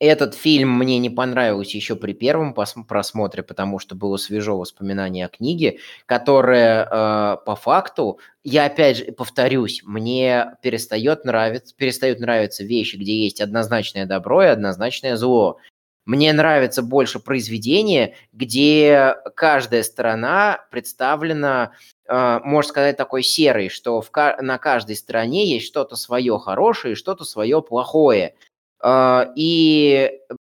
Этот 0.00 0.34
фильм 0.34 0.70
мне 0.78 0.98
не 0.98 1.10
понравился 1.10 1.76
еще 1.76 1.96
при 1.96 2.12
первом 2.12 2.54
просмотре, 2.54 3.42
потому 3.42 3.80
что 3.80 3.96
было 3.96 4.16
свежо 4.16 4.56
воспоминание 4.56 5.26
о 5.26 5.28
книге, 5.28 5.78
которое 6.06 6.84
э, 6.84 7.36
по 7.44 7.56
факту, 7.56 8.20
я 8.44 8.66
опять 8.66 8.98
же 8.98 9.04
повторюсь, 9.06 9.82
мне 9.84 10.56
перестает 10.62 11.24
нравиться, 11.24 11.74
перестают 11.74 12.20
нравиться 12.20 12.62
вещи, 12.62 12.94
где 12.94 13.24
есть 13.24 13.40
однозначное 13.40 14.06
добро 14.06 14.44
и 14.44 14.46
однозначное 14.46 15.16
зло. 15.16 15.58
Мне 16.06 16.32
нравится 16.32 16.82
больше 16.82 17.18
произведение, 17.18 18.14
где 18.32 19.16
каждая 19.34 19.82
сторона 19.82 20.60
представлена, 20.70 21.72
э, 22.08 22.40
можно 22.44 22.68
сказать, 22.68 22.96
такой 22.96 23.24
серой, 23.24 23.68
что 23.68 24.00
в, 24.00 24.10
на 24.40 24.58
каждой 24.58 24.94
стороне 24.94 25.44
есть 25.46 25.66
что-то 25.66 25.96
свое 25.96 26.38
хорошее 26.38 26.92
и 26.92 26.96
что-то 26.96 27.24
свое 27.24 27.60
плохое. 27.62 28.36
А, 28.80 29.32
и 29.36 30.10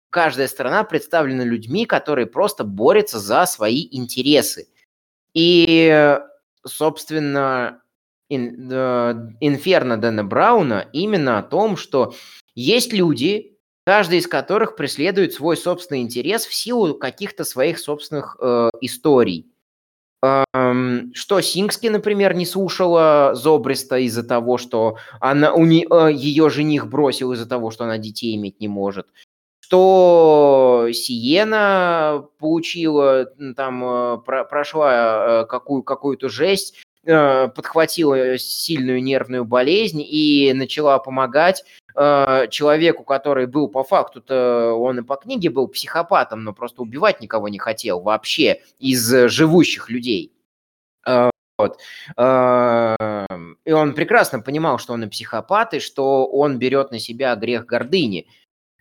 каждая 0.10 0.48
страна 0.48 0.84
представлена 0.84 1.44
людьми, 1.44 1.86
которые 1.86 2.26
просто 2.26 2.64
борются 2.64 3.20
за 3.20 3.46
свои 3.46 3.88
интересы. 3.92 4.68
И, 5.34 6.18
собственно, 6.66 7.82
Инферно 8.30 9.98
Дэна 9.98 10.24
Брауна 10.24 10.88
именно 10.94 11.38
о 11.38 11.44
том, 11.44 11.78
что 11.78 12.16
Есть 12.56 12.94
люди, 12.94 13.58
каждый 13.86 14.20
из 14.20 14.28
которых 14.28 14.76
преследует 14.76 15.34
свой 15.34 15.58
собственный 15.58 16.02
интерес 16.02 16.46
в 16.46 16.54
силу 16.54 16.96
каких-то 16.96 17.44
своих 17.44 17.80
собственных 17.80 18.38
э, 18.40 18.70
историй. 18.82 19.52
Что 20.22 21.42
Сингски, 21.42 21.88
например, 21.88 22.34
не 22.34 22.46
слушала 22.46 23.34
Зобриста 23.36 23.98
из-за 23.98 24.24
того, 24.24 24.58
что 24.58 24.98
она, 25.20 25.54
у 25.54 25.66
не, 25.66 25.86
э, 25.90 26.12
ее 26.12 26.50
жених 26.50 26.88
бросил 26.88 27.34
из-за 27.34 27.48
того, 27.48 27.70
что 27.72 27.84
она 27.84 27.98
детей 27.98 28.36
иметь 28.36 28.60
не 28.60 28.68
может. 28.68 29.08
Что 29.60 30.88
Сиена 30.94 32.26
получила, 32.40 33.26
там, 33.56 33.84
э, 33.84 34.18
про, 34.26 34.46
прошла 34.46 35.44
э, 35.44 35.46
какую, 35.46 35.84
какую-то 35.84 36.30
жесть, 36.30 36.82
подхватила 37.04 38.36
сильную 38.40 39.04
нервную 39.04 39.46
болезнь 39.46 40.02
и 40.02 40.52
начала 40.56 40.98
помогать 40.98 41.64
э, 41.96 42.48
человеку, 42.50 43.04
который 43.04 43.48
был 43.48 43.68
по 43.68 43.84
факту-то, 43.84 44.74
он 44.74 45.00
и 45.00 45.04
по 45.04 45.16
книге 45.16 45.50
был 45.50 45.68
психопатом, 45.68 46.44
но 46.44 46.54
просто 46.54 46.82
убивать 46.82 47.22
никого 47.22 47.48
не 47.50 47.60
хотел 47.60 48.02
вообще 48.02 48.62
из 48.80 49.10
живущих 49.30 49.90
людей. 49.90 50.34
Э, 51.08 51.30
вот. 51.58 51.80
Э, 52.18 52.96
и 53.66 53.72
он 53.72 53.94
прекрасно 53.94 54.42
понимал, 54.42 54.78
что 54.78 54.94
он 54.94 55.04
и 55.04 55.10
психопат, 55.10 55.74
и 55.74 55.80
что 55.80 56.26
он 56.28 56.60
берет 56.60 56.92
на 56.92 57.00
себя 57.00 57.36
грех 57.36 57.66
гордыни. 57.66 58.28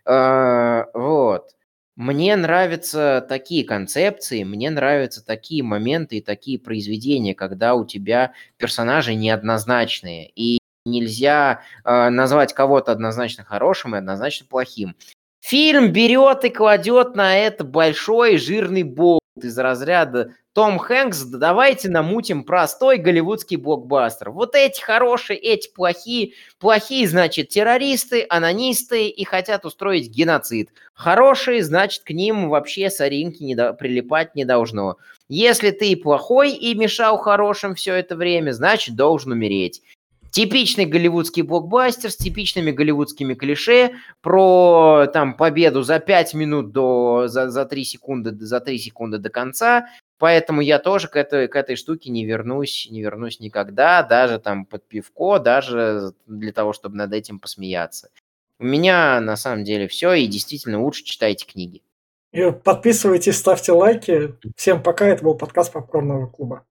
Э, 0.05 0.85
вот. 0.93 1.55
Мне 1.95 2.35
нравятся 2.35 3.25
такие 3.27 3.63
концепции, 3.63 4.43
мне 4.43 4.69
нравятся 4.69 5.25
такие 5.25 5.63
моменты 5.63 6.17
и 6.17 6.21
такие 6.21 6.59
произведения, 6.59 7.33
когда 7.33 7.73
у 7.75 7.85
тебя 7.85 8.33
персонажи 8.57 9.15
неоднозначные, 9.15 10.29
и 10.35 10.59
нельзя 10.85 11.61
э, 11.83 12.09
назвать 12.09 12.53
кого-то 12.53 12.91
однозначно 12.91 13.43
хорошим 13.43 13.95
и 13.95 13.97
однозначно 13.97 14.45
плохим. 14.49 14.95
Фильм 15.41 15.91
берет 15.91 16.43
и 16.43 16.49
кладет 16.49 17.15
на 17.15 17.37
это 17.37 17.63
большой 17.63 18.37
жирный 18.37 18.83
болт 18.83 19.21
из 19.35 19.57
разряда 19.57 20.33
том 20.55 20.79
Хэнкс, 20.79 21.23
давайте 21.25 21.89
намутим 21.89 22.45
простой 22.45 22.97
голливудский 22.97 23.57
блокбастер. 23.57 24.31
Вот 24.31 24.55
эти 24.55 24.79
хорошие, 24.79 25.37
эти 25.37 25.67
плохие. 25.67 26.31
Плохие, 26.59 27.09
значит, 27.09 27.49
террористы, 27.49 28.25
анонисты 28.29 29.09
и 29.09 29.25
хотят 29.25 29.65
устроить 29.65 30.09
геноцид. 30.09 30.69
Хорошие, 30.93 31.61
значит, 31.61 32.03
к 32.03 32.11
ним 32.11 32.47
вообще 32.47 32.89
соринки 32.89 33.43
не 33.43 33.53
до... 33.53 33.73
прилипать 33.73 34.33
не 34.33 34.45
должно. 34.45 34.95
Если 35.27 35.71
ты 35.71 35.97
плохой 35.97 36.53
и 36.53 36.73
мешал 36.73 37.17
хорошим 37.17 37.75
все 37.75 37.93
это 37.93 38.15
время, 38.15 38.51
значит, 38.53 38.95
должен 38.95 39.33
умереть. 39.33 39.81
Типичный 40.35 40.85
голливудский 40.85 41.43
блокбастер 41.43 42.11
с 42.11 42.17
типичными 42.17 42.71
голливудскими 42.71 43.35
клише 43.35 43.91
про 44.21 45.07
там 45.13 45.37
победу 45.37 45.81
за 45.81 45.99
5 45.99 46.33
минут 46.33 46.73
до 46.73 47.27
за, 47.27 47.49
за 47.49 47.63
3 47.63 47.85
секунды 47.85 48.35
за 48.45 48.59
3 48.59 48.77
секунды 48.77 49.17
до 49.17 49.29
конца 49.29 49.87
Поэтому 50.17 50.59
я 50.59 50.79
тоже 50.79 51.07
к 51.07 51.15
этой, 51.15 51.47
к 51.47 51.55
этой 51.55 51.77
штуке 51.77 52.09
не 52.09 52.25
вернусь, 52.25 52.89
не 52.91 53.01
вернусь 53.01 53.39
никогда, 53.39 54.03
даже 54.03 54.37
там 54.39 54.65
под 54.65 54.85
пивко, 54.85 55.39
даже 55.39 56.13
для 56.25 56.51
того, 56.51 56.73
чтобы 56.73 56.97
над 56.97 57.13
этим 57.13 57.39
посмеяться. 57.39 58.09
У 58.59 58.65
меня 58.65 59.21
на 59.21 59.37
самом 59.37 59.63
деле 59.63 59.87
все, 59.87 60.13
и 60.13 60.27
действительно 60.27 60.81
лучше 60.81 61.05
читайте 61.05 61.45
книги. 61.45 61.81
И 62.33 62.51
подписывайтесь, 62.51 63.37
ставьте 63.37 63.71
лайки. 63.71 64.35
Всем 64.57 64.83
пока, 64.83 65.07
это 65.07 65.23
был 65.23 65.35
подкаст 65.35 65.71
Попкорного 65.71 66.27
клуба. 66.27 66.65